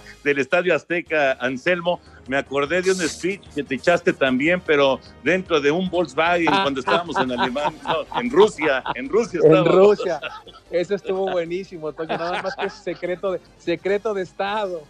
del 0.24 0.38
Estadio 0.40 0.74
Azteca, 0.74 1.34
Anselmo, 1.34 2.00
me 2.26 2.36
acordé 2.36 2.82
de 2.82 2.90
un 2.90 2.98
speech 2.98 3.40
que 3.54 3.62
te 3.62 3.76
echaste 3.76 4.12
también, 4.12 4.60
pero 4.60 4.98
dentro 5.22 5.60
de 5.60 5.70
un 5.70 5.88
Volkswagen 5.88 6.46
cuando 6.46 6.80
estábamos 6.80 7.16
en 7.16 7.30
Alemania, 7.30 7.80
en 8.20 8.30
Rusia, 8.30 8.82
en 8.96 9.08
Rusia 9.08 9.40
En 9.44 9.64
Rusia, 9.64 10.20
eso 10.72 10.96
estuvo 10.96 11.30
buenísimo, 11.30 11.92
Toño, 11.92 12.18
nada 12.18 12.42
más 12.42 12.56
que 12.56 12.66
es 12.66 12.72
secreto 12.72 13.32
de, 13.32 13.40
secreto 13.58 14.12
de 14.12 14.22
Estado. 14.22 14.82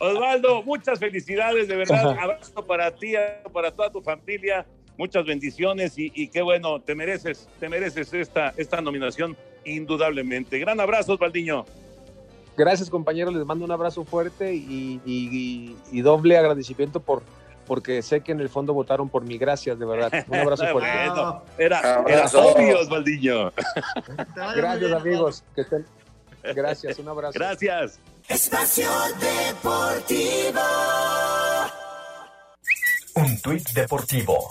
Osvaldo, 0.00 0.62
muchas 0.62 0.98
felicidades, 0.98 1.68
de 1.68 1.76
verdad, 1.76 2.18
abrazo 2.18 2.66
para 2.66 2.90
ti, 2.90 3.12
para 3.52 3.70
toda 3.70 3.90
tu 3.92 4.00
familia, 4.00 4.66
muchas 5.00 5.24
bendiciones 5.24 5.94
y, 5.96 6.28
qué 6.28 6.42
bueno, 6.42 6.78
te 6.78 6.94
mereces, 6.94 7.48
te 7.58 7.70
mereces 7.70 8.12
esta, 8.12 8.52
esta 8.58 8.82
nominación 8.82 9.34
indudablemente. 9.64 10.58
Gran 10.58 10.78
abrazo, 10.78 11.16
Valdiño. 11.16 11.64
Gracias, 12.54 12.90
compañero, 12.90 13.30
les 13.30 13.46
mando 13.46 13.64
un 13.64 13.72
abrazo 13.72 14.04
fuerte 14.04 14.52
y, 14.54 15.74
doble 16.02 16.36
agradecimiento 16.36 17.00
por, 17.00 17.22
porque 17.66 18.02
sé 18.02 18.20
que 18.20 18.32
en 18.32 18.40
el 18.40 18.50
fondo 18.50 18.74
votaron 18.74 19.08
por 19.08 19.24
mí. 19.24 19.38
Gracias, 19.38 19.78
de 19.78 19.86
verdad. 19.86 20.12
Un 20.28 20.34
abrazo 20.36 20.66
fuerte. 20.72 20.90
era, 21.56 22.04
era 22.06 22.26
obvio, 22.26 22.80
Osvaldinho. 22.80 23.52
Gracias, 24.54 24.92
amigos. 24.92 25.44
Gracias, 26.42 26.98
un 26.98 27.08
abrazo. 27.08 27.38
Gracias. 27.38 28.00
Espacio 28.28 28.90
Deportivo. 29.18 30.60
Un 33.14 33.40
tuit 33.40 33.68
deportivo. 33.72 34.48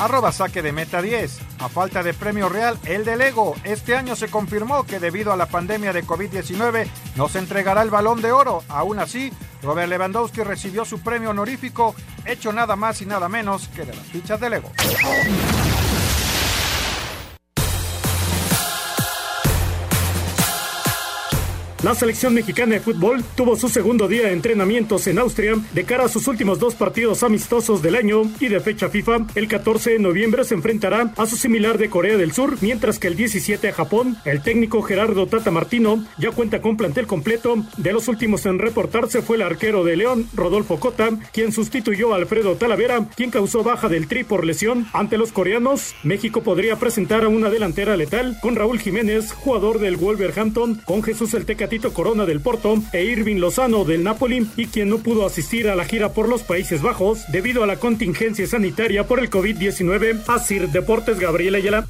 Arroba 0.00 0.32
saque 0.32 0.62
de 0.62 0.72
meta 0.72 1.00
10. 1.00 1.38
A 1.60 1.68
falta 1.68 2.02
de 2.02 2.14
premio 2.14 2.48
real, 2.48 2.78
el 2.84 3.04
del 3.04 3.20
Ego. 3.20 3.54
Este 3.62 3.96
año 3.96 4.16
se 4.16 4.28
confirmó 4.28 4.84
que 4.84 4.98
debido 4.98 5.32
a 5.32 5.36
la 5.36 5.46
pandemia 5.46 5.92
de 5.92 6.04
COVID-19 6.04 6.86
no 7.16 7.28
se 7.28 7.38
entregará 7.38 7.82
el 7.82 7.90
balón 7.90 8.20
de 8.20 8.32
oro. 8.32 8.64
Aún 8.68 8.98
así, 8.98 9.32
Robert 9.62 9.88
Lewandowski 9.88 10.42
recibió 10.42 10.84
su 10.84 11.00
premio 11.00 11.30
honorífico, 11.30 11.94
hecho 12.24 12.52
nada 12.52 12.74
más 12.74 13.00
y 13.00 13.06
nada 13.06 13.28
menos 13.28 13.68
que 13.68 13.84
de 13.84 13.94
las 13.94 14.06
fichas 14.06 14.40
del 14.40 14.54
Ego. 14.54 14.72
La 21.82 21.96
selección 21.96 22.32
mexicana 22.32 22.74
de 22.74 22.80
fútbol 22.80 23.24
tuvo 23.34 23.56
su 23.56 23.68
segundo 23.68 24.06
día 24.06 24.26
de 24.26 24.32
entrenamientos 24.32 25.08
en 25.08 25.18
Austria 25.18 25.56
de 25.72 25.82
cara 25.82 26.04
a 26.04 26.08
sus 26.08 26.28
últimos 26.28 26.60
dos 26.60 26.76
partidos 26.76 27.24
amistosos 27.24 27.82
del 27.82 27.96
año 27.96 28.22
y 28.38 28.46
de 28.46 28.60
fecha 28.60 28.88
FIFA. 28.88 29.26
El 29.34 29.48
14 29.48 29.90
de 29.90 29.98
noviembre 29.98 30.44
se 30.44 30.54
enfrentará 30.54 31.12
a 31.16 31.26
su 31.26 31.34
similar 31.34 31.78
de 31.78 31.90
Corea 31.90 32.16
del 32.16 32.30
Sur, 32.30 32.56
mientras 32.60 33.00
que 33.00 33.08
el 33.08 33.16
17 33.16 33.68
a 33.68 33.72
Japón. 33.72 34.16
El 34.24 34.42
técnico 34.42 34.80
Gerardo 34.82 35.26
Tata 35.26 35.50
Martino 35.50 36.04
ya 36.18 36.30
cuenta 36.30 36.62
con 36.62 36.76
plantel 36.76 37.08
completo. 37.08 37.56
De 37.76 37.92
los 37.92 38.06
últimos 38.06 38.46
en 38.46 38.60
reportarse 38.60 39.20
fue 39.20 39.34
el 39.34 39.42
arquero 39.42 39.82
de 39.82 39.96
León, 39.96 40.28
Rodolfo 40.34 40.78
Cota, 40.78 41.10
quien 41.32 41.50
sustituyó 41.50 42.12
a 42.12 42.16
Alfredo 42.16 42.54
Talavera, 42.54 43.08
quien 43.16 43.32
causó 43.32 43.64
baja 43.64 43.88
del 43.88 44.06
tri 44.06 44.22
por 44.22 44.46
lesión. 44.46 44.86
Ante 44.92 45.18
los 45.18 45.32
coreanos, 45.32 45.96
México 46.04 46.44
podría 46.44 46.76
presentar 46.76 47.24
a 47.24 47.28
una 47.28 47.50
delantera 47.50 47.96
letal 47.96 48.38
con 48.40 48.54
Raúl 48.54 48.78
Jiménez, 48.78 49.32
jugador 49.32 49.80
del 49.80 49.96
Wolverhampton, 49.96 50.80
con 50.84 51.02
Jesús 51.02 51.34
El 51.34 51.44
Tecate 51.44 51.71
Corona 51.80 52.26
del 52.26 52.42
Porto 52.42 52.74
e 52.92 53.04
Irving 53.04 53.36
Lozano 53.36 53.84
del 53.84 54.04
Napoli 54.04 54.46
y 54.58 54.66
quien 54.66 54.90
no 54.90 54.98
pudo 54.98 55.24
asistir 55.24 55.70
a 55.70 55.74
la 55.74 55.86
gira 55.86 56.12
por 56.12 56.28
los 56.28 56.42
Países 56.42 56.82
Bajos 56.82 57.22
debido 57.32 57.64
a 57.64 57.66
la 57.66 57.78
contingencia 57.78 58.46
sanitaria 58.46 59.06
por 59.06 59.20
el 59.20 59.30
COVID-19. 59.30 60.22
Asir 60.28 60.68
Deportes 60.68 61.18
Gabriel 61.18 61.54
Ayala. 61.54 61.86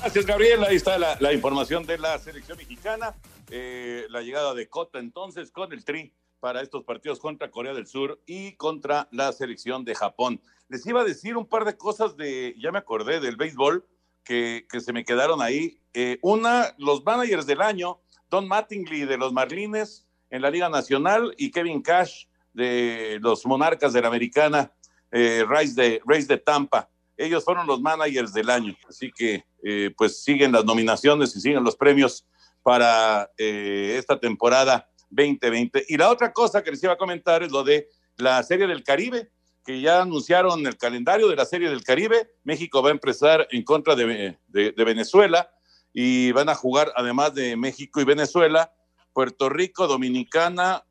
Gracias, 0.00 0.26
Gabriel. 0.26 0.62
Ahí 0.64 0.76
está 0.76 0.98
la, 0.98 1.32
información 1.32 1.86
de 1.86 1.96
la 1.96 2.18
selección 2.18 2.58
mexicana. 2.58 3.14
Eh, 3.50 4.04
la 4.10 4.20
llegada 4.20 4.52
de 4.52 4.68
Cota 4.68 4.98
entonces 4.98 5.50
con 5.50 5.72
el 5.72 5.86
Tri 5.86 6.12
para 6.38 6.60
estos 6.60 6.84
partidos 6.84 7.18
contra 7.18 7.50
Corea 7.50 7.72
del 7.72 7.86
Sur 7.86 8.20
y 8.26 8.52
contra 8.56 9.08
la 9.10 9.32
selección 9.32 9.86
de 9.86 9.94
Japón. 9.94 10.42
Les 10.68 10.84
iba 10.86 11.00
a 11.00 11.04
decir 11.04 11.38
un 11.38 11.46
par 11.46 11.64
de 11.64 11.78
cosas 11.78 12.14
de, 12.18 12.54
ya 12.58 12.72
me 12.72 12.78
acordé, 12.78 13.20
del 13.20 13.36
béisbol 13.36 13.86
que, 14.26 14.66
se 14.80 14.92
me 14.92 15.04
quedaron 15.04 15.40
ahí. 15.40 15.80
Eh, 15.94 16.18
una, 16.20 16.74
los 16.78 17.04
managers 17.04 17.46
del 17.46 17.62
año, 17.62 18.00
Don 18.28 18.46
Mattingly 18.46 19.06
de 19.06 19.16
los 19.16 19.32
Marlines 19.32 20.06
en 20.30 20.42
la 20.42 20.50
Liga 20.50 20.68
Nacional 20.68 21.32
y 21.38 21.50
Kevin 21.50 21.80
Cash 21.80 22.26
de 22.52 23.18
los 23.22 23.46
Monarcas 23.46 23.92
de 23.92 24.02
la 24.02 24.08
Americana, 24.08 24.72
eh, 25.12 25.44
Rice, 25.48 25.74
de, 25.80 26.26
de 26.26 26.38
Tampa. 26.38 26.90
Ellos 27.16 27.44
fueron 27.44 27.66
los 27.66 27.80
managers 27.80 28.32
del 28.32 28.50
año, 28.50 28.74
así 28.88 29.10
que 29.10 29.44
eh, 29.62 29.94
pues 29.96 30.22
siguen 30.22 30.52
las 30.52 30.64
nominaciones 30.64 31.34
y 31.34 31.40
siguen 31.40 31.64
los 31.64 31.76
premios 31.76 32.26
para 32.62 33.30
esta 33.38 34.18
temporada 34.18 34.90
2020. 35.10 35.84
Y 35.88 35.96
la 35.96 36.10
otra 36.10 36.32
cosa 36.32 36.62
que 36.64 36.72
les 36.72 36.82
iba 36.82 36.94
a 36.94 36.98
comentar 36.98 37.44
es 37.44 37.52
lo 37.52 37.62
de 37.62 37.88
la 38.16 38.42
Serie 38.42 38.66
del 38.66 38.82
Caribe 38.82 39.30
que 39.66 39.80
ya 39.80 40.02
anunciaron 40.02 40.64
el 40.64 40.76
calendario 40.76 41.28
de 41.28 41.34
la 41.34 41.44
Serie 41.44 41.68
del 41.68 41.82
Caribe. 41.82 42.30
México 42.44 42.82
va 42.82 42.90
a 42.90 42.92
empezar 42.92 43.48
en 43.50 43.64
contra 43.64 43.96
de, 43.96 44.38
Venezuela 44.76 45.50
y 45.92 46.30
van 46.30 46.48
a 46.48 46.54
jugar, 46.54 46.92
además 46.94 47.34
de 47.34 47.56
México 47.56 48.00
y 48.00 48.04
Venezuela, 48.04 48.72
Puerto 49.12 49.48
Rico, 49.48 49.88
Dominicana, 49.88 50.84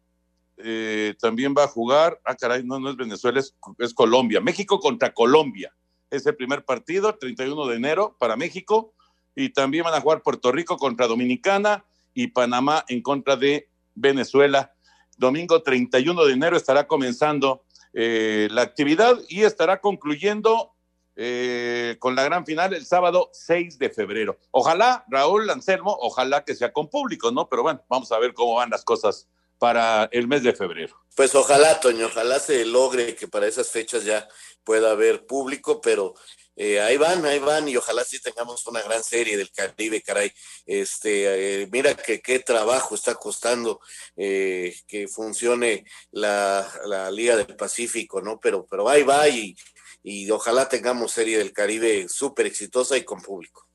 eh, 0.57 1.15
también 1.21 1.53
va 1.57 1.63
a 1.63 1.67
jugar, 1.67 2.19
ah, 2.25 2.35
caray, 2.35 2.63
no, 2.63 2.79
no 2.79 2.89
es 2.89 2.97
Venezuela, 2.97 3.39
es, 3.39 3.55
es, 3.79 3.93
Colombia. 3.93 4.41
México 4.41 4.79
contra 4.79 5.13
Colombia. 5.13 5.73
Es 6.09 6.25
el 6.25 6.35
primer 6.35 6.65
partido, 6.65 7.15
31 7.15 7.67
de 7.67 7.75
enero 7.77 8.17
para 8.19 8.35
México. 8.35 8.93
Y 9.35 9.49
también 9.49 9.85
van 9.85 9.93
a 9.93 10.01
jugar 10.01 10.21
Puerto 10.21 10.51
Rico 10.51 10.77
contra 10.77 11.07
Dominicana 11.07 11.85
y 12.13 12.27
Panamá 12.27 12.83
en 12.89 13.01
contra 13.01 13.37
de 13.37 13.69
Venezuela. 13.93 14.73
domingo 15.17 15.61
31 15.61 16.25
de 16.25 16.33
enero 16.33 16.57
estará 16.57 16.87
comenzando 16.87 17.64
eh, 17.97 18.49
la 18.51 18.61
actividad 18.61 19.17
y 19.29 19.43
estará 19.43 19.79
concluyendo 19.79 20.75
eh, 21.15 21.95
con 21.99 22.13
la 22.13 22.25
gran 22.25 22.45
final 22.45 22.73
el 22.73 22.85
sábado 22.85 23.29
6 23.31 23.79
de 23.79 23.89
febrero. 23.89 24.37
Ojalá, 24.51 25.05
Raúl 25.07 25.49
Anselmo, 25.49 25.97
ojalá 26.01 26.43
que 26.43 26.55
sea 26.55 26.73
con 26.73 26.89
público, 26.89 27.31
¿no? 27.31 27.47
Pero 27.47 27.63
bueno, 27.63 27.81
vamos 27.87 28.11
a 28.11 28.19
ver 28.19 28.33
cómo 28.33 28.55
van 28.55 28.69
las 28.69 28.83
cosas 28.83 29.29
para 29.57 30.09
el 30.11 30.27
mes 30.27 30.43
de 30.43 30.51
febrero. 30.51 30.93
Pues 31.15 31.33
ojalá, 31.35 31.79
Toño, 31.79 32.07
ojalá 32.07 32.39
se 32.39 32.65
logre 32.65 33.15
que 33.15 33.29
para 33.29 33.47
esas 33.47 33.69
fechas 33.69 34.03
ya 34.03 34.27
pueda 34.65 34.91
haber 34.91 35.25
público, 35.25 35.79
pero 35.79 36.15
eh, 36.55 36.79
ahí 36.79 36.95
van, 36.97 37.25
ahí 37.25 37.39
van, 37.39 37.67
y 37.67 37.75
ojalá 37.75 38.03
sí 38.05 38.21
tengamos 38.21 38.65
una 38.67 38.81
gran 38.81 39.03
serie 39.03 39.35
del 39.35 39.51
Caribe, 39.51 40.01
caray. 40.01 40.31
Este, 40.65 41.63
eh, 41.63 41.69
mira 41.71 41.95
que 41.95 42.21
qué 42.21 42.39
trabajo 42.39 42.95
está 42.95 43.15
costando 43.15 43.81
eh, 44.15 44.73
que 44.87 45.07
funcione 45.07 45.83
la, 46.11 46.65
la, 46.85 47.11
Liga 47.11 47.35
del 47.35 47.55
Pacífico, 47.55 48.21
¿no? 48.21 48.39
Pero, 48.39 48.65
pero 48.69 48.87
ahí 48.87 49.03
va 49.03 49.27
y, 49.27 49.55
y 50.01 50.29
ojalá 50.31 50.69
tengamos 50.69 51.11
serie 51.11 51.37
del 51.37 51.51
Caribe 51.51 52.07
súper 52.07 52.45
exitosa 52.45 52.95
y 52.97 53.03
con 53.03 53.21
público. 53.21 53.67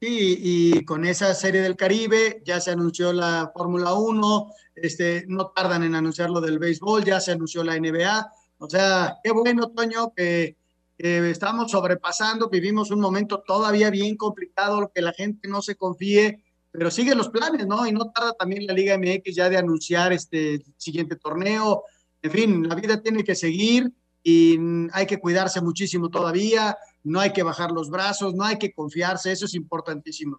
Sí, 0.00 0.38
y 0.40 0.84
con 0.84 1.04
esa 1.04 1.34
serie 1.34 1.60
del 1.60 1.76
Caribe 1.76 2.42
ya 2.44 2.60
se 2.60 2.70
anunció 2.70 3.12
la 3.12 3.50
Fórmula 3.54 3.94
1, 3.94 4.52
este, 4.76 5.24
no 5.26 5.48
tardan 5.48 5.84
en 5.84 5.94
anunciar 5.94 6.30
lo 6.30 6.40
del 6.40 6.58
béisbol, 6.58 7.04
ya 7.04 7.20
se 7.20 7.32
anunció 7.32 7.62
la 7.62 7.78
NBA. 7.78 8.32
O 8.58 8.68
sea, 8.68 9.18
qué 9.22 9.30
bueno, 9.30 9.70
Toño, 9.70 10.12
que, 10.14 10.56
estamos 11.02 11.70
sobrepasando, 11.70 12.50
vivimos 12.50 12.90
un 12.90 13.00
momento 13.00 13.42
todavía 13.46 13.90
bien 13.90 14.16
complicado, 14.16 14.90
que 14.94 15.00
la 15.00 15.12
gente 15.12 15.48
no 15.48 15.62
se 15.62 15.74
confíe, 15.74 16.44
pero 16.70 16.90
sigue 16.90 17.14
los 17.14 17.30
planes, 17.30 17.66
¿no? 17.66 17.86
Y 17.86 17.92
no 17.92 18.10
tarda 18.10 18.34
también 18.34 18.66
la 18.66 18.74
Liga 18.74 18.98
MX 18.98 19.34
ya 19.34 19.48
de 19.48 19.56
anunciar 19.56 20.12
este 20.12 20.62
siguiente 20.76 21.16
torneo. 21.16 21.84
En 22.22 22.30
fin, 22.30 22.68
la 22.68 22.74
vida 22.74 23.00
tiene 23.00 23.24
que 23.24 23.34
seguir 23.34 23.90
y 24.22 24.58
hay 24.92 25.06
que 25.06 25.18
cuidarse 25.18 25.62
muchísimo 25.62 26.10
todavía, 26.10 26.76
no 27.02 27.20
hay 27.20 27.32
que 27.32 27.42
bajar 27.42 27.70
los 27.70 27.88
brazos, 27.88 28.34
no 28.34 28.44
hay 28.44 28.58
que 28.58 28.72
confiarse, 28.72 29.32
eso 29.32 29.46
es 29.46 29.54
importantísimo. 29.54 30.38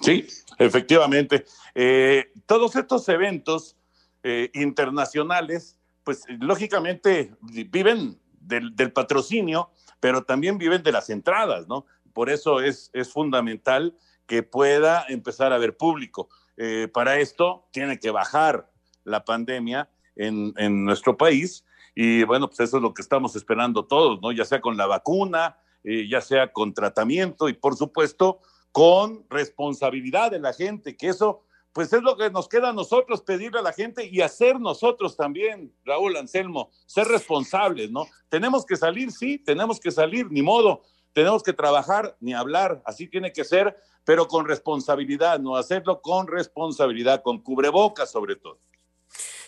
Sí, 0.00 0.26
efectivamente. 0.58 1.44
Eh, 1.74 2.32
todos 2.46 2.74
estos 2.74 3.08
eventos 3.08 3.76
eh, 4.24 4.50
internacionales, 4.54 5.76
pues 6.02 6.24
lógicamente 6.40 7.32
viven 7.70 8.18
del, 8.48 8.92
patrocinio, 8.92 9.70
pero 10.00 10.24
también 10.24 10.58
viven 10.58 10.82
de 10.82 10.92
las 10.92 11.10
entradas, 11.10 11.68
¿no? 11.68 11.86
Por 12.12 12.30
eso 12.30 12.60
es, 12.60 12.90
es 12.92 13.12
fundamental 13.12 13.96
que 14.26 14.42
pueda 14.42 15.04
empezar 15.08 15.52
a 15.52 15.56
haber 15.56 15.76
público. 15.76 16.28
Eh, 16.56 16.88
para 16.92 17.18
esto 17.18 17.68
tiene 17.70 17.98
que 17.98 18.10
bajar 18.10 18.70
la 19.04 19.24
pandemia 19.24 19.88
en, 20.16 20.52
en, 20.56 20.84
nuestro 20.84 21.16
país 21.16 21.64
y 21.94 22.24
bueno, 22.24 22.48
pues 22.48 22.60
eso 22.60 22.78
es 22.78 22.82
lo 22.82 22.92
que 22.92 23.02
estamos 23.02 23.36
esperando 23.36 23.84
todos, 23.84 24.20
¿no? 24.20 24.32
Ya 24.32 24.44
sea 24.44 24.60
con 24.60 24.76
la 24.76 24.86
vacuna, 24.86 25.58
ya 25.84 26.20
sea 26.20 26.52
con 26.52 26.74
tratamiento 26.74 27.48
y 27.48 27.54
por 27.54 27.76
supuesto 27.76 28.40
con 28.72 29.24
responsabilidad 29.30 30.30
de 30.30 30.40
la 30.40 30.52
gente, 30.52 30.96
que 30.96 31.08
eso 31.08 31.44
pues 31.78 31.92
es 31.92 32.02
lo 32.02 32.16
que 32.16 32.28
nos 32.28 32.48
queda 32.48 32.70
a 32.70 32.72
nosotros 32.72 33.22
pedirle 33.22 33.60
a 33.60 33.62
la 33.62 33.72
gente 33.72 34.04
y 34.04 34.20
hacer 34.20 34.58
nosotros 34.58 35.16
también, 35.16 35.72
Raúl 35.84 36.16
Anselmo, 36.16 36.72
ser 36.86 37.06
responsables, 37.06 37.88
¿no? 37.92 38.04
Tenemos 38.28 38.66
que 38.66 38.74
salir, 38.74 39.12
sí, 39.12 39.38
tenemos 39.38 39.78
que 39.78 39.92
salir, 39.92 40.26
ni 40.28 40.42
modo, 40.42 40.82
tenemos 41.12 41.40
que 41.40 41.52
trabajar, 41.52 42.16
ni 42.18 42.34
hablar, 42.34 42.82
así 42.84 43.06
tiene 43.06 43.32
que 43.32 43.44
ser, 43.44 43.76
pero 44.02 44.26
con 44.26 44.44
responsabilidad, 44.48 45.38
no 45.38 45.54
hacerlo 45.54 46.02
con 46.02 46.26
responsabilidad, 46.26 47.22
con 47.22 47.38
cubrebocas 47.38 48.10
sobre 48.10 48.34
todo. 48.34 48.58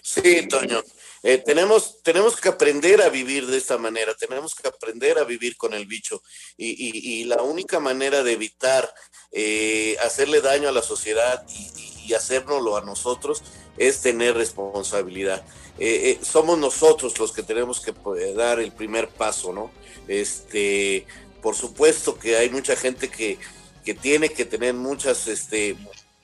Sí, 0.02 0.46
Toño. 0.48 0.82
Eh, 1.22 1.38
tenemos, 1.38 2.02
tenemos 2.02 2.36
que 2.40 2.48
aprender 2.48 3.02
a 3.02 3.10
vivir 3.10 3.46
de 3.46 3.58
esta 3.58 3.76
manera, 3.76 4.14
tenemos 4.14 4.54
que 4.54 4.66
aprender 4.66 5.18
a 5.18 5.24
vivir 5.24 5.56
con 5.56 5.74
el 5.74 5.86
bicho. 5.86 6.22
Y, 6.56 7.24
la 7.24 7.42
única 7.42 7.78
manera 7.78 8.22
de 8.22 8.32
evitar 8.32 8.92
eh, 9.32 9.96
hacerle 10.02 10.40
daño 10.40 10.68
a 10.68 10.72
la 10.72 10.82
sociedad 10.82 11.46
y, 11.48 12.06
y, 12.06 12.14
hacérnoslo 12.14 12.76
a 12.76 12.80
nosotros 12.80 13.42
es 13.76 14.00
tener 14.00 14.34
responsabilidad. 14.34 15.44
Eh, 15.78 16.18
somos 16.22 16.58
nosotros 16.58 17.18
los 17.18 17.32
que 17.32 17.42
tenemos 17.42 17.80
que 17.80 17.92
dar 18.34 18.58
el 18.58 18.72
primer 18.72 19.08
paso, 19.08 19.52
¿no? 19.52 19.70
Este, 20.08 21.06
por 21.40 21.54
supuesto 21.54 22.18
que 22.18 22.36
hay 22.36 22.50
mucha 22.50 22.76
gente 22.76 23.08
que, 23.10 23.38
que 23.84 23.94
tiene 23.94 24.30
que 24.30 24.44
tener 24.44 24.74
muchas 24.74 25.28
este, 25.28 25.76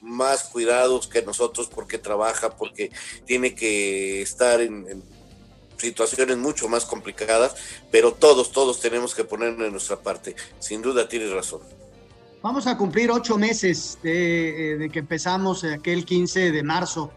más 0.07 0.45
cuidados 0.45 1.09
que 1.09 1.23
nosotros 1.23 1.69
porque 1.73 1.99
trabaja, 1.99 2.57
porque 2.57 2.91
tiene 3.27 3.55
que 3.55 4.23
estar 4.23 4.61
en, 4.61 5.03
situaciones 5.77 6.39
mucho 6.39 6.69
más 6.69 6.85
complicadas, 6.85 7.55
pero 7.91 8.13
todos, 8.13 8.53
todos 8.53 8.81
tenemos 8.81 9.15
que 9.15 9.25
poner 9.25 9.61
en 9.61 9.73
nuestra 9.73 9.97
parte. 9.97 10.35
Sin 10.59 10.81
duda 10.81 11.09
tienes 11.09 11.31
razón. 11.31 11.61
Vamos 12.43 12.67
a 12.67 12.77
cumplir 12.77 13.11
ocho 13.11 13.37
meses 13.37 13.99
de, 14.03 14.73
eh, 14.73 14.77
de, 14.79 14.91
que 14.91 15.01
empezamos 15.01 15.65
aquel 15.65 16.05
15 16.05 16.53
de 16.53 16.63
marzo 16.63 17.11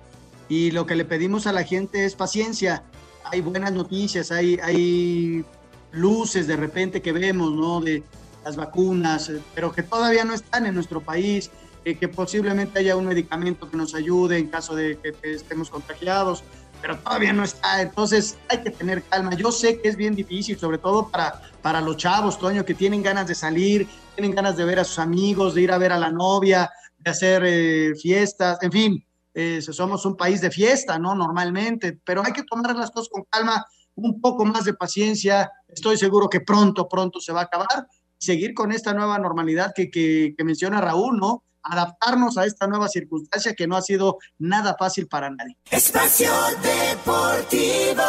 y 0.50 0.72
lo 0.72 0.86
que 0.86 0.96
le 0.96 1.06
pedimos 1.06 1.46
a 1.46 1.54
la 1.54 1.64
gente 1.64 2.06
es 2.06 2.16
paciencia. 2.16 2.84
Hay 3.24 3.42
buenas 3.42 3.72
noticias, 3.72 4.32
hay, 4.32 4.60
hay 4.64 5.46
luces 5.92 6.48
de 6.48 6.56
repente 6.56 7.02
que 7.02 7.12
vemos, 7.12 7.52
¿no? 7.52 7.80
De 7.82 8.04
las 8.44 8.56
vacunas, 8.56 9.30
eh, 9.30 9.40
pero 9.54 9.72
que 9.72 9.84
todavía 9.84 10.26
no 10.26 10.34
están 10.34 10.66
en 10.66 10.74
nuestro 10.74 11.02
país 11.02 11.52
eh, 11.90 11.98
que 11.98 12.08
posiblemente 12.08 12.80
haya 12.80 12.96
un 12.96 13.08
medicamento 13.08 13.70
que 13.70 13.78
nos 13.78 13.96
ayude 13.96 14.38
en 14.38 14.48
caso 14.48 14.76
de 14.76 14.98
que 14.98 15.14
estemos 15.24 15.70
contagiados, 15.70 16.44
pero 16.82 16.98
todavía 17.00 17.34
no 17.34 17.44
está. 17.44 17.82
Entonces 17.82 18.38
hay 18.48 18.60
que 18.60 18.70
tener 18.70 19.02
calma. 19.04 19.34
Yo 19.34 19.52
sé 19.52 19.82
que 19.82 19.90
es 19.90 19.96
bien 19.96 20.16
difícil, 20.16 20.58
sobre 20.58 20.78
todo 20.78 21.10
para, 21.10 21.42
para 21.62 21.82
los 21.82 21.98
chavos, 21.98 22.38
Toño, 22.38 22.64
que 22.66 22.76
tienen 22.76 23.02
ganas 23.02 23.28
de 23.28 23.36
salir, 23.36 23.88
tienen 24.16 24.36
ganas 24.36 24.56
de 24.56 24.66
ver 24.66 24.80
a 24.80 24.84
sus 24.84 25.00
amigos, 25.00 25.56
de 25.56 25.62
ir 25.62 25.72
a 25.72 25.78
ver 25.78 25.92
a 25.92 25.98
la 25.98 26.12
novia, 26.12 26.70
de 26.98 27.10
hacer 27.10 27.44
eh, 27.46 27.94
fiestas, 27.96 28.60
en 28.62 28.72
fin. 28.72 29.06
Eh, 29.34 29.62
somos 29.62 30.06
un 30.06 30.16
país 30.16 30.42
de 30.42 30.52
fiesta, 30.52 31.00
¿no? 31.00 31.16
Normalmente, 31.16 32.00
pero 32.04 32.24
hay 32.26 32.34
que 32.34 32.44
tomar 32.44 32.76
las 32.76 32.92
cosas 32.92 33.10
con 33.10 33.24
calma, 33.30 33.66
un 33.96 34.22
poco 34.22 34.46
más 34.46 34.66
de 34.66 34.74
paciencia. 34.74 35.52
Estoy 35.68 35.98
seguro 35.98 36.30
que 36.30 36.42
pronto, 36.42 36.88
pronto 36.88 37.20
se 37.20 37.34
va 37.34 37.42
a 37.42 37.44
acabar. 37.44 37.88
Seguir 38.18 38.54
con 38.54 38.72
esta 38.72 38.94
nueva 38.94 39.18
normalidad 39.18 39.72
que, 39.74 39.90
que, 39.90 40.34
que 40.38 40.44
menciona 40.44 40.82
Raúl, 40.82 41.18
¿no? 41.18 41.44
Adaptarnos 41.70 42.38
a 42.38 42.46
esta 42.46 42.68
nueva 42.68 42.88
circunstancia 42.88 43.54
que 43.54 43.68
no 43.68 43.76
ha 43.78 43.82
sido 43.82 44.18
nada 44.38 44.76
fácil 44.78 45.08
para 45.08 45.30
nadie. 45.30 45.58
Espacio 45.70 46.32
Deportivo. 46.62 48.04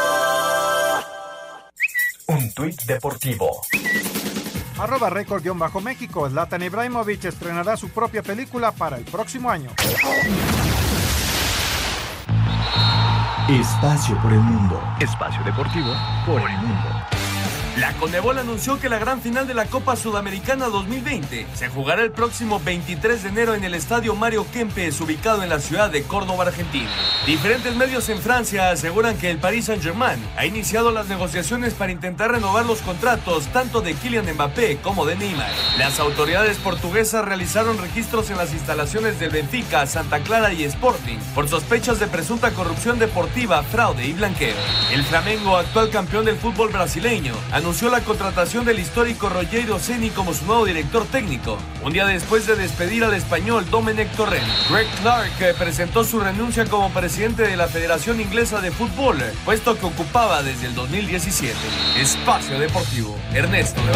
Un 2.28 2.52
tuit 2.54 2.80
deportivo. 2.84 3.61
Arroba 4.78 5.11
récord-méxico. 5.11 6.30
Zlatan 6.30 6.62
Ibrahimovic 6.62 7.24
estrenará 7.24 7.76
su 7.76 7.90
propia 7.90 8.22
película 8.22 8.72
para 8.72 8.96
el 8.96 9.04
próximo 9.04 9.50
año. 9.50 9.70
Espacio 13.48 14.16
por 14.22 14.32
el 14.32 14.40
mundo. 14.40 14.80
Espacio 15.00 15.42
deportivo 15.42 15.92
por 16.24 16.40
el 16.40 16.56
mundo. 16.58 17.20
La 17.79 17.93
Conebol 17.95 18.37
anunció 18.37 18.81
que 18.81 18.89
la 18.89 18.99
gran 18.99 19.23
final 19.23 19.47
de 19.47 19.55
la 19.55 19.66
Copa 19.66 19.95
Sudamericana 19.95 20.66
2020 20.66 21.47
se 21.55 21.68
jugará 21.68 22.03
el 22.03 22.11
próximo 22.11 22.61
23 22.64 23.23
de 23.23 23.29
enero 23.29 23.55
en 23.55 23.62
el 23.62 23.75
Estadio 23.75 24.16
Mario 24.16 24.45
Kempes, 24.53 25.01
ubicado 25.01 25.45
en 25.45 25.49
la 25.49 25.61
ciudad 25.61 25.89
de 25.89 26.03
Córdoba, 26.03 26.45
Argentina. 26.47 26.91
Diferentes 27.27 27.77
medios 27.77 28.09
en 28.09 28.18
Francia 28.18 28.71
aseguran 28.71 29.16
que 29.16 29.31
el 29.31 29.39
Paris 29.39 29.66
Saint-Germain 29.66 30.21
ha 30.37 30.47
iniciado 30.47 30.91
las 30.91 31.09
negociaciones 31.09 31.75
para 31.75 31.93
intentar 31.93 32.33
renovar 32.33 32.66
los 32.66 32.81
contratos 32.81 33.47
tanto 33.49 33.81
de 33.81 33.95
Kylian 33.95 34.35
Mbappé 34.35 34.79
como 34.79 35.07
de 35.07 35.14
Neymar. 35.14 35.53
Las 35.79 36.01
autoridades 36.01 36.59
portuguesas 36.59 37.25
realizaron 37.25 37.79
registros 37.79 38.31
en 38.31 38.37
las 38.37 38.53
instalaciones 38.53 39.21
del 39.21 39.31
Benfica, 39.31 39.87
Santa 39.87 40.18
Clara 40.21 40.53
y 40.53 40.64
Sporting 40.64 41.18
por 41.37 41.49
sospechas 41.49 42.01
de 42.01 42.09
presunta 42.09 42.51
corrupción 42.51 42.99
deportiva, 42.99 43.62
fraude 43.62 44.07
y 44.07 44.12
blanqueo. 44.12 44.57
El 44.93 45.05
Flamengo, 45.05 45.57
actual 45.57 45.91
campeón 45.91 46.25
del 46.25 46.37
fútbol 46.37 46.71
brasileño, 46.71 47.35
anunció 47.61 47.90
la 47.90 48.00
contratación 48.00 48.64
del 48.64 48.78
histórico 48.78 49.28
Rogero 49.28 49.78
Ceni 49.78 50.08
como 50.08 50.32
su 50.32 50.46
nuevo 50.46 50.64
director 50.64 51.04
técnico, 51.04 51.58
un 51.84 51.92
día 51.92 52.06
después 52.06 52.46
de 52.46 52.56
despedir 52.56 53.04
al 53.04 53.12
español 53.12 53.68
Domenech 53.70 54.11
Torrent. 54.16 54.46
Greg 54.70 54.86
Clark 55.02 55.30
eh, 55.42 55.52
presentó 55.58 56.02
su 56.02 56.20
renuncia 56.20 56.64
como 56.64 56.90
presidente 56.90 57.42
de 57.42 57.58
la 57.58 57.68
Federación 57.68 58.18
Inglesa 58.18 58.62
de 58.62 58.70
Fútbol, 58.70 59.18
puesto 59.44 59.78
que 59.78 59.84
ocupaba 59.84 60.42
desde 60.42 60.68
el 60.68 60.74
2017. 60.74 61.54
Espacio 61.98 62.58
Deportivo, 62.58 63.14
Ernesto 63.34 63.78
de. 63.82 63.92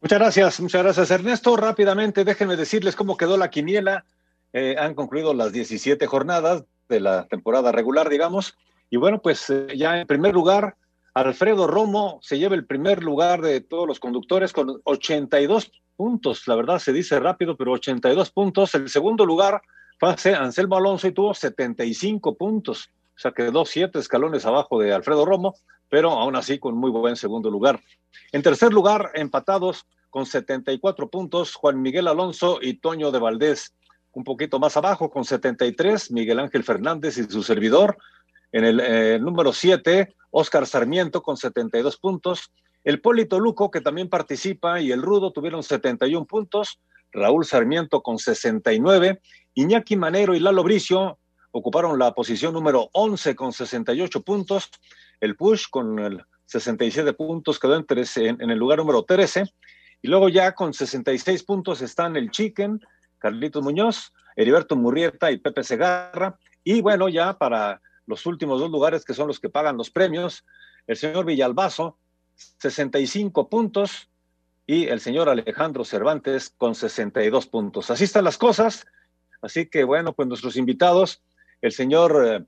Muchas 0.00 0.18
gracias, 0.18 0.60
muchas 0.60 0.82
gracias 0.82 1.10
Ernesto. 1.12 1.56
Rápidamente 1.56 2.24
déjenme 2.24 2.56
decirles 2.56 2.96
cómo 2.96 3.16
quedó 3.16 3.36
la 3.36 3.48
quiniela. 3.48 4.06
Eh, 4.52 4.74
han 4.76 4.94
concluido 4.94 5.34
las 5.34 5.52
17 5.52 6.04
jornadas 6.08 6.64
de 6.88 6.98
la 6.98 7.28
temporada 7.28 7.70
regular, 7.70 8.08
digamos. 8.08 8.58
Y 8.90 8.96
bueno, 8.96 9.22
pues 9.22 9.48
eh, 9.50 9.68
ya 9.76 10.00
en 10.00 10.06
primer 10.08 10.34
lugar, 10.34 10.74
Alfredo 11.20 11.66
Romo 11.66 12.20
se 12.22 12.38
lleva 12.38 12.54
el 12.54 12.64
primer 12.64 13.02
lugar 13.02 13.40
de 13.40 13.60
todos 13.60 13.88
los 13.88 13.98
conductores 13.98 14.52
con 14.52 14.80
82 14.84 15.72
puntos. 15.96 16.46
La 16.46 16.54
verdad 16.54 16.78
se 16.78 16.92
dice 16.92 17.18
rápido, 17.18 17.56
pero 17.56 17.72
82 17.72 18.30
puntos. 18.30 18.74
El 18.76 18.88
segundo 18.88 19.26
lugar 19.26 19.60
fue 19.98 20.14
Anselmo 20.34 20.76
Alonso 20.76 21.08
y 21.08 21.12
tuvo 21.12 21.34
75 21.34 22.36
puntos. 22.36 22.90
o 23.16 23.20
sea, 23.20 23.32
quedó 23.32 23.64
siete 23.64 23.98
escalones 23.98 24.46
abajo 24.46 24.78
de 24.78 24.92
Alfredo 24.92 25.24
Romo, 25.24 25.56
pero 25.88 26.12
aún 26.12 26.36
así 26.36 26.60
con 26.60 26.76
muy 26.76 26.90
buen 26.90 27.16
segundo 27.16 27.50
lugar. 27.50 27.80
En 28.30 28.42
tercer 28.42 28.72
lugar, 28.72 29.10
empatados 29.14 29.86
con 30.10 30.24
74 30.24 31.10
puntos, 31.10 31.54
Juan 31.54 31.82
Miguel 31.82 32.06
Alonso 32.06 32.60
y 32.62 32.74
Toño 32.74 33.10
de 33.10 33.18
Valdés. 33.18 33.74
Un 34.12 34.22
poquito 34.24 34.58
más 34.58 34.76
abajo, 34.76 35.10
con 35.10 35.24
73, 35.24 36.12
Miguel 36.12 36.38
Ángel 36.38 36.64
Fernández 36.64 37.18
y 37.18 37.24
su 37.24 37.42
servidor. 37.42 37.98
En 38.52 38.64
el 38.64 38.80
eh, 38.80 39.18
número 39.18 39.52
7, 39.52 40.14
Oscar 40.30 40.66
Sarmiento 40.66 41.22
con 41.22 41.36
72 41.36 41.96
puntos. 41.98 42.52
El 42.84 43.00
Polito 43.00 43.38
Luco, 43.38 43.70
que 43.70 43.80
también 43.80 44.08
participa, 44.08 44.80
y 44.80 44.92
el 44.92 45.02
Rudo 45.02 45.32
tuvieron 45.32 45.62
71 45.62 46.26
puntos. 46.26 46.80
Raúl 47.12 47.44
Sarmiento 47.44 48.02
con 48.02 48.18
69. 48.18 49.20
Iñaki 49.54 49.96
Manero 49.96 50.34
y 50.34 50.40
Lalo 50.40 50.62
Bricio 50.62 51.18
ocuparon 51.50 51.98
la 51.98 52.12
posición 52.12 52.52
número 52.54 52.88
11 52.92 53.34
con 53.34 53.52
68 53.52 54.22
puntos. 54.22 54.70
El 55.20 55.36
Push 55.36 55.66
con 55.70 55.98
el 55.98 56.24
67 56.46 57.12
puntos 57.14 57.58
quedó 57.58 57.76
en, 57.76 57.86
en, 58.16 58.50
el 58.50 58.58
lugar 58.58 58.78
número 58.78 59.02
13. 59.02 59.44
Y 60.02 60.08
luego 60.08 60.28
ya 60.28 60.52
con 60.52 60.72
66 60.72 61.42
puntos 61.42 61.82
están 61.82 62.16
el 62.16 62.30
Chicken, 62.30 62.80
Carlitos 63.18 63.62
Muñoz, 63.62 64.12
Heriberto 64.36 64.76
Murrieta 64.76 65.30
y 65.30 65.38
Pepe 65.38 65.64
Segarra. 65.64 66.38
Y 66.62 66.80
bueno, 66.80 67.08
ya 67.08 67.36
para 67.36 67.80
los 68.08 68.26
últimos 68.26 68.58
dos 68.58 68.70
lugares 68.70 69.04
que 69.04 69.14
son 69.14 69.28
los 69.28 69.38
que 69.38 69.48
pagan 69.48 69.76
los 69.76 69.90
premios, 69.90 70.44
el 70.88 70.96
señor 70.96 71.24
Villalbazo, 71.24 71.96
65 72.34 73.48
puntos, 73.48 74.08
y 74.66 74.86
el 74.88 75.00
señor 75.00 75.28
Alejandro 75.28 75.84
Cervantes 75.84 76.52
con 76.56 76.74
62 76.74 77.46
puntos. 77.46 77.90
Así 77.90 78.04
están 78.04 78.24
las 78.24 78.36
cosas. 78.36 78.86
Así 79.40 79.66
que 79.66 79.82
bueno, 79.82 80.12
pues 80.12 80.28
nuestros 80.28 80.56
invitados, 80.56 81.22
el 81.62 81.72
señor 81.72 82.22
eh, 82.26 82.44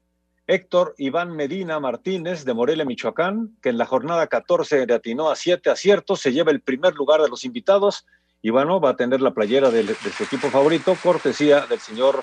Héctor 0.46 0.94
Iván 0.98 1.34
Medina 1.34 1.80
Martínez 1.80 2.44
de 2.44 2.52
Morelia, 2.52 2.84
Michoacán, 2.84 3.56
que 3.62 3.70
en 3.70 3.78
la 3.78 3.86
jornada 3.86 4.26
14 4.26 4.86
le 4.86 4.94
atinó 4.94 5.30
a 5.30 5.36
siete 5.36 5.70
aciertos, 5.70 6.20
se 6.20 6.32
lleva 6.32 6.50
el 6.50 6.60
primer 6.60 6.94
lugar 6.94 7.22
de 7.22 7.28
los 7.28 7.44
invitados 7.44 8.06
y 8.42 8.50
bueno, 8.50 8.80
va 8.80 8.90
a 8.90 8.96
tener 8.96 9.20
la 9.20 9.32
playera 9.32 9.70
de, 9.70 9.94
su 9.94 10.24
equipo 10.24 10.50
favorito, 10.50 10.96
cortesía 11.02 11.66
del 11.66 11.80
señor 11.80 12.22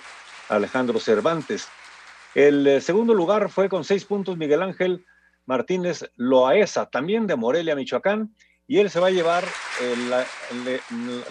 Alejandro 0.49 0.99
Cervantes. 0.99 1.67
El 2.35 2.67
eh, 2.67 2.81
segundo 2.81 3.13
lugar 3.13 3.49
fue 3.49 3.69
con 3.69 3.83
seis 3.83 4.05
puntos 4.05 4.37
Miguel 4.37 4.61
Ángel 4.61 5.05
Martínez 5.45 6.09
Loaesa, 6.15 6.87
también 6.89 7.25
de 7.25 7.35
Morelia, 7.35 7.75
Michoacán, 7.75 8.35
y 8.67 8.79
él 8.79 8.89
se 8.89 8.99
va 8.99 9.07
a 9.07 9.11
llevar 9.11 9.45
eh, 9.81 10.25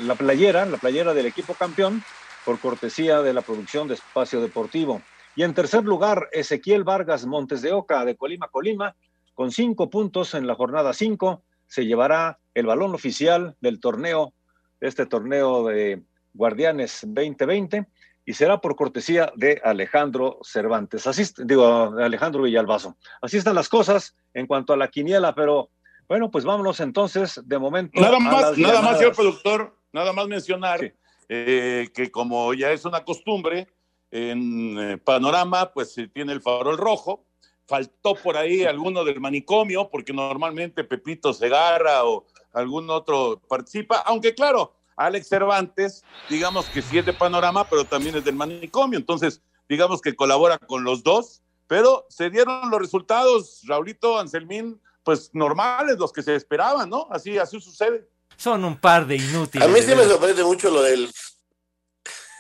la, 0.01 0.15
playera, 0.15 0.65
la 0.65 0.79
playera 0.79 1.13
del 1.15 1.27
equipo 1.27 1.55
campeón, 1.55 2.03
por 2.45 2.59
cortesía 2.59 3.23
de 3.23 3.35
la 3.35 3.43
producción 3.43 3.89
de 3.89 3.95
Espacio 3.95 4.41
Deportivo. 4.41 5.03
Y 5.35 5.43
en 5.43 5.53
tercer 5.53 5.85
lugar, 5.85 6.29
Ezequiel 6.33 6.85
Vargas 6.85 7.27
Montes 7.27 7.61
de 7.61 7.73
Oca, 7.73 8.05
de 8.05 8.17
Colima, 8.17 8.49
Colima, 8.49 8.97
con 9.35 9.51
cinco 9.51 9.91
puntos 9.91 10.33
en 10.35 10.47
la 10.47 10.55
jornada 10.55 10.95
cinco, 10.95 11.43
se 11.67 11.85
llevará 11.85 12.39
el 12.55 12.67
balón 12.67 12.95
oficial 12.95 13.55
del 13.61 13.81
torneo, 13.81 14.33
este 14.81 15.05
torneo 15.05 15.67
de 15.67 16.03
Guardianes 16.33 17.01
2020, 17.03 17.87
y 18.27 18.35
será 18.35 18.61
por 18.61 18.75
cortesía 18.75 19.33
de 19.37 19.61
Alejandro 19.65 20.41
Cervantes. 20.43 21.07
Así, 21.07 21.23
digo, 21.45 21.93
de 21.93 22.05
Alejandro 22.05 22.43
Villalbazo. 22.43 22.97
Así 23.23 23.37
están 23.37 23.55
las 23.55 23.69
cosas 23.69 24.17
en 24.35 24.49
cuanto 24.49 24.73
a 24.73 24.77
la 24.77 24.89
quiniela, 24.89 25.35
pero 25.35 25.71
bueno, 26.09 26.31
pues 26.31 26.45
vámonos 26.45 26.81
entonces 26.81 27.41
de 27.45 27.59
momento. 27.59 28.01
Nada 28.01 28.19
más, 28.19 28.59
nada 28.59 28.83
más, 28.83 28.99
señor 28.99 29.15
productor, 29.15 29.77
nada 29.93 30.13
más 30.13 30.27
mencionar 30.27 30.93
eh, 31.29 31.89
que 31.95 32.11
como 32.11 32.53
ya 32.53 32.73
es 32.73 32.85
una 32.85 33.05
costumbre, 33.05 33.69
en 34.11 34.79
eh, 34.79 34.99
Panorama, 34.99 35.73
pues 35.73 35.93
se 35.93 36.09
tiene 36.09 36.33
el 36.33 36.43
farol 36.43 36.79
rojo. 36.79 37.25
Faltó 37.67 38.15
por 38.15 38.37
ahí 38.37 38.65
alguno 38.65 39.05
del 39.05 39.21
manicomio, 39.21 39.89
porque 39.91 40.13
normalmente 40.13 40.85
Pepito 40.85 41.33
Segarra 41.33 42.05
o 42.05 42.25
algún 42.53 42.89
otro 42.91 43.41
participa, 43.49 43.99
aunque 43.99 44.35
claro, 44.35 44.75
Alex 44.97 45.29
Cervantes, 45.29 46.05
digamos 46.29 46.67
que 46.67 46.83
sí 46.83 46.99
es 46.99 47.07
de 47.07 47.13
Panorama, 47.13 47.69
pero 47.69 47.85
también 47.85 48.17
es 48.17 48.25
del 48.25 48.35
manicomio, 48.35 48.99
entonces 48.99 49.43
digamos 49.69 50.01
que 50.01 50.17
colabora 50.17 50.59
con 50.59 50.85
los 50.85 51.03
dos, 51.03 51.43
pero 51.67 52.07
se 52.09 52.31
dieron 52.31 52.71
los 52.71 52.81
resultados, 52.81 53.63
Raulito 53.65 54.19
Anselmín, 54.19 54.81
pues 55.05 55.31
normales, 55.33 55.99
los 55.99 56.13
que 56.13 56.23
se 56.23 56.35
esperaban, 56.35 56.89
¿no? 56.89 57.09
Así, 57.11 57.39
así 57.39 57.61
sucede. 57.61 58.09
Son 58.37 58.65
un 58.65 58.79
par 58.79 59.07
de 59.07 59.17
inútiles. 59.17 59.67
A 59.67 59.71
mí 59.71 59.81
sí 59.81 59.95
me 59.95 60.05
sorprende 60.05 60.45
mucho 60.45 60.71
lo 60.71 60.83
del 60.83 61.11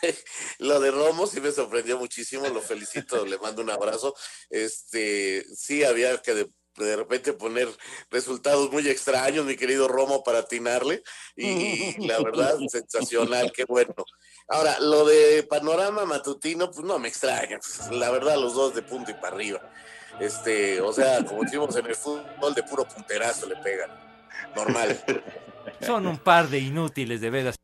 lo 0.58 0.80
de 0.80 0.90
Romo 0.90 1.26
sí 1.26 1.40
me 1.40 1.50
sorprendió 1.50 1.98
muchísimo, 1.98 2.46
lo 2.48 2.60
felicito, 2.60 3.24
le 3.24 3.38
mando 3.38 3.62
un 3.62 3.70
abrazo. 3.70 4.14
Este, 4.50 5.44
sí 5.54 5.84
había 5.84 6.20
que 6.22 6.34
de, 6.34 6.50
repente 6.76 7.32
poner 7.32 7.68
resultados 8.10 8.70
muy 8.70 8.86
extraños, 8.88 9.46
mi 9.46 9.56
querido 9.56 9.88
Romo, 9.88 10.22
para 10.22 10.40
atinarle. 10.40 11.02
Y, 11.36 12.06
la 12.06 12.20
verdad, 12.22 12.56
sensacional, 12.68 13.52
qué 13.52 13.64
bueno. 13.64 13.94
Ahora, 14.48 14.78
lo 14.80 15.06
de 15.06 15.42
panorama 15.44 16.04
matutino, 16.04 16.70
pues 16.70 16.84
no 16.84 16.98
me 16.98 17.08
extraña. 17.08 17.58
Pues, 17.58 17.90
la 17.90 18.10
verdad, 18.10 18.36
los 18.36 18.54
dos 18.54 18.74
de 18.74 18.82
punto 18.82 19.10
y 19.10 19.14
para 19.14 19.34
arriba. 19.34 19.72
Este, 20.20 20.80
o 20.80 20.92
sea, 20.92 21.24
como 21.24 21.42
decimos 21.42 21.74
en 21.76 21.86
el 21.86 21.94
fútbol, 21.94 22.54
de 22.54 22.62
puro 22.62 22.86
punterazo 22.86 23.46
le 23.46 23.56
pegan. 23.56 23.90
Normal. 24.54 24.98
Son 25.80 26.06
un 26.06 26.18
par 26.18 26.48
de 26.48 26.58
inútiles, 26.58 27.20
de 27.20 27.30
veras. 27.30 27.56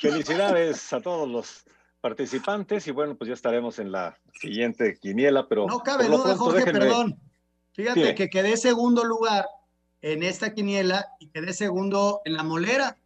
Felicidades 0.00 0.92
a 0.92 1.00
todos 1.00 1.28
los 1.28 1.64
participantes 2.00 2.86
y 2.86 2.90
bueno, 2.90 3.16
pues 3.16 3.28
ya 3.28 3.34
estaremos 3.34 3.78
en 3.78 3.92
la 3.92 4.18
siguiente 4.40 4.98
quiniela, 4.98 5.46
pero... 5.48 5.66
No 5.66 5.82
cabe 5.82 6.06
duda, 6.06 6.36
Jorge, 6.36 6.64
perdón. 6.64 7.18
Fíjate 7.72 8.14
que 8.14 8.28
quedé 8.28 8.56
segundo 8.56 9.04
lugar 9.04 9.46
en 10.02 10.22
esta 10.22 10.54
quiniela 10.54 11.06
y 11.18 11.28
quedé 11.28 11.52
segundo 11.52 12.20
en 12.24 12.34
la 12.34 12.42
molera. 12.42 12.96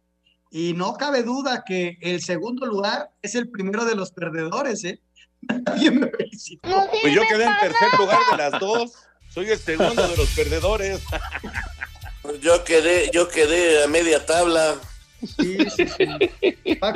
Y 0.51 0.73
no 0.73 0.95
cabe 0.95 1.23
duda 1.23 1.63
que 1.65 1.97
el 2.01 2.21
segundo 2.21 2.65
lugar 2.65 3.11
es 3.21 3.35
el 3.35 3.49
primero 3.49 3.85
de 3.85 3.95
los 3.95 4.11
perdedores, 4.11 4.83
¿eh? 4.85 5.01
pues 5.41 7.13
yo 7.13 7.21
quedé 7.29 7.43
en 7.43 7.57
tercer 7.59 7.99
lugar 7.99 8.19
de 8.31 8.37
las 8.37 8.59
dos. 8.59 8.93
Soy 9.33 9.49
el 9.49 9.59
segundo 9.59 10.07
de 10.07 10.17
los 10.17 10.29
perdedores. 10.29 11.01
yo 12.41 12.63
quedé, 12.63 13.09
yo 13.11 13.27
quedé 13.27 13.83
a 13.83 13.87
media 13.87 14.25
tabla. 14.25 14.75
Sí, 15.37 15.57
sí, 15.75 15.87
sí. 15.87 16.07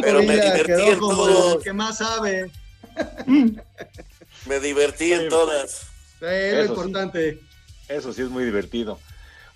Pero 0.02 0.24
me 0.24 0.36
divertí 0.36 0.72
en 0.72 1.00
todo. 1.00 1.58
El 1.58 1.64
que 1.64 1.74
más 1.74 1.98
sabe. 1.98 2.52
me 4.46 4.60
divertí 4.60 5.14
en 5.14 5.30
todas. 5.30 5.88
es 6.22 6.54
lo 6.56 6.66
importante. 6.66 7.49
Eso 7.90 8.14
sí 8.14 8.22
es 8.22 8.30
muy 8.30 8.46
divertido. 8.46 9.00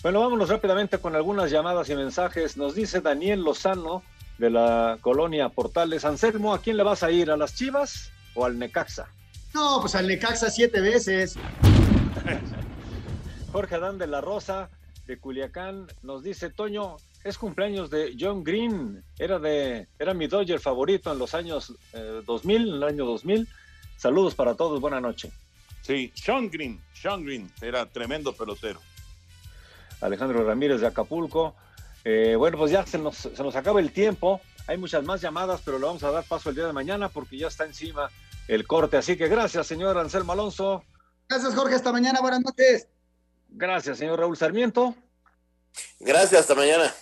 Bueno, 0.01 0.19
vámonos 0.19 0.49
rápidamente 0.49 0.97
con 0.97 1.15
algunas 1.15 1.49
llamadas 1.49 1.89
y 1.89 1.95
mensajes. 1.95 2.57
Nos 2.57 2.75
dice 2.75 2.99
Daniel 2.99 3.41
Lozano 3.41 4.03
de 4.37 4.49
la 4.49 4.97
colonia 4.99 5.49
Portales. 5.49 6.03
Anselmo, 6.03 6.53
¿a 6.53 6.61
quién 6.61 6.75
le 6.75 6.83
vas 6.83 7.03
a 7.03 7.11
ir? 7.11 7.31
¿A 7.31 7.37
las 7.37 7.55
Chivas? 7.55 8.11
o 8.35 8.45
al 8.45 8.57
Necaxa? 8.57 9.07
No, 9.53 9.79
pues 9.81 9.95
al 9.95 10.07
Necaxa 10.07 10.49
siete 10.49 10.81
veces. 10.81 11.35
Jorge 13.51 13.75
Adán 13.75 13.97
de 13.97 14.07
la 14.07 14.21
Rosa, 14.21 14.69
de 15.05 15.19
Culiacán, 15.19 15.87
nos 16.01 16.23
dice, 16.23 16.49
Toño, 16.49 16.97
es 17.23 17.37
cumpleaños 17.37 17.89
de 17.89 18.15
John 18.19 18.43
Green, 18.43 19.03
era, 19.19 19.37
de, 19.37 19.87
era 19.99 20.13
mi 20.13 20.27
Dodger 20.27 20.59
favorito 20.59 21.11
en 21.11 21.19
los 21.19 21.35
años 21.35 21.73
2000, 22.25 22.57
eh, 22.57 22.69
en 22.69 22.73
el 22.75 22.83
año 22.83 23.05
2000. 23.05 23.47
Saludos 23.97 24.33
para 24.33 24.55
todos, 24.55 24.81
buena 24.81 24.99
noche. 24.99 25.31
Sí, 25.83 26.11
Sean 26.15 26.49
Green, 26.49 26.81
Sean 26.93 27.23
Green, 27.23 27.51
era 27.61 27.85
tremendo 27.85 28.33
pelotero. 28.33 28.79
Alejandro 30.01 30.43
Ramírez 30.43 30.81
de 30.81 30.87
Acapulco. 30.87 31.55
Eh, 32.05 32.35
bueno, 32.37 32.57
pues 32.57 32.71
ya 32.71 32.85
se 32.85 32.97
nos, 32.97 33.17
se 33.17 33.43
nos 33.43 33.55
acaba 33.55 33.79
el 33.79 33.91
tiempo. 33.91 34.41
Hay 34.67 34.77
muchas 34.77 35.03
más 35.03 35.21
llamadas, 35.21 35.61
pero 35.63 35.77
le 35.77 35.85
vamos 35.85 36.03
a 36.03 36.11
dar 36.11 36.23
paso 36.23 36.49
el 36.49 36.55
día 36.55 36.65
de 36.65 36.73
mañana 36.73 37.09
porque 37.09 37.37
ya 37.37 37.47
está 37.47 37.65
encima 37.65 38.09
el 38.47 38.65
corte. 38.65 38.97
Así 38.97 39.17
que 39.17 39.27
gracias, 39.27 39.67
señor 39.67 39.97
Anselmo 39.97 40.31
Alonso. 40.31 40.83
Gracias, 41.27 41.53
Jorge. 41.53 41.75
Hasta 41.75 41.91
mañana. 41.91 42.21
Buenas 42.21 42.41
noches. 42.41 42.87
Gracias, 43.49 43.97
señor 43.97 44.19
Raúl 44.19 44.37
Sarmiento. 44.37 44.95
Gracias, 45.99 46.41
hasta 46.41 46.55
mañana. 46.55 46.93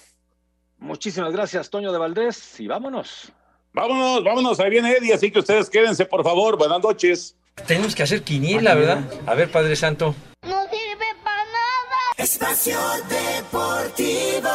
Muchísimas 0.79 1.31
gracias, 1.31 1.69
Toño 1.69 1.91
de 1.91 1.99
Valdés. 1.99 2.59
Y 2.59 2.67
vámonos. 2.67 3.31
Vámonos, 3.73 4.23
vámonos. 4.23 4.59
Ahí 4.59 4.71
viene 4.71 4.91
Eddie, 4.91 5.13
así 5.13 5.31
que 5.31 5.39
ustedes 5.39 5.69
quédense, 5.69 6.05
por 6.05 6.23
favor. 6.23 6.57
Buenas 6.57 6.81
noches. 6.81 7.35
Tenemos 7.67 7.95
que 7.95 8.03
hacer 8.03 8.23
quiniela, 8.23 8.75
¿verdad? 8.75 8.99
A 9.25 9.33
ver, 9.35 9.51
Padre 9.51 9.75
Santo. 9.75 10.15
No 10.43 10.61
sirve 10.63 11.05
para 11.23 11.43
nada. 11.45 11.97
Espacio 12.17 12.77
Deportivo. 13.09 14.49